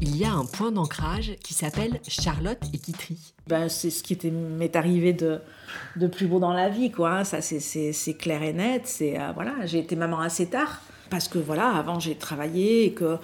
il 0.00 0.16
y 0.16 0.24
a 0.24 0.32
un 0.32 0.46
point 0.46 0.72
d'ancrage 0.72 1.36
qui 1.44 1.52
s'appelle 1.52 2.00
Charlotte 2.08 2.62
et 2.72 2.78
Kitry. 2.78 3.34
Ben, 3.46 3.68
c'est 3.68 3.90
ce 3.90 4.02
qui 4.02 4.16
m'est 4.30 4.74
arrivé 4.74 5.12
de, 5.12 5.42
de 5.96 6.06
plus 6.06 6.28
beau 6.28 6.38
dans 6.38 6.54
la 6.54 6.70
vie, 6.70 6.90
quoi. 6.90 7.10
Hein. 7.10 7.24
Ça, 7.24 7.42
c'est 7.42 8.14
clair 8.14 8.42
et 8.42 8.54
net. 8.54 8.86
C'est 8.86 9.20
euh, 9.20 9.32
voilà, 9.34 9.66
j'ai 9.66 9.80
été 9.80 9.94
maman 9.94 10.20
assez 10.20 10.46
tard 10.46 10.80
parce 11.10 11.28
que 11.28 11.38
voilà, 11.38 11.68
avant 11.68 12.00
j'ai 12.00 12.14
travaillé 12.14 12.86
et 12.86 12.92
que 12.94 13.18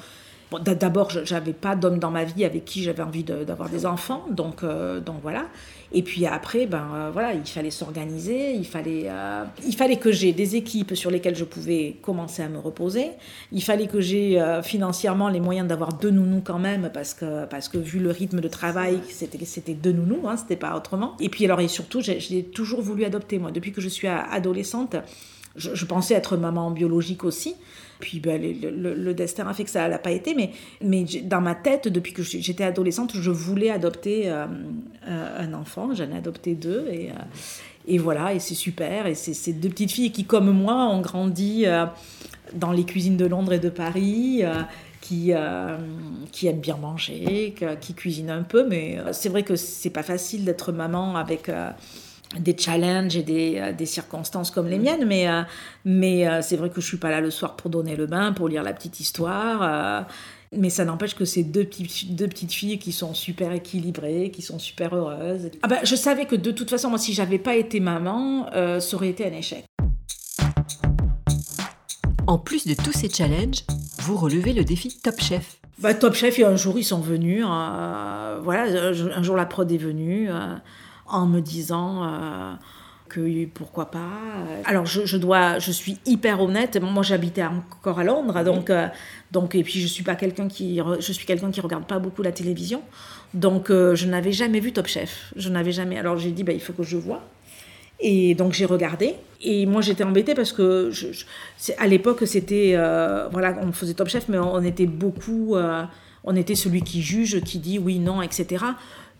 Bon, 0.55 0.61
D'abord, 0.63 1.11
j'avais 1.11 1.53
pas 1.53 1.75
d'homme 1.75 1.99
dans 1.99 2.13
ma 2.13 2.23
vie 2.23 2.45
avec 2.45 2.65
qui 2.65 2.85
j'avais 2.85 3.03
envie 3.03 3.25
d'avoir 3.25 3.69
des 3.69 3.87
enfants, 3.87 4.25
donc, 4.31 4.63
euh, 4.63 5.01
donc 5.01 5.17
voilà. 5.21 5.47
Et 5.93 6.03
puis 6.03 6.27
après, 6.27 6.67
ben 6.67 6.87
euh, 6.95 7.11
voilà, 7.13 7.35
il 7.35 7.45
fallait 7.45 7.73
s'organiser, 7.73 8.53
il 8.53 8.65
fallait, 8.65 9.07
euh, 9.09 9.43
il 9.67 9.75
fallait 9.75 9.97
que 9.97 10.13
j'ai 10.13 10.33
des 10.33 10.55
équipes 10.55 10.95
sur 10.95 11.11
lesquelles 11.11 11.35
je 11.35 11.45
pouvais 11.45 11.97
commencer 12.03 12.41
à 12.41 12.49
me 12.49 12.59
reposer. 12.59 13.11
Il 13.51 13.65
fallait 13.65 13.89
que 13.89 14.01
j'ai 14.01 14.41
financièrement 14.63 15.29
les 15.29 15.41
moyens 15.41 15.67
d'avoir 15.67 15.93
deux 15.95 16.11
nounous 16.11 16.43
quand 16.45 16.61
même, 16.61 16.89
parce 16.95 17.15
que, 17.15 17.47
parce 17.47 17.69
que 17.69 17.79
vu 17.79 17.99
le 17.99 18.13
rythme 18.13 18.41
de 18.41 18.49
travail, 18.49 19.01
c'était, 19.09 19.45
c'était 19.45 19.75
deux 19.75 19.93
nounous, 19.93 20.29
hein, 20.29 20.37
c'était 20.37 20.55
pas 20.55 20.77
autrement. 20.77 21.17
Et 21.19 21.31
puis 21.31 21.45
alors, 21.47 21.61
et 21.61 21.69
surtout, 21.69 22.01
j'ai, 22.01 22.45
toujours 22.45 22.81
voulu 22.81 23.05
adopter, 23.05 23.41
moi, 23.41 23.51
depuis 23.51 23.73
que 23.73 23.81
je 23.81 23.89
suis 23.89 24.07
adolescente. 24.07 24.95
Je, 25.57 25.85
pensais 25.85 26.15
être 26.15 26.37
maman 26.37 26.71
biologique 26.73 27.25
aussi. 27.25 27.55
Puis 28.05 28.21
ben, 28.21 28.39
le, 28.39 29.15
destin 29.15 29.47
a 29.47 29.55
fait 29.55 29.65
que 29.65 29.71
ça 29.71 29.89
n'a 29.89 29.97
pas 29.97 30.11
été, 30.11 30.35
mais, 30.35 31.05
dans 31.23 31.41
ma 31.41 31.55
tête, 31.55 31.89
depuis 31.89 32.13
que 32.13 32.23
j'étais 32.23 32.63
adolescente, 32.63 33.13
je 33.19 33.31
voulais 33.31 33.71
adopter 33.71 34.31
euh, 34.31 34.45
euh, 35.09 35.39
un 35.39 35.55
enfant. 35.55 35.95
J'en 35.95 36.11
ai 36.11 36.19
adopté 36.19 36.55
deux 36.55 36.87
et, 36.93 37.13
euh, 37.13 37.99
voilà, 37.99 38.35
et 38.35 38.41
c'est 38.41 38.55
super. 38.55 39.07
Et 39.07 39.15
c'est 39.15 39.33
ces 39.33 39.55
deux 39.55 39.71
petites 39.71 39.91
filles 39.91 40.13
qui, 40.13 40.27
comme 40.27 40.51
moi, 40.51 40.87
ont 40.87 41.01
grandi 41.01 41.65
dans 42.53 42.73
les 42.73 42.85
cuisines 42.85 43.17
de 43.17 43.25
Londres 43.25 43.55
et 43.55 43.59
de 43.59 43.71
Paris. 43.71 44.43
qui 45.01 45.31
aiment 45.31 46.61
bien 46.61 46.77
manger, 46.77 47.55
qui 47.81 47.95
cuisinent 47.95 48.31
un 48.31 48.43
peu, 48.43 48.69
mais 48.69 48.99
c'est 49.13 49.31
vrai 49.31 49.45
que 49.45 49.57
c'est 49.57 49.89
pas 49.89 50.03
facile 50.03 50.45
d'être 50.45 50.73
maman 50.73 51.17
avec 51.17 51.51
des 52.41 52.57
challenges 52.57 53.17
et 53.17 53.23
des, 53.23 53.57
euh, 53.59 53.73
des, 53.73 53.87
circonstances 53.87 54.51
comme 54.51 54.69
les 54.69 54.79
miennes, 54.79 55.05
mais, 55.07 55.29
euh, 55.29 55.43
mais 55.85 56.27
euh, 56.27 56.41
c'est 56.43 56.57
vrai 56.57 56.71
que 56.71 56.81
je 56.81 56.87
suis 56.87 56.97
pas 56.97 57.11
là 57.11 57.21
le 57.21 57.31
soir 57.31 57.57
pour 57.57 57.71
donner 57.71 57.97
le 57.97 58.07
bain, 58.07 58.33
pour 58.33 58.49
lire 58.49 58.63
la 58.63 58.73
petite 58.73 59.01
histoire. 59.01 60.07
mais 60.57 60.71
ça 60.71 60.85
n'empêche 60.85 61.15
que 61.15 61.25
c'est 61.25 61.43
deux, 61.43 61.69
deux 62.11 62.29
petites 62.29 62.53
filles 62.53 62.79
qui 62.79 62.93
sont 62.93 63.13
super 63.13 63.53
équilibrées, 63.53 64.31
qui 64.33 64.43
sont 64.43 64.59
super 64.59 64.95
heureuses. 64.95 65.51
Ah 65.63 65.69
ben, 65.69 65.79
je 65.83 65.97
savais 65.97 66.27
que 66.27 66.37
de 66.37 66.51
toute 66.53 66.71
façon, 66.71 66.91
moi, 66.91 66.99
si 66.99 67.13
j'avais 67.13 67.39
pas 67.39 67.57
été 67.57 67.81
maman, 67.81 68.47
ça 68.53 68.97
aurait 68.97 69.09
été 69.09 69.27
un 69.27 69.33
échec. 69.33 69.65
En 72.27 72.39
plus 72.39 72.67
de 72.67 72.75
tous 72.75 72.93
ces 72.93 73.09
challenges, 73.09 73.65
vous 73.99 74.17
relevez 74.17 74.53
le 74.53 74.65
défi 74.65 74.97
Top 75.03 75.21
Chef. 75.21 75.59
Bah, 75.81 75.93
Top 75.93 76.15
Chef, 76.15 76.39
un 76.39 76.57
jour, 76.57 76.79
ils 76.79 76.85
sont 76.85 77.01
venus. 77.01 77.43
voilà, 77.43 78.65
un 79.17 79.23
jour, 79.23 79.37
la 79.37 79.47
prod 79.47 79.71
est 79.71 79.77
venue 79.77 80.31
en 81.07 81.27
me 81.27 81.41
disant 81.41 82.05
euh, 82.05 82.55
que 83.09 83.47
pourquoi 83.47 83.91
pas. 83.91 84.09
Alors 84.65 84.87
je, 84.87 85.17
dois, 85.17 85.59
je 85.59 85.71
suis 85.71 85.99
hyper 86.07 86.41
honnête. 86.41 86.81
Moi 86.81 87.03
j'habitais 87.03 87.45
encore 87.45 87.99
à 87.99 88.05
Londres, 88.05 88.43
donc 88.43 88.71
euh, 88.71 88.89
donc 89.31 89.55
et 89.55 89.63
puis 89.63 89.81
je 89.81 89.87
suis 89.87 90.05
pas 90.05 90.15
quelqu'un 90.15 90.49
qui 90.49 90.81
je 91.01 91.13
suis 91.13 91.27
quelqu'un 91.27 91.51
qui 91.51 91.61
regarde 91.61 91.87
pas 91.87 91.99
beaucoup 91.99 92.23
la 92.23 92.33
télévision, 92.33 92.83
donc 93.35 93.71
euh, 93.71 93.95
je 93.95 94.07
n'avais 94.07 94.33
jamais 94.33 94.61
vu 94.61 94.73
Top 94.73 94.87
Chef. 94.87 95.33
Je 95.37 95.49
n'avais 95.49 95.73
jamais. 95.73 95.99
Alors 95.99 96.19
j'ai 96.19 96.31
dit 96.31 96.43
bah, 96.43 96.53
il 96.53 96.61
faut 96.61 96.73
que 96.73 96.83
je 96.83 96.97
vois. 96.97 97.23
Et 98.01 98.35
donc 98.35 98.53
j'ai 98.53 98.67
regardé. 98.67 99.15
Et 99.41 99.67
moi 99.67 99.81
j'étais 99.81 100.05
embêtée 100.05 100.35
parce 100.35 100.53
que 100.53 100.91
je, 100.91 101.07
à 101.79 101.87
l'époque 101.87 102.27
c'était 102.27 102.75
voilà 103.31 103.57
on 103.63 103.73
faisait 103.73 103.95
Top 103.95 104.09
Chef 104.09 104.29
mais 104.29 104.39
on 104.39 104.63
était 104.63 104.87
beaucoup 104.87 105.57
on 106.25 106.37
était 106.37 106.55
celui 106.55 106.83
qui 106.83 107.03
juge, 107.03 107.41
qui 107.43 107.59
dit 107.59 107.79
oui 107.79 107.99
non 107.99 108.23
etc. 108.23 108.65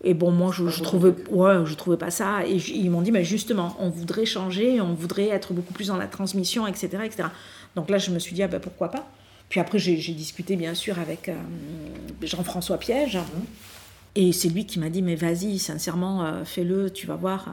Et 0.07 0.13
bon, 0.13 0.31
moi, 0.31 0.51
je, 0.53 0.67
je 0.67 0.83
trouvais, 0.83 1.13
ouais, 1.31 1.65
je 1.65 1.73
trouvais 1.73 1.97
pas 1.97 2.11
ça. 2.11 2.45
Et 2.45 2.57
ils 2.57 2.91
m'ont 2.91 3.01
dit, 3.01 3.11
mais 3.11 3.23
justement, 3.23 3.75
on 3.79 3.89
voudrait 3.89 4.27
changer, 4.27 4.79
on 4.79 4.93
voudrait 4.93 5.29
être 5.29 5.51
beaucoup 5.51 5.73
plus 5.73 5.87
dans 5.87 5.97
la 5.97 6.05
transmission, 6.05 6.67
etc., 6.67 6.99
etc. 7.03 7.23
Donc 7.75 7.89
là, 7.89 7.97
je 7.97 8.11
me 8.11 8.19
suis 8.19 8.35
dit, 8.35 8.43
ah 8.43 8.47
ben 8.47 8.59
pourquoi 8.59 8.91
pas. 8.91 9.09
Puis 9.49 9.59
après, 9.59 9.79
j'ai 9.79 10.13
discuté 10.13 10.55
bien 10.55 10.75
sûr 10.75 10.99
avec 10.99 11.27
euh, 11.27 11.33
Jean-François 12.21 12.77
Piège. 12.77 13.17
Et 14.13 14.31
c'est 14.31 14.49
lui 14.49 14.67
qui 14.67 14.79
m'a 14.79 14.89
dit, 14.89 15.01
mais 15.01 15.15
vas-y, 15.15 15.57
sincèrement, 15.57 16.23
euh, 16.23 16.45
fais-le, 16.45 16.91
tu 16.91 17.07
vas 17.07 17.15
voir. 17.15 17.49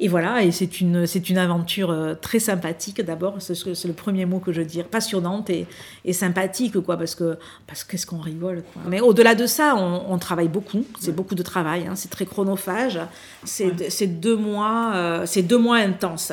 Et 0.00 0.06
voilà, 0.06 0.44
et 0.44 0.52
c'est 0.52 0.80
une, 0.80 1.06
c'est 1.06 1.28
une 1.28 1.38
aventure 1.38 1.90
euh, 1.90 2.14
très 2.14 2.38
sympathique. 2.38 3.02
D'abord, 3.02 3.36
c'est, 3.40 3.54
le 3.64 3.92
premier 3.92 4.26
mot 4.26 4.38
que 4.38 4.52
je 4.52 4.62
dis, 4.62 4.80
passionnante 4.84 5.50
et, 5.50 5.66
et 6.04 6.12
sympathique, 6.12 6.78
quoi, 6.80 6.96
parce 6.96 7.16
que, 7.16 7.36
parce 7.66 7.82
qu'est-ce 7.82 8.06
qu'on 8.06 8.20
rigole, 8.20 8.62
quoi. 8.72 8.82
Mais 8.86 9.00
au-delà 9.00 9.34
de 9.34 9.46
ça, 9.46 9.74
on, 9.76 10.18
travaille 10.18 10.48
beaucoup, 10.48 10.84
c'est 11.00 11.14
beaucoup 11.14 11.34
de 11.34 11.42
travail, 11.42 11.86
hein, 11.86 11.94
c'est 11.96 12.10
très 12.10 12.26
chronophage, 12.26 13.00
c'est, 13.44 14.06
deux 14.06 14.36
mois, 14.36 14.92
euh, 14.94 15.26
c'est 15.26 15.42
deux 15.42 15.58
mois 15.58 15.78
intenses. 15.78 16.32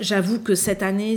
J'avoue 0.00 0.40
que 0.40 0.54
cette 0.54 0.82
année, 0.82 1.16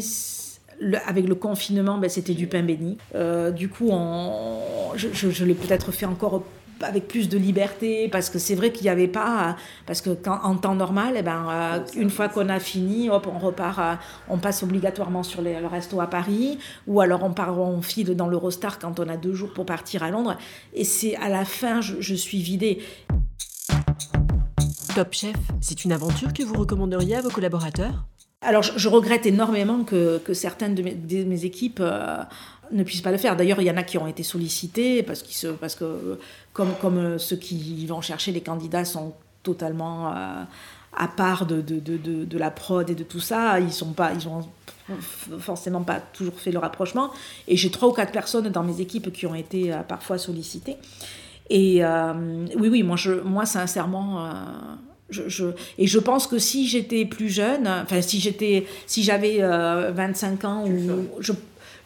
avec 1.05 1.27
le 1.27 1.35
confinement, 1.35 1.97
ben, 1.97 2.09
c'était 2.09 2.33
du 2.33 2.47
pain 2.47 2.63
béni. 2.63 2.97
Euh, 3.15 3.51
du 3.51 3.67
coup, 3.67 3.89
on, 3.91 4.59
je, 4.95 5.09
je 5.13 5.45
l'ai 5.45 5.53
peut-être 5.53 5.91
fait 5.91 6.05
encore 6.05 6.43
avec 6.81 7.07
plus 7.07 7.29
de 7.29 7.37
liberté, 7.37 8.09
parce 8.09 8.29
que 8.29 8.39
c'est 8.39 8.55
vrai 8.55 8.71
qu'il 8.71 8.83
n'y 8.83 8.89
avait 8.89 9.07
pas, 9.07 9.55
parce 9.85 10.01
que 10.01 10.11
quand, 10.11 10.39
en 10.43 10.55
temps 10.55 10.75
normal, 10.75 11.15
eh 11.17 11.21
ben, 11.21 11.47
euh, 11.49 11.79
une 11.95 12.09
fois 12.09 12.29
qu'on 12.29 12.49
a 12.49 12.59
fini, 12.59 13.09
hop, 13.09 13.27
on 13.33 13.39
repart, 13.39 13.79
euh, 13.79 13.95
on 14.29 14.37
passe 14.37 14.63
obligatoirement 14.63 15.23
sur 15.23 15.41
le 15.41 15.65
resto 15.67 15.99
à 16.01 16.07
Paris, 16.07 16.59
ou 16.87 17.01
alors 17.01 17.23
on 17.23 17.33
part, 17.33 17.57
on 17.59 17.81
file 17.81 18.15
dans 18.15 18.27
l'Eurostar 18.27 18.79
quand 18.79 18.99
on 18.99 19.09
a 19.09 19.17
deux 19.17 19.33
jours 19.33 19.53
pour 19.53 19.65
partir 19.65 20.03
à 20.03 20.11
Londres, 20.11 20.37
et 20.73 20.83
c'est 20.83 21.15
à 21.15 21.29
la 21.29 21.45
fin, 21.45 21.81
je, 21.81 22.15
suis 22.15 22.41
vidée. 22.41 22.79
Top 24.95 25.13
Chef, 25.13 25.35
c'est 25.61 25.85
une 25.85 25.91
aventure 25.91 26.33
que 26.33 26.43
vous 26.43 26.55
recommanderiez 26.55 27.15
à 27.15 27.21
vos 27.21 27.29
collaborateurs? 27.29 28.05
Alors, 28.41 28.63
je, 28.63 28.87
regrette 28.87 29.25
énormément 29.25 29.83
que, 29.83 30.17
que 30.19 30.33
certaines 30.33 30.73
de 30.73 31.23
mes, 31.23 31.45
équipes 31.45 31.81
euh, 31.81 32.23
ne 32.71 32.83
puissent 32.83 33.01
pas 33.01 33.11
le 33.11 33.17
faire. 33.17 33.35
D'ailleurs, 33.35 33.61
il 33.61 33.67
y 33.67 33.71
en 33.71 33.77
a 33.77 33.83
qui 33.83 33.97
ont 33.97 34.07
été 34.07 34.23
sollicités 34.23 35.03
parce, 35.03 35.23
parce 35.59 35.75
que, 35.75 36.19
comme, 36.53 36.73
comme 36.81 36.97
euh, 36.97 37.17
ceux 37.17 37.35
qui 37.35 37.85
vont 37.87 38.01
chercher 38.01 38.31
les 38.31 38.41
candidats 38.41 38.85
sont 38.85 39.13
totalement 39.43 40.09
euh, 40.09 40.43
à 40.95 41.07
part 41.07 41.45
de, 41.45 41.61
de, 41.61 41.79
de, 41.79 42.25
de, 42.25 42.37
la 42.37 42.51
prod 42.51 42.89
et 42.89 42.95
de 42.95 43.03
tout 43.03 43.19
ça, 43.19 43.59
ils 43.59 43.71
sont 43.71 43.93
pas, 43.93 44.11
ils 44.13 44.27
ont 44.27 44.47
forcément 45.39 45.83
pas 45.83 45.99
toujours 45.99 46.39
fait 46.39 46.51
le 46.51 46.59
rapprochement. 46.59 47.11
Et 47.47 47.55
j'ai 47.55 47.71
trois 47.71 47.89
ou 47.89 47.93
quatre 47.93 48.11
personnes 48.11 48.49
dans 48.49 48.63
mes 48.63 48.81
équipes 48.81 49.11
qui 49.11 49.25
ont 49.25 49.35
été 49.35 49.71
parfois 49.87 50.17
sollicitées. 50.17 50.77
Et 51.51 51.83
oui, 52.57 52.69
oui, 52.69 52.83
moi, 52.83 52.95
je, 52.95 53.11
moi 53.21 53.45
sincèrement, 53.45 54.29
je, 55.09 55.45
et 55.77 55.85
je 55.85 55.99
pense 55.99 56.25
que 56.25 56.39
si 56.39 56.67
j'étais 56.67 57.05
plus 57.05 57.29
jeune, 57.29 57.67
enfin 57.67 58.01
si 58.01 58.19
j'étais, 58.19 58.65
si 58.87 59.03
j'avais 59.03 59.39
25 59.41 60.45
ans, 60.45 60.65
ou, 60.67 61.07
je, 61.19 61.33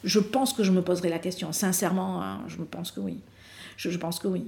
je 0.03 0.19
pense 0.19 0.53
que 0.53 0.63
je 0.63 0.71
me 0.71 0.81
poserais 0.81 1.09
la 1.09 1.19
question. 1.19 1.51
Sincèrement, 1.51 2.21
hein, 2.21 2.41
je 2.47 2.57
pense 2.57 2.91
que 2.91 2.99
oui. 2.99 3.19
Je, 3.77 3.97
pense 3.97 4.19
que 4.19 4.27
oui. 4.27 4.45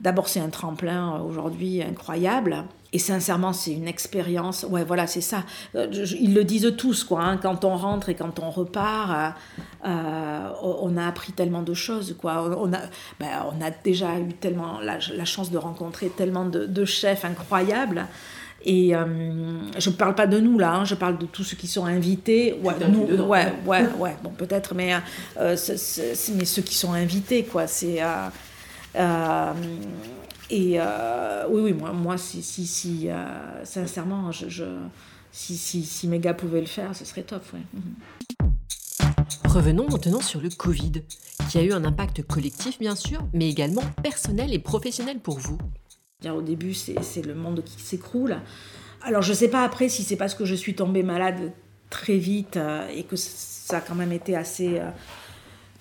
D'abord, 0.00 0.28
c'est 0.28 0.40
un 0.40 0.48
tremplin 0.48 1.14
euh, 1.14 1.18
aujourd'hui 1.20 1.82
incroyable. 1.82 2.64
Et 2.92 2.98
sincèrement, 2.98 3.52
c'est 3.52 3.72
une 3.72 3.88
expérience. 3.88 4.64
Ouais, 4.68 4.84
voilà, 4.84 5.06
c'est 5.06 5.20
ça. 5.20 5.44
Euh, 5.74 5.86
ils 6.18 6.34
le 6.34 6.44
disent 6.44 6.74
tous, 6.76 7.04
quoi. 7.04 7.22
Hein. 7.22 7.36
quand 7.36 7.64
on 7.64 7.76
rentre 7.76 8.08
et 8.08 8.14
quand 8.14 8.38
on 8.38 8.50
repart, 8.50 9.34
euh, 9.84 10.50
on 10.62 10.96
a 10.96 11.06
appris 11.06 11.32
tellement 11.32 11.62
de 11.62 11.74
choses, 11.74 12.16
quoi. 12.18 12.58
On 12.58 12.72
a, 12.72 12.78
ben, 13.20 13.28
on 13.52 13.64
a 13.64 13.70
déjà 13.70 14.18
eu 14.18 14.32
tellement 14.32 14.80
la, 14.80 14.98
chance 15.24 15.50
de 15.50 15.58
rencontrer 15.58 16.08
tellement 16.08 16.44
de, 16.44 16.84
chefs 16.84 17.24
incroyables. 17.24 18.06
Et 18.68 18.92
je 19.78 19.90
ne 19.90 19.94
parle 19.94 20.16
pas 20.16 20.26
de 20.26 20.40
nous 20.40 20.58
là, 20.58 20.74
hein. 20.74 20.84
je 20.84 20.96
parle 20.96 21.18
de 21.18 21.26
tous 21.26 21.44
ceux 21.44 21.56
qui 21.56 21.68
sont 21.68 21.84
invités. 21.84 22.58
Ouais, 22.62 22.74
nous, 22.88 23.06
ouais, 23.24 23.52
ouais, 23.64 23.86
ouais, 23.96 24.16
bon 24.24 24.30
peut-être, 24.30 24.74
mais, 24.74 24.92
mais 25.38 26.44
ceux 26.44 26.62
qui 26.62 26.74
sont 26.74 26.92
invités, 26.92 27.44
quoi. 27.44 27.68
C'est 27.68 28.02
euh, 28.96 29.52
et 30.48 30.74
euh, 30.78 31.44
oui, 31.50 31.62
oui, 31.62 31.72
moi, 31.72 31.92
moi 31.92 32.18
si, 32.18 32.42
si, 32.42 32.66
si 32.66 33.08
euh, 33.08 33.64
sincèrement, 33.64 34.30
je, 34.32 34.64
si, 35.32 35.56
si, 35.56 35.84
si, 35.84 36.08
mes 36.08 36.18
gars 36.18 36.34
pouvaient 36.34 36.60
le 36.60 36.66
faire, 36.66 36.94
ce 36.94 37.04
serait 37.04 37.22
top. 37.22 37.42
Ouais. 37.52 37.60
Mhm. 37.74 38.50
Revenons 39.46 39.88
maintenant 39.88 40.20
sur 40.20 40.40
le 40.40 40.50
Covid, 40.50 40.92
qui 41.50 41.58
a 41.58 41.62
eu 41.62 41.72
un 41.72 41.84
impact 41.84 42.22
collectif 42.22 42.78
bien 42.78 42.94
sûr, 42.94 43.26
mais 43.32 43.48
également 43.48 43.82
personnel 44.02 44.52
et 44.52 44.58
professionnel 44.58 45.18
pour 45.18 45.38
vous. 45.38 45.58
Au 46.24 46.40
début, 46.40 46.72
c'est 46.74 47.26
le 47.26 47.34
monde 47.34 47.62
qui 47.62 47.80
s'écroule. 47.80 48.38
Alors, 49.02 49.22
je 49.22 49.30
ne 49.30 49.36
sais 49.36 49.48
pas 49.48 49.62
après 49.62 49.88
si 49.88 50.02
c'est 50.02 50.16
parce 50.16 50.34
que 50.34 50.44
je 50.44 50.54
suis 50.54 50.74
tombée 50.74 51.02
malade 51.02 51.52
très 51.90 52.16
vite 52.16 52.58
et 52.94 53.04
que 53.04 53.16
ça 53.16 53.78
a 53.78 53.80
quand 53.80 53.94
même 53.94 54.12
été 54.12 54.34
assez 54.34 54.80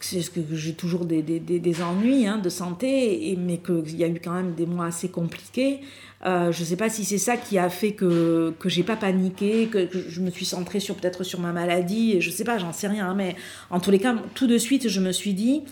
c'est 0.05 0.31
que 0.31 0.55
j'ai 0.55 0.73
toujours 0.73 1.05
des, 1.05 1.21
des, 1.21 1.39
des 1.39 1.81
ennuis 1.81 2.27
hein, 2.27 2.37
de 2.37 2.49
santé, 2.49 3.31
et, 3.31 3.35
mais 3.35 3.57
qu'il 3.57 3.95
y 3.95 4.03
a 4.03 4.07
eu 4.07 4.19
quand 4.23 4.33
même 4.33 4.53
des 4.53 4.65
mois 4.65 4.85
assez 4.87 5.09
compliqués. 5.09 5.81
Euh, 6.25 6.51
je 6.51 6.61
ne 6.61 6.65
sais 6.65 6.75
pas 6.75 6.89
si 6.89 7.05
c'est 7.05 7.17
ça 7.17 7.37
qui 7.37 7.57
a 7.57 7.69
fait 7.69 7.91
que 7.91 8.53
que 8.59 8.69
j'ai 8.69 8.83
pas 8.83 8.95
paniqué, 8.95 9.67
que, 9.67 9.87
je 10.07 10.21
me 10.21 10.29
suis 10.29 10.45
centrée 10.45 10.79
peut-être 10.79 11.23
sur 11.23 11.39
ma 11.39 11.51
maladie. 11.51 12.21
Je 12.21 12.29
ne 12.29 12.33
sais 12.33 12.43
pas, 12.43 12.57
j'en 12.57 12.73
sais 12.73 12.87
rien. 12.87 13.09
Hein, 13.09 13.15
mais 13.15 13.35
en 13.69 13.79
tous 13.79 13.91
les 13.91 13.99
cas, 13.99 14.15
tout 14.33 14.47
de 14.47 14.57
suite, 14.57 14.89
je 14.89 14.99
me 14.99 15.11
suis 15.11 15.33
dit, 15.33 15.63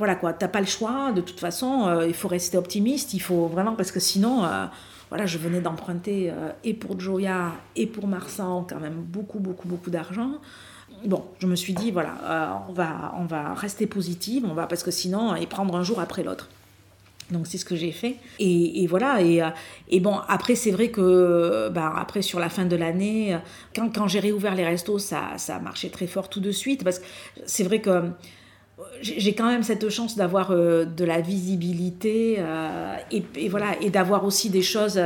voilà 0.00 0.16
quoi, 0.16 0.32
t'as 0.32 0.48
pas 0.48 0.60
le 0.60 0.66
choix. 0.66 1.12
De 1.12 1.20
toute 1.20 1.38
façon, 1.38 1.86
euh, 1.86 2.08
il 2.08 2.14
faut 2.14 2.28
rester 2.28 2.58
optimiste. 2.58 3.14
Il 3.14 3.20
faut 3.20 3.46
vraiment 3.46 3.74
parce 3.76 3.92
que 3.92 4.00
sinon. 4.00 4.44
Euh, 4.44 4.66
voilà, 5.10 5.26
je 5.26 5.38
venais 5.38 5.60
d'emprunter 5.60 6.32
et 6.62 6.72
pour 6.72 7.00
Joya 7.00 7.50
et 7.74 7.88
pour 7.88 8.06
Marsan 8.06 8.64
quand 8.70 8.78
même 8.78 8.94
beaucoup, 8.94 9.40
beaucoup, 9.40 9.66
beaucoup 9.66 9.90
d'argent 9.90 10.34
bon, 11.04 11.24
je 11.38 11.46
me 11.46 11.56
suis 11.56 11.72
dit, 11.72 11.90
voilà, 11.90 12.14
euh, 12.24 12.52
on, 12.68 12.72
va, 12.72 13.14
on 13.18 13.24
va 13.24 13.54
rester 13.54 13.86
positive, 13.86 14.44
on 14.48 14.54
va, 14.54 14.66
parce 14.66 14.82
que 14.82 14.90
sinon, 14.90 15.34
et 15.34 15.46
prendre 15.46 15.74
un 15.76 15.82
jour 15.82 16.00
après 16.00 16.22
l'autre. 16.22 16.48
Donc 17.30 17.46
c'est 17.46 17.58
ce 17.58 17.64
que 17.64 17.76
j'ai 17.76 17.92
fait. 17.92 18.16
Et, 18.40 18.86
voilà. 18.88 19.22
Et, 19.22 19.40
euh, 19.40 19.50
et, 19.88 20.00
bon, 20.00 20.18
après, 20.28 20.56
c'est 20.56 20.72
vrai 20.72 20.90
que 20.90 21.68
bah, 21.68 21.92
après, 21.96 22.22
sur 22.22 22.40
la 22.40 22.48
fin 22.48 22.64
de 22.64 22.74
l'année, 22.74 23.38
quand, 23.74 23.88
quand 23.94 24.08
j'ai 24.08 24.18
réouvert 24.18 24.56
les 24.56 24.64
restos, 24.64 24.98
ça, 24.98 25.22
ça 25.36 25.56
a 25.56 25.60
marché 25.60 25.90
très 25.90 26.08
fort 26.08 26.28
tout 26.28 26.40
de 26.40 26.50
suite. 26.50 26.82
Parce 26.82 26.98
que 26.98 27.04
c'est 27.46 27.62
vrai 27.62 27.80
que 27.80 28.10
j'ai 29.02 29.34
quand 29.34 29.46
même 29.46 29.62
cette 29.62 29.88
chance 29.88 30.16
d'avoir 30.16 30.50
euh, 30.50 30.84
de 30.84 31.04
la 31.04 31.20
visibilité 31.20 32.38
et, 33.10 33.22
et, 33.36 33.48
voilà 33.48 33.80
et 33.80 33.90
d'avoir 33.90 34.24
aussi 34.24 34.50
des 34.50 34.62
choses 34.62 35.00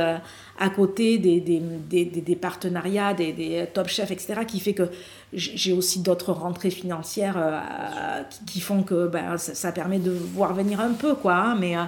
à 0.57 0.69
côté 0.69 1.17
des, 1.17 1.41
des, 1.41 1.59
des, 1.59 2.05
des 2.05 2.35
partenariats, 2.35 3.13
des, 3.13 3.67
top 3.73 3.87
chefs, 3.89 4.11
etc., 4.11 4.41
qui 4.47 4.59
fait 4.59 4.73
que 4.73 4.89
j'ai 5.33 5.73
aussi 5.73 5.99
d'autres 6.01 6.31
rentrées 6.31 6.69
financières 6.69 7.35
euh, 7.37 8.23
qui, 8.47 8.61
font 8.61 8.83
que 8.83 9.07
ben, 9.07 9.37
ça, 9.37 9.71
permet 9.71 9.99
de 9.99 10.11
voir 10.11 10.53
venir 10.53 10.79
un 10.79 10.93
peu, 10.93 11.15
quoi. 11.15 11.35
Hein, 11.35 11.57
mais, 11.59 11.77
euh, 11.77 11.83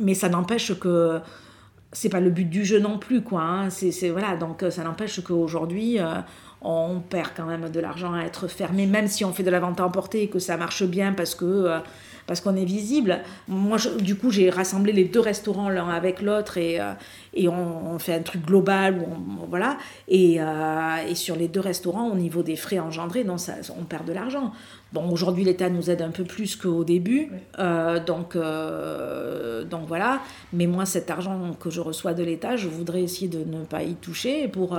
mais 0.00 0.14
ça 0.14 0.28
n'empêche 0.28 0.78
que 0.78 1.20
c'est 1.92 2.10
pas 2.10 2.20
le 2.20 2.30
but 2.30 2.48
du 2.48 2.64
jeu 2.64 2.78
non 2.78 2.98
plus, 2.98 3.22
quoi. 3.22 3.40
Hein, 3.40 3.70
c'est, 3.70 4.10
voilà, 4.10 4.36
donc 4.36 4.62
euh, 4.62 4.70
ça 4.70 4.84
n'empêche 4.84 5.20
qu'aujourd'hui, 5.22 5.98
on 6.64 7.00
perd 7.00 7.30
quand 7.36 7.46
même 7.46 7.68
de 7.68 7.80
l'argent 7.80 8.14
à 8.14 8.22
être 8.22 8.48
fermé, 8.48 8.86
même 8.86 9.06
si 9.06 9.24
on 9.24 9.32
fait 9.32 9.42
de 9.42 9.50
la 9.50 9.60
vente 9.60 9.80
à 9.80 9.86
emporter 9.86 10.22
et 10.22 10.28
que 10.28 10.38
ça 10.38 10.56
marche 10.56 10.84
bien 10.84 11.12
parce 11.12 11.34
que 11.34 11.80
parce 12.26 12.40
qu'on 12.40 12.56
est 12.56 12.64
visible. 12.64 13.18
Moi, 13.48 13.78
du 14.00 14.16
coup, 14.16 14.30
j'ai 14.30 14.50
rassemblé 14.50 14.92
les 14.92 15.04
deux 15.04 15.20
restaurants 15.20 15.68
l'un 15.68 15.88
avec 15.88 16.22
l'autre 16.22 16.58
et, 16.58 16.80
euh, 16.80 16.92
et 17.34 17.48
on, 17.48 17.98
fait 17.98 18.14
un 18.14 18.22
truc 18.22 18.44
global. 18.44 18.98
Où 18.98 19.46
voilà. 19.48 19.76
Et, 20.08 20.36
euh, 20.40 20.96
et, 21.08 21.14
sur 21.14 21.36
les 21.36 21.48
deux 21.48 21.60
restaurants, 21.60 22.08
au 22.08 22.14
niveau 22.14 22.42
des 22.42 22.56
frais 22.56 22.78
engendrés, 22.78 23.24
non, 23.24 23.38
ça, 23.38 23.54
on 23.78 23.84
perd 23.84 24.06
de 24.06 24.12
l'argent. 24.12 24.52
Bon, 24.92 25.08
aujourd'hui, 25.10 25.44
l'État 25.44 25.68
nous 25.68 25.90
aide 25.90 26.02
un 26.02 26.10
peu 26.10 26.24
plus 26.24 26.56
qu'au 26.56 26.84
début. 26.84 27.30
Euh, 27.58 28.02
donc, 28.02 28.36
donc 29.68 29.88
voilà. 29.88 30.20
Mais 30.52 30.66
moi, 30.66 30.86
cet 30.86 31.10
argent 31.10 31.54
que 31.60 31.70
je 31.70 31.80
reçois 31.80 32.14
de 32.14 32.22
l'État, 32.22 32.56
je 32.56 32.68
voudrais 32.68 33.02
essayer 33.02 33.28
de 33.28 33.44
ne 33.44 33.64
pas 33.64 33.82
y 33.82 33.94
toucher 33.94 34.48
pour 34.48 34.78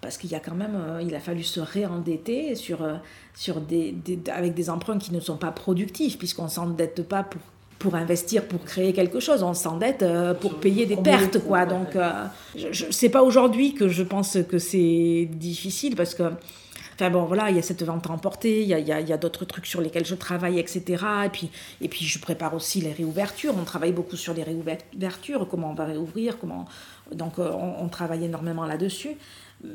parce 0.00 0.18
qu'il 0.18 0.30
y 0.30 0.34
a 0.34 0.40
quand 0.40 0.54
même, 0.54 0.76
euh, 0.76 1.02
il 1.02 1.14
a 1.14 1.20
fallu 1.20 1.42
se 1.42 1.60
réendetter 1.60 2.54
sur, 2.54 2.82
euh, 2.82 2.94
sur 3.34 3.60
des, 3.60 3.94
avec 4.32 4.54
des 4.54 4.70
emprunts 4.70 4.98
qui 4.98 5.12
ne 5.12 5.20
sont 5.20 5.36
pas 5.36 5.50
productifs, 5.50 6.18
puisqu'on 6.18 6.44
ne 6.44 6.50
s'endette 6.50 7.02
pas 7.02 7.22
pour, 7.22 7.40
pour 7.78 7.94
investir, 7.94 8.46
pour 8.46 8.62
créer 8.64 8.92
quelque 8.92 9.20
chose, 9.20 9.42
on 9.42 9.54
s'endette 9.54 10.02
euh, 10.02 10.34
pour 10.34 10.54
payer 10.58 10.86
des 10.86 10.96
pertes. 10.96 11.38
quoi. 11.40 11.66
Donc, 11.66 11.96
je 12.54 12.90
sais 12.90 13.08
pas 13.08 13.22
aujourd'hui 13.22 13.74
que 13.74 13.88
je 13.88 14.02
pense 14.02 14.38
que 14.48 14.58
c'est 14.58 15.28
difficile, 15.32 15.96
parce 15.96 16.14
que 16.14 16.24
Enfin 16.98 17.10
bon, 17.10 17.24
voilà, 17.24 17.50
il 17.50 17.56
y 17.56 17.58
a 17.58 17.62
cette 17.62 17.82
vente 17.82 18.08
emportée, 18.08 18.62
il 18.62 18.68
y 18.68 18.72
a, 18.72 18.78
y 18.78 18.90
a, 18.90 19.00
y 19.02 19.12
a 19.12 19.18
d'autres 19.18 19.44
trucs 19.44 19.66
sur 19.66 19.82
lesquels 19.82 20.06
je 20.06 20.14
travaille, 20.14 20.58
etc. 20.58 21.04
Et 21.26 21.28
puis, 21.28 21.50
et 21.82 21.88
puis 21.88 22.06
je 22.06 22.18
prépare 22.18 22.54
aussi 22.54 22.80
les 22.80 22.90
réouvertures. 22.94 23.52
On 23.54 23.64
travaille 23.64 23.92
beaucoup 23.92 24.16
sur 24.16 24.32
les 24.32 24.42
réouvertures, 24.42 25.46
comment 25.46 25.72
on 25.72 25.74
va 25.74 25.84
réouvrir, 25.84 26.38
comment. 26.38 26.64
Donc 27.12 27.34
on, 27.38 27.74
on 27.78 27.88
travaille 27.88 28.24
énormément 28.24 28.64
là-dessus 28.64 29.18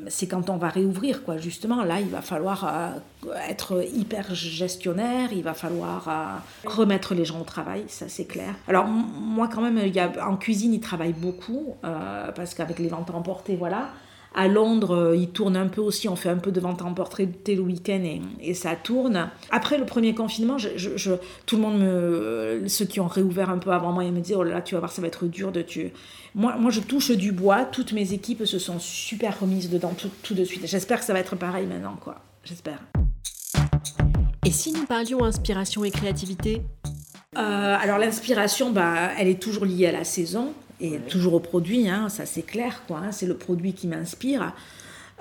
c'est 0.08 0.26
quand 0.26 0.48
on 0.48 0.56
va 0.56 0.68
réouvrir, 0.68 1.24
quoi. 1.24 1.38
Justement, 1.38 1.82
là, 1.84 2.00
il 2.00 2.08
va 2.08 2.22
falloir 2.22 2.64
euh, 2.64 3.34
être 3.48 3.84
hyper 3.94 4.34
gestionnaire, 4.34 5.30
il 5.32 5.42
va 5.42 5.54
falloir 5.54 6.08
euh, 6.08 6.68
remettre 6.68 7.14
les 7.14 7.24
gens 7.24 7.40
au 7.40 7.44
travail, 7.44 7.84
ça 7.88 8.08
c'est 8.08 8.24
clair. 8.24 8.54
Alors, 8.68 8.86
moi, 8.86 9.48
quand 9.52 9.60
même, 9.60 9.78
y 9.78 9.98
a, 9.98 10.10
en 10.26 10.36
cuisine, 10.36 10.72
ils 10.72 10.80
travaillent 10.80 11.12
beaucoup, 11.12 11.76
euh, 11.84 12.30
parce 12.32 12.54
qu'avec 12.54 12.78
les 12.78 12.88
ventes 12.88 13.10
emportées, 13.10 13.56
voilà. 13.56 13.90
À 14.34 14.48
Londres, 14.48 14.96
euh, 14.96 15.16
ils 15.16 15.28
tournent 15.28 15.56
un 15.56 15.68
peu 15.68 15.80
aussi, 15.80 16.08
on 16.08 16.16
fait 16.16 16.28
un 16.28 16.36
peu 16.36 16.50
de 16.50 16.60
vente 16.60 16.82
en 16.82 16.94
portrait 16.94 17.28
le 17.46 17.60
week-end 17.60 18.02
et, 18.04 18.20
et, 18.40 18.54
ça 18.54 18.76
tourne. 18.76 19.30
Après 19.50 19.78
le 19.78 19.84
premier 19.84 20.14
confinement, 20.14 20.56
je, 20.58 21.12
tout 21.46 21.56
le 21.56 21.62
monde, 21.62 21.78
me, 21.78 22.64
ceux 22.68 22.84
qui 22.84 23.00
ont 23.00 23.06
réouvert 23.06 23.50
un 23.50 23.58
peu 23.58 23.70
avant 23.70 23.92
moi, 23.92 24.04
ils 24.04 24.12
me 24.12 24.20
disaient 24.20 24.36
Oh 24.36 24.42
là 24.42 24.54
là, 24.54 24.62
tu 24.62 24.74
vas 24.74 24.80
voir, 24.80 24.92
ça 24.92 25.02
va 25.02 25.08
être 25.08 25.26
dur 25.26 25.52
de 25.52 25.62
tuer. 25.62 25.92
Moi, 26.34 26.56
moi, 26.58 26.70
je 26.70 26.80
touche 26.80 27.10
du 27.10 27.32
bois, 27.32 27.64
toutes 27.64 27.92
mes 27.92 28.14
équipes 28.14 28.46
se 28.46 28.58
sont 28.58 28.78
super 28.78 29.40
remises 29.40 29.68
dedans 29.70 29.92
tout, 29.96 30.10
tout 30.22 30.34
de 30.34 30.44
suite. 30.44 30.66
J'espère 30.66 31.00
que 31.00 31.04
ça 31.04 31.12
va 31.12 31.18
être 31.18 31.36
pareil 31.36 31.66
maintenant, 31.66 31.96
quoi. 32.00 32.16
J'espère. 32.44 32.78
Et 34.44 34.50
si 34.50 34.72
nous 34.72 34.86
parlions 34.86 35.22
inspiration 35.24 35.84
et 35.84 35.90
créativité? 35.90 36.62
Euh, 37.38 37.76
alors 37.80 37.98
l'inspiration, 37.98 38.70
bah, 38.70 39.10
elle 39.18 39.28
est 39.28 39.40
toujours 39.40 39.64
liée 39.64 39.86
à 39.86 39.92
la 39.92 40.04
saison 40.04 40.52
et 40.82 40.98
toujours 41.08 41.34
au 41.34 41.40
produit, 41.40 41.88
hein, 41.88 42.08
ça 42.08 42.26
c'est 42.26 42.42
clair, 42.42 42.82
quoi. 42.86 42.98
Hein, 42.98 43.12
c'est 43.12 43.26
le 43.26 43.36
produit 43.36 43.72
qui 43.72 43.86
m'inspire. 43.86 44.52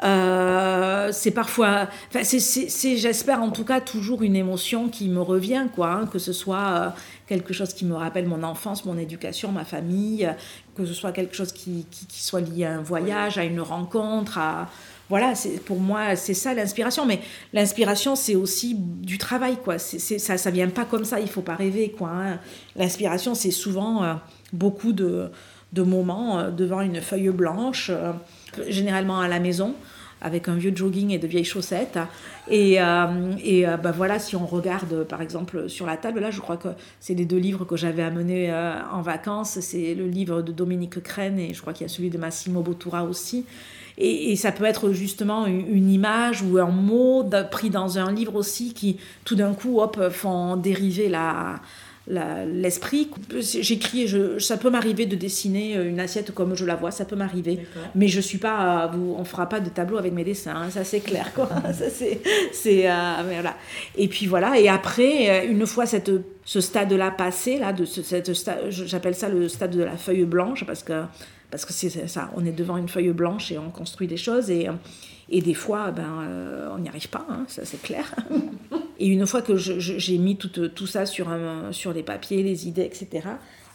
Euh, 0.04 1.12
c'est 1.12 1.32
parfois, 1.32 1.88
c'est, 2.24 2.97
j'espère 2.97 3.43
en 3.43 3.52
tout 3.52 3.63
cas 3.63 3.80
toujours 3.80 4.24
une 4.24 4.36
émotion 4.36 4.89
qui 4.89 5.08
me 5.10 5.21
revient, 5.21 5.67
quoi, 5.76 5.91
hein, 5.91 6.06
que 6.08 6.17
ce 6.17 6.34
soit 6.34 6.58
euh, 6.58 6.89
quelque 7.28 7.54
chose 7.54 7.74
qui 7.74 7.86
me 7.86 7.93
rappelle 7.93 8.26
mon 8.26 8.41
enfance, 8.41 8.84
mon 8.86 8.97
éducation, 8.97 9.52
ma 9.52 9.63
famille, 9.63 10.28
que 10.76 10.86
ce 10.86 10.93
soit 10.95 11.12
quelque 11.12 11.36
chose 11.36 11.52
qui, 11.52 11.86
qui, 11.91 12.24
soit 12.24 12.41
lié 12.41 12.65
à 12.65 12.74
un 12.74 12.82
voyage, 12.82 13.38
à 13.38 13.43
une 13.43 13.62
rencontre, 13.62 14.39
à 14.39 14.69
voilà, 15.08 15.36
c'est 15.36 15.62
pour 15.63 15.80
moi 15.80 16.15
c'est 16.15 16.34
ça 16.34 16.54
l'inspiration. 16.56 17.06
Mais 17.06 17.19
l'inspiration 17.54 18.15
c'est 18.15 18.36
aussi 18.36 18.76
du 18.76 19.19
travail, 19.19 19.58
quoi. 19.63 19.78
C'est, 19.78 20.00
ça, 20.00 20.38
ça 20.38 20.50
vient 20.50 20.69
pas 20.69 20.86
comme 20.86 21.06
ça, 21.06 21.19
il 21.19 21.28
faut 21.28 21.41
pas 21.41 21.56
rêver, 21.56 21.93
quoi. 21.95 22.12
L'inspiration 22.76 23.36
c'est 23.36 23.52
souvent 23.52 24.04
euh, 24.04 24.13
beaucoup 24.52 24.93
de 24.93 25.30
de 25.73 25.81
moments 25.81 26.39
euh, 26.39 26.51
devant 26.51 26.81
une 26.81 27.01
feuille 27.01 27.29
blanche, 27.29 27.89
euh, 27.89 28.13
généralement 28.67 29.19
à 29.19 29.27
la 29.27 29.39
maison. 29.39 29.75
avec 30.23 30.47
un 30.47 30.53
vieux 30.53 30.71
jogging 30.75 31.10
et 31.10 31.17
de 31.17 31.25
vieilles 31.25 31.43
chaussettes. 31.43 31.97
Et, 32.47 32.77
et 33.43 33.65
bah 33.84 33.91
voilà, 33.91 34.19
si 34.19 34.36
on 34.36 34.45
regarde 34.45 35.03
par 35.05 35.19
exemple 35.19 35.67
sur 35.67 35.88
la 35.88 35.97
table, 35.97 36.19
là 36.19 36.29
je 36.29 36.39
crois 36.39 36.57
que 36.57 36.67
c'est 36.99 37.15
les 37.15 37.25
deux 37.25 37.39
livres 37.39 37.65
que 37.65 37.75
j'avais 37.75 38.03
amenés 38.03 38.53
en 38.53 39.01
vacances. 39.01 39.60
C'est 39.62 39.95
le 39.95 40.05
livre 40.05 40.43
de 40.43 40.51
Dominique 40.51 41.01
Crène 41.01 41.39
et 41.39 41.55
je 41.55 41.62
crois 41.62 41.73
qu'il 41.73 41.88
y 41.88 41.89
a 41.89 41.91
celui 41.91 42.12
de 42.12 42.19
Massimo 42.19 42.62
Bottura 42.62 43.03
aussi. 43.03 43.47
Et, 43.97 44.36
ça 44.36 44.51
peut 44.51 44.65
être 44.65 44.91
justement 44.91 45.47
une, 45.47 45.89
image 45.89 46.43
ou 46.43 46.60
un 46.60 46.69
mot 46.69 47.27
pris 47.49 47.71
dans 47.71 47.97
un 47.97 48.12
livre 48.12 48.36
aussi 48.36 48.75
qui 48.75 48.99
tout 49.25 49.36
d'un 49.36 49.53
coup 49.53 49.79
hop, 49.81 50.10
font 50.12 50.55
dériver 50.55 51.10
la, 51.10 51.62
l'esprit. 52.08 53.10
J'écris, 53.40 54.12
ça 54.40 54.58
peut 54.58 54.70
m'arriver 54.70 55.06
de 55.06 55.16
dessiner 55.16 55.76
une 55.76 56.00
assiette 56.00 56.32
comme 56.34 56.56
je 56.56 56.66
la 56.66 56.76
vois, 56.76 56.92
ça 56.92 57.06
peut 57.06 57.16
m'arriver. 57.16 57.60
Mais 57.96 58.08
je 58.08 58.20
suis 58.20 58.38
pas, 58.38 58.88
vous, 58.88 59.16
on 59.18 59.24
fera 59.24 59.48
pas 59.48 59.60
de 59.60 59.70
tableau 59.70 59.98
avec 59.98 60.14
mes 60.14 60.24
dessins, 60.24 60.56
hein, 60.56 60.70
ça 60.70 60.84
c'est 60.84 61.00
clair 61.00 61.34
quoi. 61.34 61.48
ça 61.74 61.90
c'est, 61.90 62.22
c'est 62.52 62.90
euh, 62.90 62.94
voilà. 63.24 63.56
Et 63.98 64.08
puis 64.08 64.26
voilà. 64.26 64.60
Et 64.60 64.68
après, 64.68 65.48
une 65.48 65.66
fois 65.66 65.86
cette, 65.86 66.12
ce 66.44 66.62
stade-là 66.62 67.12
passé, 67.12 67.60
là, 67.60 67.74
de 67.74 67.86
ce, 67.86 68.02
cette, 68.02 68.32
j'appelle 68.70 69.16
ça 69.16 69.30
le 69.30 69.48
stade 69.48 69.76
de 69.76 69.84
la 69.84 69.98
feuille 69.98 70.26
blanche 70.26 70.66
parce 70.66 70.84
que 70.84 71.04
parce 71.52 71.66
que 71.66 71.74
c'est 71.74 72.08
ça, 72.08 72.32
on 72.36 72.46
est 72.46 72.52
devant 72.54 72.78
une 72.78 72.88
feuille 72.88 73.12
blanche 73.12 73.52
et 73.52 73.60
on 73.60 73.70
construit 73.70 74.08
des 74.08 74.18
choses 74.18 74.50
et, 74.50 74.70
et 75.30 75.42
des 75.42 75.54
fois, 75.54 75.92
ben, 75.92 76.22
euh, 76.22 76.70
on 76.74 76.80
n'y 76.80 76.90
arrive 76.90 77.10
pas, 77.10 77.26
hein, 77.30 77.44
ça 77.48 77.66
c'est 77.66 77.82
clair. 77.82 78.16
et 79.00 79.08
une 79.08 79.28
fois 79.28 79.42
que 79.42 79.56
j'ai 79.58 80.18
mis 80.18 80.38
tout, 80.38 80.88
ça 80.88 81.06
sur, 81.06 81.30
les 81.94 82.04
papiers, 82.04 82.42
les 82.42 82.68
idées, 82.68 82.84
etc., 82.84 83.28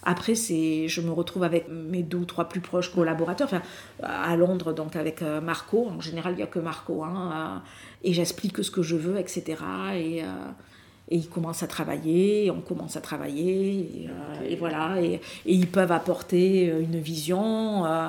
après, 0.09 0.37
je 0.37 1.01
me 1.01 1.11
retrouve 1.11 1.43
avec 1.43 1.67
mes 1.69 2.05
deux 2.05 2.19
ou 2.19 2.25
trois 2.25 2.49
plus 2.49 2.61
proches 2.61 2.95
collaborateurs, 2.95 3.49
enfin, 3.49 3.62
à 4.05 4.37
Londres, 4.37 4.73
donc 4.73 4.95
avec 4.95 5.21
euh, 5.21 5.41
Marco. 5.41 5.89
En 5.89 6.01
général, 6.01 6.35
il 6.35 6.37
n'y 6.37 6.45
a 6.45 6.47
que 6.47 6.61
Marco. 6.61 7.03
Hein, 7.03 7.33
euh, 7.65 8.09
et 8.09 8.12
j'explique 8.12 8.62
ce 8.62 8.71
que 8.71 8.83
je 8.83 8.95
veux, 8.95 9.19
etc. 9.19 9.57
Et, 9.97 10.23
et 11.09 11.16
ils 11.16 11.29
commencent 11.29 11.62
à 11.62 11.66
travailler, 11.66 12.51
on 12.51 12.61
commence 12.61 12.97
à 12.97 13.01
travailler, 13.01 13.79
et, 13.79 14.09
euh, 14.09 14.57
voilà, 14.59 15.01
et, 15.01 15.21
ils 15.45 15.69
peuvent 15.69 15.92
apporter 15.92 16.71
euh, 16.71 16.81
une 16.81 16.99
vision. 16.99 17.87
Euh. 17.87 18.09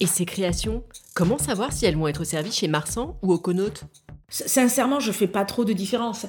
Et 0.00 0.06
ces 0.06 0.24
créations, 0.24 0.82
comment 1.14 1.38
savoir 1.38 1.72
si 1.72 1.84
elles 1.84 1.96
vont 1.96 2.08
être 2.08 2.24
servies 2.24 2.52
chez 2.52 2.68
Marsan 2.68 3.18
ou 3.22 3.32
au 3.32 3.38
Conote 3.38 3.84
Sincèrement, 4.32 5.00
je 5.00 5.10
fais 5.10 5.26
pas 5.26 5.44
trop 5.44 5.64
de 5.64 5.72
différence. 5.72 6.26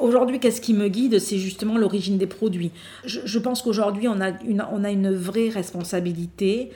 Aujourd'hui, 0.00 0.40
qu'est-ce 0.40 0.62
qui 0.62 0.72
me 0.72 0.88
guide? 0.88 1.18
C'est 1.18 1.36
justement 1.36 1.76
l'origine 1.76 2.16
des 2.16 2.26
produits. 2.26 2.72
Je, 3.04 3.20
je 3.22 3.38
pense 3.38 3.60
qu'aujourd'hui, 3.60 4.08
on, 4.08 4.18
a 4.22 4.30
une, 4.44 4.66
on 4.72 4.82
a 4.82 4.90
une 4.90 5.14
vraie 5.14 5.50
responsabilité 5.50 6.70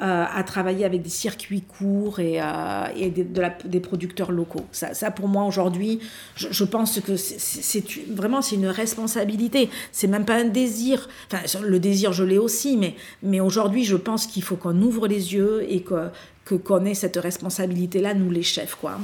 euh, 0.00 0.24
à 0.34 0.42
travailler 0.42 0.84
avec 0.84 1.02
des 1.02 1.10
circuits 1.10 1.60
courts 1.60 2.18
et, 2.18 2.40
euh, 2.40 2.86
et 2.96 3.10
de, 3.10 3.24
des 3.66 3.78
producteurs 3.78 4.32
locaux. 4.32 4.64
Ça, 4.72 4.94
ça 4.94 5.10
pour 5.10 5.28
moi 5.28 5.44
aujourd'hui, 5.44 6.00
je, 6.34 6.64
pense 6.64 6.98
que 7.00 7.16
c'est 7.16 7.84
vraiment 8.08 8.40
une 8.40 8.66
responsabilité. 8.66 9.68
C'est 9.92 10.08
même 10.08 10.24
pas 10.24 10.36
un 10.36 10.46
désir. 10.46 11.08
Enfin, 11.30 11.60
le 11.60 11.78
désir, 11.78 12.12
je 12.12 12.24
l'ai 12.24 12.38
aussi, 12.38 12.76
mais, 12.78 12.96
mais 13.22 13.40
aujourd'hui, 13.40 13.84
je 13.84 13.96
pense 13.96 14.26
qu'il 14.26 14.42
faut 14.42 14.56
qu'on 14.56 14.80
ouvre 14.80 15.06
les 15.06 15.34
yeux 15.34 15.64
et 15.68 15.82
que 15.82 16.08
qu'on 16.44 16.84
ait 16.84 16.94
cette 16.94 17.16
responsabilité-là, 17.16 18.14
nous 18.14 18.30
les 18.30 18.42
chefs, 18.42 18.74
quoi 18.74 18.98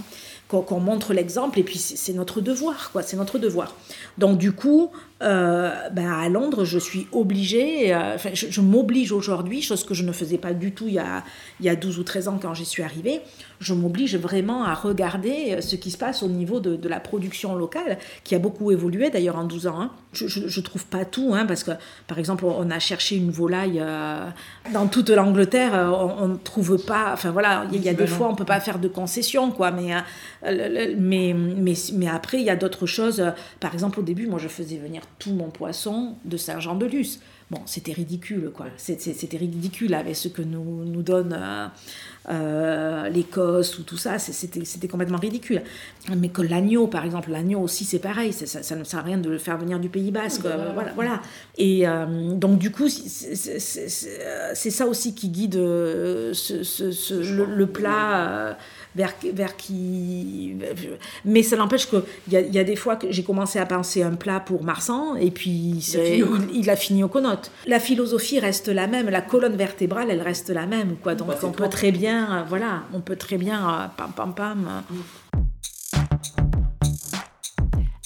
qu'on 0.48 0.80
montre 0.80 1.12
l'exemple 1.12 1.58
et 1.58 1.62
puis 1.62 1.78
c'est 1.78 2.14
notre 2.14 2.40
devoir 2.40 2.90
quoi 2.90 3.02
c'est 3.02 3.16
notre 3.16 3.38
devoir 3.38 3.74
donc 4.16 4.38
du 4.38 4.52
coup 4.52 4.90
euh, 5.20 5.88
ben 5.90 6.08
à 6.12 6.28
Londres 6.28 6.64
je 6.64 6.78
suis 6.78 7.08
obligée 7.10 7.92
euh, 7.92 8.14
enfin, 8.14 8.30
je, 8.34 8.60
m'oblige 8.60 9.10
aujourd'hui 9.10 9.62
chose 9.62 9.82
que 9.82 9.92
je 9.92 10.04
ne 10.04 10.12
faisais 10.12 10.38
pas 10.38 10.54
du 10.54 10.70
tout 10.70 10.84
il 10.86 10.94
y 10.94 11.00
a, 11.00 11.24
il 11.58 11.66
y 11.66 11.68
a 11.68 11.74
12 11.74 11.98
ou 11.98 12.04
13 12.04 12.28
ans 12.28 12.38
quand 12.40 12.54
j'y 12.54 12.64
suis 12.64 12.84
arrivée 12.84 13.20
je 13.58 13.74
m'oblige 13.74 14.14
vraiment 14.14 14.62
à 14.62 14.74
regarder 14.74 15.54
euh, 15.54 15.60
ce 15.60 15.74
qui 15.74 15.90
se 15.90 15.98
passe 15.98 16.22
au 16.22 16.28
niveau 16.28 16.60
de, 16.60 16.76
de, 16.76 16.88
la 16.88 17.00
production 17.00 17.56
locale 17.56 17.98
qui 18.22 18.36
a 18.36 18.38
beaucoup 18.38 18.70
évolué 18.70 19.10
d'ailleurs 19.10 19.36
en 19.36 19.42
12 19.42 19.66
ans 19.66 19.80
hein. 19.80 19.90
je, 20.12 20.28
je, 20.28 20.60
trouve 20.60 20.86
pas 20.86 21.04
tout 21.04 21.32
hein, 21.34 21.46
parce 21.46 21.64
que 21.64 21.72
par 22.06 22.20
exemple 22.20 22.44
on 22.44 22.70
a 22.70 22.78
cherché 22.78 23.16
une 23.16 23.32
volaille 23.32 23.82
dans 24.72 24.86
toute 24.86 25.10
l'Angleterre 25.10 25.72
on 26.20 26.28
ne 26.28 26.36
trouve 26.36 26.78
pas 26.78 27.10
enfin 27.12 27.32
voilà 27.32 27.64
il 27.72 27.82
y, 27.82 27.88
a 27.88 27.94
des 27.94 28.06
fois 28.06 28.28
on 28.28 28.36
peut 28.36 28.44
pas 28.44 28.60
faire 28.60 28.78
de 28.78 28.86
concessions 28.86 29.50
quoi 29.50 29.72
mais 29.72 29.94
mais, 30.96 31.34
mais, 31.34 31.74
mais 31.94 32.08
après, 32.08 32.38
il 32.38 32.44
y 32.44 32.50
a 32.50 32.56
d'autres 32.56 32.86
choses. 32.86 33.24
Par 33.60 33.74
exemple, 33.74 34.00
au 34.00 34.02
début, 34.02 34.26
moi, 34.26 34.38
je 34.38 34.48
faisais 34.48 34.76
venir 34.76 35.02
tout 35.18 35.32
mon 35.32 35.50
poisson 35.50 36.16
de 36.24 36.36
Saint-Jean-de-Luz. 36.36 37.20
Bon, 37.50 37.60
c'était 37.64 37.92
ridicule, 37.92 38.50
quoi. 38.54 38.66
C'était 38.76 39.36
ridicule 39.36 39.94
avec 39.94 40.16
ce 40.16 40.28
que 40.28 40.42
nous, 40.42 40.84
nous 40.84 41.02
donne 41.02 41.32
euh, 41.32 41.66
euh, 42.30 43.08
l'Écosse 43.08 43.78
ou 43.78 43.82
tout 43.82 43.96
ça. 43.96 44.18
C'était 44.18 44.88
complètement 44.88 45.18
ridicule. 45.18 45.62
Mais 46.16 46.28
que 46.28 46.42
l'agneau, 46.42 46.86
par 46.86 47.04
exemple, 47.04 47.30
l'agneau 47.30 47.60
aussi, 47.60 47.84
c'est 47.84 47.98
pareil. 47.98 48.32
Ça, 48.32 48.62
ça, 48.62 48.76
ne 48.76 48.84
sert 48.84 49.00
à 49.00 49.02
rien 49.02 49.18
de 49.18 49.30
le 49.30 49.38
faire 49.38 49.58
venir 49.58 49.78
du 49.78 49.88
Pays 49.88 50.10
Basque. 50.10 50.42
voilà, 50.42 50.92
voilà. 50.94 51.22
Et 51.56 51.88
euh, 51.88 52.34
donc, 52.34 52.58
du 52.58 52.70
coup, 52.70 52.88
c'est 52.88 53.50
ça 54.70 54.86
aussi 54.86 55.14
qui 55.14 55.28
guide 55.28 55.54
ce, 55.54 57.44
le, 57.44 57.66
plat 57.66 58.56
vers, 58.96 59.14
vers 59.32 59.56
qui. 59.56 60.56
Mais 61.24 61.42
ça 61.42 61.56
n'empêche 61.56 61.88
qu'il 61.88 62.02
y, 62.30 62.36
a, 62.36 62.40
y 62.40 62.58
a 62.58 62.64
des 62.64 62.76
fois 62.76 62.96
que 62.96 63.10
j'ai 63.10 63.22
commencé 63.22 63.58
à 63.58 63.66
penser 63.66 64.02
un 64.02 64.14
plat 64.14 64.40
pour 64.40 64.64
Marsan 64.64 65.16
et 65.16 65.30
puis 65.30 65.50
il, 65.50 66.50
il, 66.54 66.70
a 66.70 66.76
fini 66.76 67.02
au 67.02 67.08
conote. 67.08 67.50
La 67.66 67.80
philosophie 67.80 68.40
reste 68.40 68.68
la 68.68 68.86
même, 68.86 69.08
la 69.08 69.20
colonne 69.20 69.56
vertébrale, 69.56 70.08
elle 70.10 70.22
reste 70.22 70.50
la 70.50 70.66
même. 70.66 70.96
Quoi. 71.02 71.14
Donc 71.14 71.28
bah, 71.28 71.38
on 71.42 71.50
peut 71.50 71.68
très 71.68 71.92
bien, 71.92 72.17
voilà, 72.48 72.84
on 72.92 73.00
peut 73.00 73.16
très 73.16 73.38
bien, 73.38 73.68
euh, 73.68 73.86
pam 73.96 74.12
pam 74.12 74.34
pam. 74.34 74.82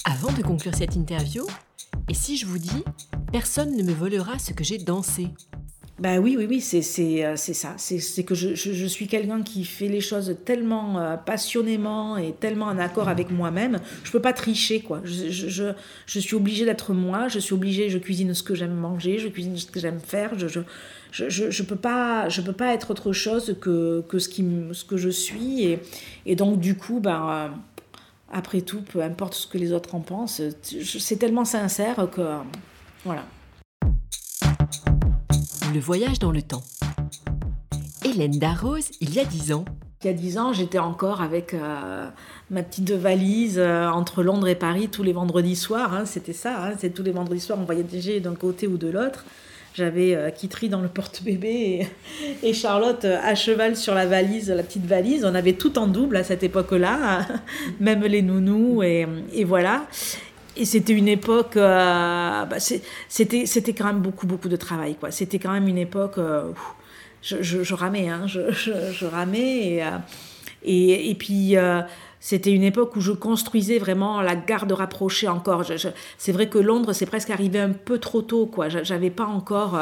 Avant 0.05 0.31
de 0.31 0.41
conclure 0.41 0.75
cette 0.75 0.95
interview, 0.95 1.45
et 2.09 2.13
si 2.13 2.37
je 2.37 2.45
vous 2.45 2.57
dis, 2.57 2.83
personne 3.31 3.75
ne 3.75 3.83
me 3.83 3.93
volera 3.93 4.39
ce 4.39 4.53
que 4.53 4.63
j'ai 4.63 4.77
dansé 4.77 5.29
ben 5.99 6.17
oui, 6.17 6.35
oui, 6.37 6.47
oui, 6.49 6.59
c'est 6.59 7.23
euh, 7.23 7.35
ça. 7.35 7.75
C'est 7.77 8.23
que 8.23 8.33
je, 8.33 8.55
je, 8.55 8.85
suis 8.87 9.07
quelqu'un 9.07 9.43
qui 9.43 9.63
fait 9.63 9.87
les 9.87 10.01
choses 10.01 10.35
tellement 10.43 10.99
euh, 10.99 11.17
passionnément 11.17 12.17
et 12.17 12.33
tellement 12.33 12.65
en 12.65 12.79
accord 12.79 13.09
avec 13.09 13.29
moi-même. 13.29 13.79
Je 14.03 14.11
peux 14.11 14.19
pas 14.19 14.33
tricher, 14.33 14.81
quoi. 14.81 15.01
Je, 15.03 15.29
je, 15.29 15.65
je 16.07 16.19
suis 16.19 16.35
obligée 16.35 16.65
d'être 16.65 16.93
moi. 16.93 17.27
Je 17.27 17.37
suis 17.37 17.53
obligée, 17.53 17.89
je 17.89 17.99
cuisine 17.99 18.33
ce 18.33 18.41
que 18.41 18.55
j'aime 18.55 18.73
manger, 18.73 19.19
je 19.19 19.27
cuisine 19.27 19.55
ce 19.55 19.67
que 19.67 19.79
j'aime 19.79 19.99
faire. 19.99 20.37
Je, 20.39 20.61
je, 21.13 21.29
je, 21.29 21.51
je, 21.51 21.63
peux 21.63 21.75
pas, 21.75 22.27
je 22.27 22.41
peux 22.41 22.53
pas 22.53 22.73
être 22.73 22.91
autre 22.91 23.13
chose 23.13 23.55
que, 23.61 24.03
que 24.09 24.19
ce, 24.19 24.27
qui, 24.27 24.45
ce 24.73 24.83
que 24.83 24.97
je 24.97 25.09
suis. 25.09 25.63
Et, 25.63 25.79
et 26.25 26.35
donc, 26.35 26.59
du 26.59 26.75
coup, 26.75 26.99
ben, 26.99 27.29
euh, 27.29 27.47
après 28.31 28.61
tout, 28.61 28.81
peu 28.81 29.01
importe 29.01 29.35
ce 29.35 29.47
que 29.47 29.59
les 29.59 29.71
autres 29.71 29.93
en 29.93 29.99
pensent, 29.99 30.41
c'est 30.61 31.17
tellement 31.17 31.45
sincère 31.45 32.07
que. 32.11 32.39
voilà 33.05 33.23
le 35.73 35.79
voyage 35.79 36.19
dans 36.19 36.31
le 36.31 36.43
temps. 36.43 36.61
Hélène 38.05 38.37
Darroze, 38.37 38.91
il 39.01 39.11
y 39.15 39.19
a 39.19 39.25
dix 39.25 39.51
ans. 39.53 39.65
Il 40.03 40.07
y 40.07 40.09
a 40.09 40.13
dix 40.13 40.37
ans, 40.37 40.53
j'étais 40.53 40.77
encore 40.77 41.21
avec 41.21 41.55
euh, 41.55 42.07
ma 42.51 42.61
petite 42.61 42.91
valise 42.91 43.57
euh, 43.57 43.87
entre 43.87 44.21
Londres 44.21 44.47
et 44.47 44.55
Paris 44.55 44.89
tous 44.89 45.01
les 45.01 45.13
vendredis 45.13 45.55
soirs. 45.55 45.93
Hein, 45.93 46.05
c'était 46.05 46.33
ça, 46.33 46.63
hein, 46.63 46.73
c'est 46.77 46.91
tous 46.91 47.01
les 47.01 47.11
vendredis 47.11 47.39
soirs, 47.39 47.57
on 47.59 47.63
voyageait 47.63 48.19
d'un 48.19 48.35
côté 48.35 48.67
ou 48.67 48.77
de 48.77 48.87
l'autre. 48.87 49.25
J'avais 49.75 50.15
euh, 50.15 50.29
Kitri 50.29 50.69
dans 50.69 50.81
le 50.81 50.87
porte-bébé 50.87 51.87
et, 52.43 52.53
Charlotte 52.53 53.05
à 53.05 53.33
cheval 53.33 53.75
sur 53.75 53.95
la 53.95 54.05
valise, 54.05 54.49
la 54.49 54.61
petite 54.63 54.85
valise. 54.85 55.25
On 55.25 55.33
avait 55.33 55.53
tout 55.53 55.79
en 55.79 55.87
double 55.87 56.17
à 56.17 56.23
cette 56.23 56.43
époque-là, 56.43 57.25
même 57.79 58.01
les 58.03 58.21
nounous 58.21 58.83
et, 58.83 59.07
et 59.33 59.43
voilà. 59.43 59.87
Et 60.55 60.65
c'était 60.65 60.93
une 60.93 61.07
époque, 61.07 61.57
euh, 61.57 62.45
bah, 62.45 62.57
c'était, 62.59 63.45
c'était 63.47 63.73
quand 63.73 63.85
même 63.85 64.01
beaucoup, 64.01 64.27
beaucoup 64.27 64.49
de 64.49 64.55
travail. 64.55 64.95
Quoi. 64.95 65.09
C'était 65.09 65.39
quand 65.39 65.51
même 65.51 65.67
une 65.67 65.79
époque, 65.79 66.19
euh, 66.19 66.51
je, 67.23 67.41
je, 67.41 67.73
ramais, 67.73 68.07
hein, 68.07 68.27
je, 68.27 68.51
je, 68.51 69.05
ramais. 69.05 69.81
Euh, 69.81 69.97
et, 70.63 71.09
et 71.09 71.15
puis, 71.15 71.55
c'était 72.25 72.53
une 72.53 72.63
époque 72.63 72.95
où 72.95 73.01
je 73.01 73.11
construisais 73.11 73.79
vraiment 73.79 74.21
la 74.21 74.37
garde 74.37 74.71
rapprochée 74.71 75.27
encore. 75.27 75.65
c'est 76.17 76.31
vrai 76.31 76.47
que 76.47 76.57
Londres, 76.57 76.93
c'est 76.93 77.05
presque 77.05 77.29
arrivé 77.29 77.59
un 77.59 77.71
peu 77.71 77.99
trop 77.99 78.21
tôt. 78.21 78.45
Quoi. 78.45 78.69
J'avais 78.69 79.09
pas 79.09 79.25
encore 79.25 79.77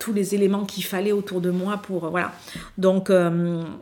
tous 0.00 0.14
les 0.14 0.34
éléments 0.34 0.64
qu'il 0.64 0.84
fallait 0.84 1.12
autour 1.12 1.42
de 1.42 1.50
moi 1.50 1.76
pour... 1.76 2.08
voilà. 2.08 2.32
Donc, 2.78 3.12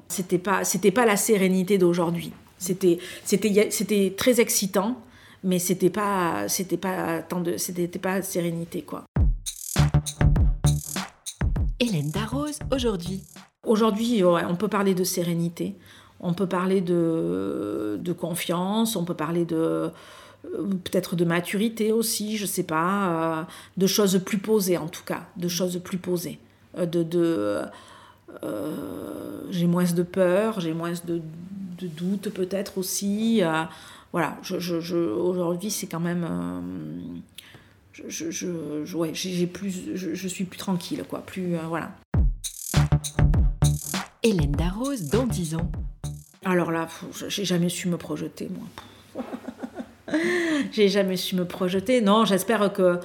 c'était 0.08 0.38
pas, 0.38 0.64
c'était 0.64 0.90
pas 0.90 1.06
la 1.06 1.16
sérénité 1.16 1.78
d'aujourd'hui. 1.78 2.32
C'était, 2.58 2.98
c'était, 3.22 3.68
c'était 3.70 4.12
très 4.16 4.40
excitant 4.40 5.00
mais 5.42 5.58
c'était 5.58 5.88
pas 5.88 6.48
c'était 6.48 6.76
pas 6.76 7.22
tant 7.22 7.40
de 7.40 7.56
c'était 7.56 7.86
pas 7.98 8.20
sérénité 8.20 8.82
quoi. 8.82 9.04
Hélène 11.78 12.10
Darroze 12.10 12.58
aujourd'hui. 12.70 13.22
Aujourd'hui, 13.66 14.22
on 14.22 14.56
peut 14.56 14.68
parler 14.68 14.94
de 14.94 15.04
sérénité, 15.04 15.76
on 16.20 16.34
peut 16.34 16.46
parler 16.46 16.80
de, 16.80 18.12
confiance, 18.18 18.96
on 18.96 19.04
peut 19.04 19.14
parler 19.14 19.44
de 19.44 19.56
euh, 19.56 19.90
peut-être 20.84 21.16
de 21.16 21.24
maturité 21.24 21.92
aussi, 21.92 22.36
je 22.36 22.46
sais 22.46 22.62
pas, 22.62 23.40
euh, 23.40 23.42
de 23.76 23.86
choses 23.86 24.20
plus 24.24 24.38
posées 24.38 24.78
en 24.78 24.88
tout 24.88 25.04
cas, 25.04 25.26
de 25.36 25.48
choses 25.48 25.80
plus 25.82 25.98
posées, 25.98 26.38
euh, 26.78 26.86
de, 26.86 27.62
j'ai 29.50 29.66
moins 29.66 29.84
de 29.84 30.02
peur, 30.02 30.60
j'ai 30.60 30.72
moins 30.72 30.92
de, 31.04 31.20
doutes 31.82 32.28
peut-être 32.28 32.78
aussi. 32.78 33.42
voilà, 34.12 34.36
aujourd'hui 34.50 35.70
c'est 35.70 35.86
quand 35.86 36.00
même 36.00 37.22
je, 37.92 38.30
je, 38.30 38.84
j'ai 39.14 39.46
plus, 39.46 39.94
je, 39.94 40.28
suis 40.28 40.44
plus 40.44 40.58
tranquille, 40.58 41.04
quoi, 41.08 41.20
plus, 41.20 41.56
voilà. 41.68 41.90
Hélène 44.22 44.52
Darroze 44.52 45.08
dans 45.08 45.26
10 45.26 45.54
ans. 45.54 45.70
Alors 46.44 46.70
là, 46.70 46.88
j'ai 47.28 47.44
jamais 47.44 47.68
su 47.68 47.88
me 47.88 47.96
projeter, 47.96 48.48
moi. 48.48 49.24
j'ai 50.72 50.88
jamais 50.88 51.16
su 51.16 51.36
me 51.36 51.44
projeter. 51.44 52.00
Non, 52.00 52.24
j'espère 52.24 52.72
que 52.72 52.98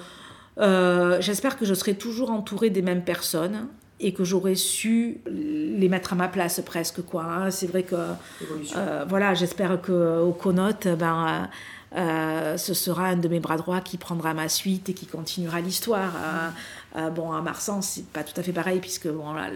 euh, 0.57 1.17
j'espère 1.19 1.57
que 1.57 1.65
je 1.65 1.73
serai 1.73 1.95
toujours 1.95 2.31
entourée 2.31 2.69
des 2.69 2.81
mêmes 2.81 3.03
personnes 3.03 3.67
et 3.99 4.13
que 4.13 4.23
j'aurai 4.23 4.55
su 4.55 5.21
les 5.25 5.89
mettre 5.89 6.13
à 6.13 6.15
ma 6.15 6.27
place 6.27 6.61
presque 6.65 7.01
quoi. 7.01 7.23
Hein. 7.23 7.51
C'est 7.51 7.67
vrai 7.67 7.83
que 7.83 7.95
euh, 7.95 9.05
voilà, 9.07 9.33
j'espère 9.33 9.81
que 9.81 10.21
au 10.21 10.31
Conote, 10.31 10.87
ben 10.87 11.49
euh, 11.95 12.57
ce 12.57 12.73
sera 12.73 13.07
un 13.07 13.15
de 13.17 13.27
mes 13.27 13.39
bras 13.39 13.57
droits 13.57 13.81
qui 13.81 13.97
prendra 13.97 14.33
ma 14.33 14.49
suite 14.49 14.89
et 14.89 14.93
qui 14.93 15.05
continuera 15.05 15.61
l'histoire. 15.61 16.13
bon, 17.15 17.31
à 17.31 17.41
Marsan, 17.41 17.81
c'est 17.81 18.07
pas 18.07 18.23
tout 18.23 18.37
à 18.39 18.43
fait 18.43 18.53
pareil 18.53 18.79
puisque 18.79 19.07
bon, 19.07 19.33
là, 19.33 19.49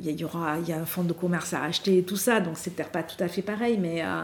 il 0.00 0.20
y, 0.20 0.24
aura 0.24 0.58
il 0.58 0.68
y 0.68 0.72
a 0.72 0.78
un 0.78 0.84
fonds 0.84 1.02
de 1.02 1.12
commerce 1.12 1.52
à 1.54 1.62
acheter 1.62 1.98
et 1.98 2.02
tout 2.02 2.16
ça, 2.16 2.40
donc 2.40 2.54
c'est 2.56 2.70
peut-être 2.70 2.90
pas 2.90 3.02
tout 3.02 3.22
à 3.22 3.28
fait 3.28 3.42
pareil, 3.42 3.78
mais, 3.78 4.02
euh, 4.02 4.22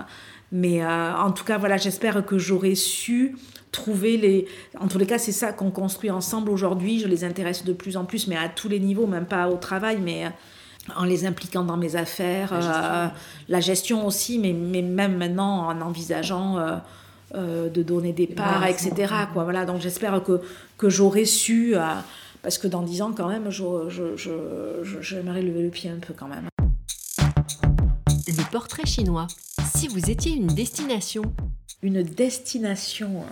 mais 0.53 0.83
euh, 0.83 1.15
en 1.17 1.33
tout 1.33 1.45
cas, 1.45 1.59
voilà, 1.59 1.77
j'espère 1.77 2.25
que 2.25 2.39
j'aurai 2.39 2.75
su 2.75 3.37
trouver 3.73 4.17
les... 4.17 4.47
En 4.79 4.87
tous 4.87 4.99
les 4.99 5.07
cas, 5.07 5.19
c'est 5.19 5.33
ça 5.33 5.53
qu'on 5.53 5.73
construit 5.73 6.11
ensemble 6.11 6.51
aujourd'hui, 6.51 7.01
je 7.01 7.09
les 7.09 7.25
intéresse 7.25 7.65
de 7.65 7.73
plus 7.73 7.97
en 7.97 8.05
plus, 8.05 8.29
mais 8.29 8.37
à 8.37 8.49
tous 8.49 8.69
les 8.69 8.79
niveaux, 8.79 9.07
même 9.07 9.27
pas 9.27 9.49
au 9.49 9.57
travail, 9.57 9.99
mais 10.01 10.27
euh, 10.27 10.29
en 10.97 11.05
les 11.05 11.27
impliquant 11.27 11.65
dans 11.65 11.77
mes 11.77 11.97
affaires, 11.97 12.53
la 13.49 13.61
gestion, 13.61 14.07
aussi, 14.07 14.39
mais, 14.39 14.53
mais, 14.53 14.83
même 14.83 15.17
maintenant 15.17 15.69
en 15.69 15.81
envisageant... 15.81 16.59
de 17.35 17.83
donner 17.83 18.13
des 18.13 18.29
parts, 18.29 18.65
etc. 18.67 19.13
Quoi, 19.33 19.43
voilà, 19.43 19.65
donc 19.65 19.81
j'espère 19.81 20.23
que, 20.23 20.41
que 20.79 20.89
j'aurai 20.89 21.25
su 21.25 21.75
parce 22.45 22.59
que 22.59 22.69
dans 22.69 22.83
dix 22.83 23.01
ans, 23.01 23.13
quand 23.17 23.29
même, 23.29 23.51
j'aimerais 23.51 23.89
je, 23.89 25.17
lever 25.47 25.63
le 25.63 25.71
pied 25.71 25.89
un 25.89 25.99
peu 25.99 26.13
quand 26.13 26.29
même. 26.29 26.47
Le 28.27 28.51
portrait 28.53 28.85
chinois. 28.85 29.27
Si 29.75 29.89
vous 29.89 30.11
étiez 30.11 30.33
une 30.33 30.49
destination. 30.49 31.23
Une 31.83 32.03
destination. 32.03 33.23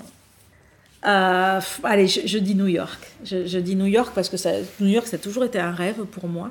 Euh, 1.05 1.61
allez, 1.83 2.09
je, 2.09 2.39
dis 2.39 2.55
New 2.55 2.69
York. 2.69 3.13
Je, 3.23 3.59
dis 3.59 3.77
New 3.77 3.85
York 3.85 4.13
parce 4.15 4.31
que 4.31 4.39
ça, 4.39 4.53
New 4.81 4.89
York, 4.89 5.07
ça 5.07 5.17
a 5.17 5.21
toujours 5.21 5.45
été 5.45 5.61
un 5.61 5.73
rêve 5.73 6.05
pour 6.07 6.27
moi. 6.27 6.51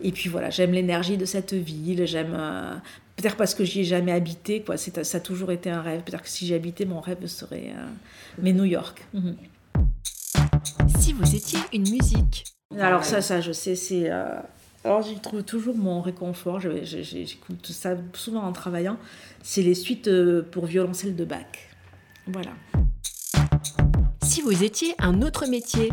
Et 0.00 0.10
puis 0.10 0.30
voilà, 0.30 0.48
j'aime 0.48 0.72
l'énergie 0.72 1.18
de 1.18 1.26
cette 1.26 1.52
ville. 1.52 2.06
J'aime. 2.06 2.34
Euh, 2.34 2.76
peut-être 3.16 3.36
parce 3.36 3.54
que 3.54 3.62
j'y 3.62 3.80
ai 3.80 3.84
jamais 3.84 4.12
habité, 4.12 4.62
quoi. 4.62 4.78
Ça 4.78 5.18
a 5.18 5.20
toujours 5.20 5.52
été 5.52 5.68
un 5.68 5.82
rêve. 5.82 6.00
Peut-être 6.00 6.22
que 6.22 6.30
si 6.30 6.46
j'y 6.46 6.54
habitais, 6.54 6.86
mon 6.86 7.00
rêve 7.00 7.26
serait. 7.26 7.74
Euh, 7.76 7.86
mais 8.40 8.54
New 8.54 8.64
York. 8.64 9.04
Mhm. 9.12 9.36
Si 10.98 11.12
vous 11.12 11.34
étiez 11.34 11.58
une 11.72 11.88
musique. 11.90 12.44
Alors 12.78 13.04
ça, 13.04 13.20
ça, 13.20 13.40
je 13.40 13.52
sais, 13.52 13.74
c'est... 13.74 14.10
Euh, 14.10 14.40
alors 14.84 15.02
j'y 15.02 15.18
trouve 15.20 15.42
toujours 15.42 15.76
mon 15.76 16.00
réconfort, 16.00 16.60
j'écoute 16.60 17.66
ça 17.66 17.96
souvent 18.14 18.42
en 18.42 18.52
travaillant, 18.52 18.96
c'est 19.42 19.62
les 19.62 19.74
suites 19.74 20.08
euh, 20.08 20.42
pour 20.42 20.66
violoncelle 20.66 21.14
de 21.14 21.24
Bach. 21.24 21.44
Voilà. 22.26 22.52
Si 24.22 24.40
vous 24.40 24.64
étiez 24.64 24.94
un 24.98 25.20
autre 25.20 25.46
métier 25.46 25.90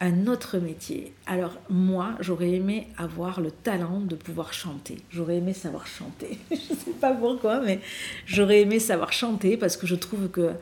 un 0.00 0.26
autre 0.26 0.58
métier. 0.58 1.12
Alors 1.26 1.56
moi, 1.68 2.14
j'aurais 2.20 2.50
aimé 2.52 2.88
avoir 2.96 3.40
le 3.40 3.50
talent 3.50 4.00
de 4.00 4.14
pouvoir 4.14 4.52
chanter. 4.52 4.98
J'aurais 5.10 5.38
aimé 5.38 5.52
savoir 5.52 5.86
chanter. 5.86 6.38
je 6.50 6.54
ne 6.54 6.78
sais 6.78 6.92
pas 7.00 7.12
pourquoi, 7.12 7.60
mais 7.60 7.80
j'aurais 8.26 8.60
aimé 8.60 8.78
savoir 8.78 9.12
chanter 9.12 9.56
parce 9.56 9.76
que 9.76 9.86
je 9.86 9.96
trouve 9.96 10.28
que 10.28 10.52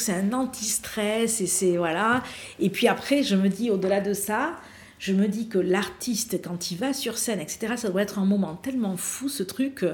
c'est 0.00 0.12
un 0.12 0.32
anti-stress 0.32 1.40
et 1.40 1.46
c'est 1.46 1.76
voilà. 1.76 2.22
Et 2.58 2.70
puis 2.70 2.88
après, 2.88 3.22
je 3.22 3.36
me 3.36 3.48
dis 3.48 3.70
au-delà 3.70 4.00
de 4.00 4.14
ça, 4.14 4.56
je 5.00 5.14
me 5.14 5.28
dis 5.28 5.48
que 5.48 5.58
l'artiste 5.58 6.42
quand 6.42 6.70
il 6.70 6.76
va 6.76 6.92
sur 6.92 7.16
scène, 7.16 7.40
etc. 7.40 7.74
Ça 7.76 7.88
doit 7.88 8.02
être 8.02 8.18
un 8.18 8.26
moment 8.26 8.54
tellement 8.54 8.96
fou 8.98 9.28
ce 9.28 9.42
truc 9.42 9.84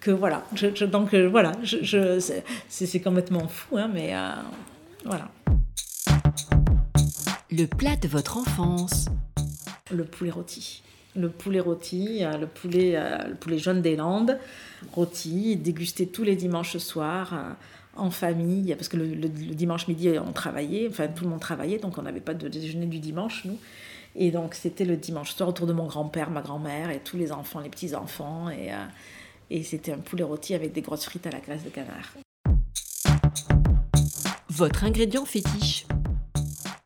que, 0.00 0.10
voilà. 0.10 0.44
Je, 0.54 0.84
donc 0.84 1.12
euh, 1.12 1.28
voilà, 1.28 1.52
je, 1.62 2.20
c'est 2.68 3.00
complètement 3.00 3.48
fou, 3.48 3.78
hein, 3.78 3.90
mais 3.92 4.14
euh, 4.14 4.30
voilà. 5.04 5.30
Le 7.50 7.66
plat 7.66 7.96
de 7.96 8.06
votre 8.08 8.38
enfance. 8.38 9.06
Le 9.90 10.04
poulet 10.04 10.30
rôti 10.30 10.82
le 11.16 11.28
poulet 11.28 11.60
rôti, 11.60 12.24
euh, 12.24 12.36
le 12.38 12.48
poulet, 12.48 13.00
le 13.28 13.36
poulet 13.36 13.56
jaune 13.56 13.80
des 13.80 13.94
Landes, 13.94 14.36
rôti, 14.92 15.54
dégusté 15.54 16.08
tous 16.08 16.24
les 16.24 16.34
dimanches 16.34 16.76
soirs 16.78 17.54
en 17.96 18.10
famille, 18.10 18.74
parce 18.74 18.88
que 18.88 18.96
le, 18.96 19.28
dimanche 19.28 19.88
midi, 19.88 20.10
on 20.18 20.32
travaillait, 20.32 20.88
enfin 20.88 21.08
tout 21.08 21.24
le 21.24 21.30
monde 21.30 21.40
travaillait, 21.40 21.78
donc 21.78 21.98
on 21.98 22.02
n'avait 22.02 22.20
pas 22.20 22.34
de 22.34 22.48
déjeuner 22.48 22.86
du 22.86 22.98
dimanche, 22.98 23.44
nous. 23.44 23.58
Et 24.16 24.30
donc 24.30 24.54
c'était 24.54 24.84
le 24.84 24.96
dimanche 24.96 25.34
soir 25.34 25.48
autour 25.48 25.66
de 25.66 25.72
mon 25.72 25.86
grand-père, 25.86 26.30
ma 26.30 26.40
grand-mère 26.40 26.90
et 26.90 27.00
tous 27.00 27.16
les 27.16 27.32
enfants, 27.32 27.60
les 27.60 27.68
petits-enfants. 27.68 28.48
Et, 28.50 28.72
euh, 28.72 28.76
et 29.50 29.62
c'était 29.62 29.92
un 29.92 29.98
poulet 29.98 30.24
rôti 30.24 30.54
avec 30.54 30.72
des 30.72 30.82
grosses 30.82 31.04
frites 31.04 31.26
à 31.26 31.30
la 31.30 31.40
graisse 31.40 31.64
de 31.64 31.70
canard. 31.70 32.14
Votre 34.48 34.84
ingrédient 34.84 35.24
fétiche 35.24 35.86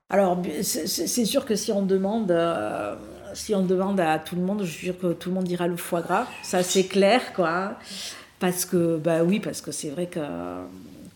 Alors, 0.09 0.41
c'est 0.63 1.25
sûr 1.25 1.45
que 1.45 1.55
si 1.55 1.73
on 1.73 1.83
demande... 1.83 2.31
Euh, 2.31 2.95
si 3.35 3.55
on 3.55 3.63
demande 3.63 4.01
à 4.01 4.19
tout 4.19 4.37
le 4.37 4.43
monde, 4.43 4.63
je 4.65 4.71
suis 4.71 4.87
sûre 4.87 4.99
que 4.99 5.13
tout 5.13 5.29
le 5.29 5.35
monde 5.35 5.45
dira 5.45 5.67
le 5.67 5.77
foie 5.77 6.01
gras. 6.01 6.27
Ça, 6.43 6.63
c'est 6.63 6.85
clair, 6.85 7.35
quoi. 7.35 7.75
Parce 8.41 8.65
que, 8.65 8.97
bah 8.97 9.23
oui, 9.23 9.39
parce 9.39 9.61
que 9.61 9.71
c'est 9.71 9.91
vrai 9.91 10.07
que 10.07 10.21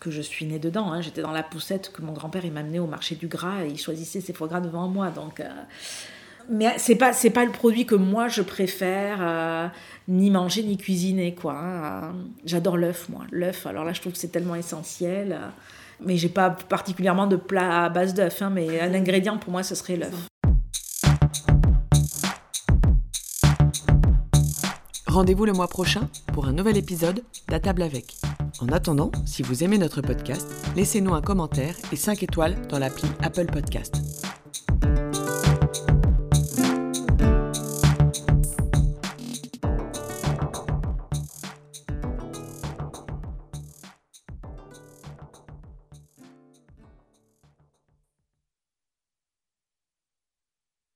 que 0.03 0.11
je 0.11 0.21
suis 0.21 0.45
née 0.45 0.59
dedans. 0.59 0.91
Hein. 0.91 1.01
J'étais 1.01 1.21
dans 1.21 1.31
la 1.31 1.43
poussette 1.43 1.91
que 1.91 2.01
mon 2.01 2.13
grand-père 2.13 2.43
m'amenait 2.51 2.79
au 2.79 2.87
marché 2.87 3.15
du 3.15 3.27
gras 3.27 3.63
et 3.63 3.69
il 3.69 3.79
choisissait 3.79 4.21
ses 4.21 4.33
foie 4.33 4.47
gras 4.47 4.59
devant 4.59 4.87
moi. 4.87 5.09
Donc, 5.09 5.39
euh, 5.39 5.49
mais 6.49 6.73
c'est 6.77 6.95
pas 6.95 7.13
c'est 7.13 7.29
pas 7.29 7.45
le 7.45 7.51
produit 7.51 7.85
que 7.85 7.95
moi 7.95 8.27
je 8.27 8.41
préfère 8.41 9.19
euh, 9.21 9.67
ni 10.09 10.29
manger 10.29 10.63
ni 10.63 10.77
cuisiner 10.77 11.33
quoi. 11.33 11.57
Hein. 11.57 12.15
J'adore 12.45 12.77
l'œuf 12.77 13.07
moi. 13.09 13.21
L'œuf. 13.31 13.65
Alors 13.65 13.85
là 13.85 13.93
je 13.93 14.01
trouve 14.01 14.13
que 14.13 14.19
c'est 14.19 14.31
tellement 14.31 14.55
essentiel. 14.55 15.39
Mais 16.05 16.17
j'ai 16.17 16.29
pas 16.29 16.49
particulièrement 16.49 17.27
de 17.27 17.37
plat 17.37 17.85
à 17.85 17.89
base 17.89 18.13
d'œuf. 18.13 18.41
Hein, 18.41 18.49
mais 18.49 18.81
un 18.81 18.93
ingrédient 18.93 19.37
pour 19.37 19.51
moi 19.51 19.63
ce 19.63 19.75
serait 19.75 19.95
l'œuf. 19.95 20.32
Rendez-vous 25.13 25.45
le 25.45 25.53
mois 25.53 25.67
prochain 25.67 26.09
pour 26.33 26.47
un 26.47 26.53
nouvel 26.53 26.75
épisode 26.75 27.21
d'À 27.47 27.59
table 27.59 27.83
avec. 27.83 28.15
En 28.59 28.69
attendant, 28.69 29.11
si 29.27 29.43
vous 29.43 29.63
aimez 29.63 29.77
notre 29.77 30.01
podcast, 30.01 30.51
laissez-nous 30.75 31.13
un 31.13 31.21
commentaire 31.21 31.75
et 31.91 31.95
5 31.95 32.23
étoiles 32.23 32.55
dans 32.67 32.79
l'appli 32.79 33.07
Apple 33.21 33.45
Podcast. 33.45 34.22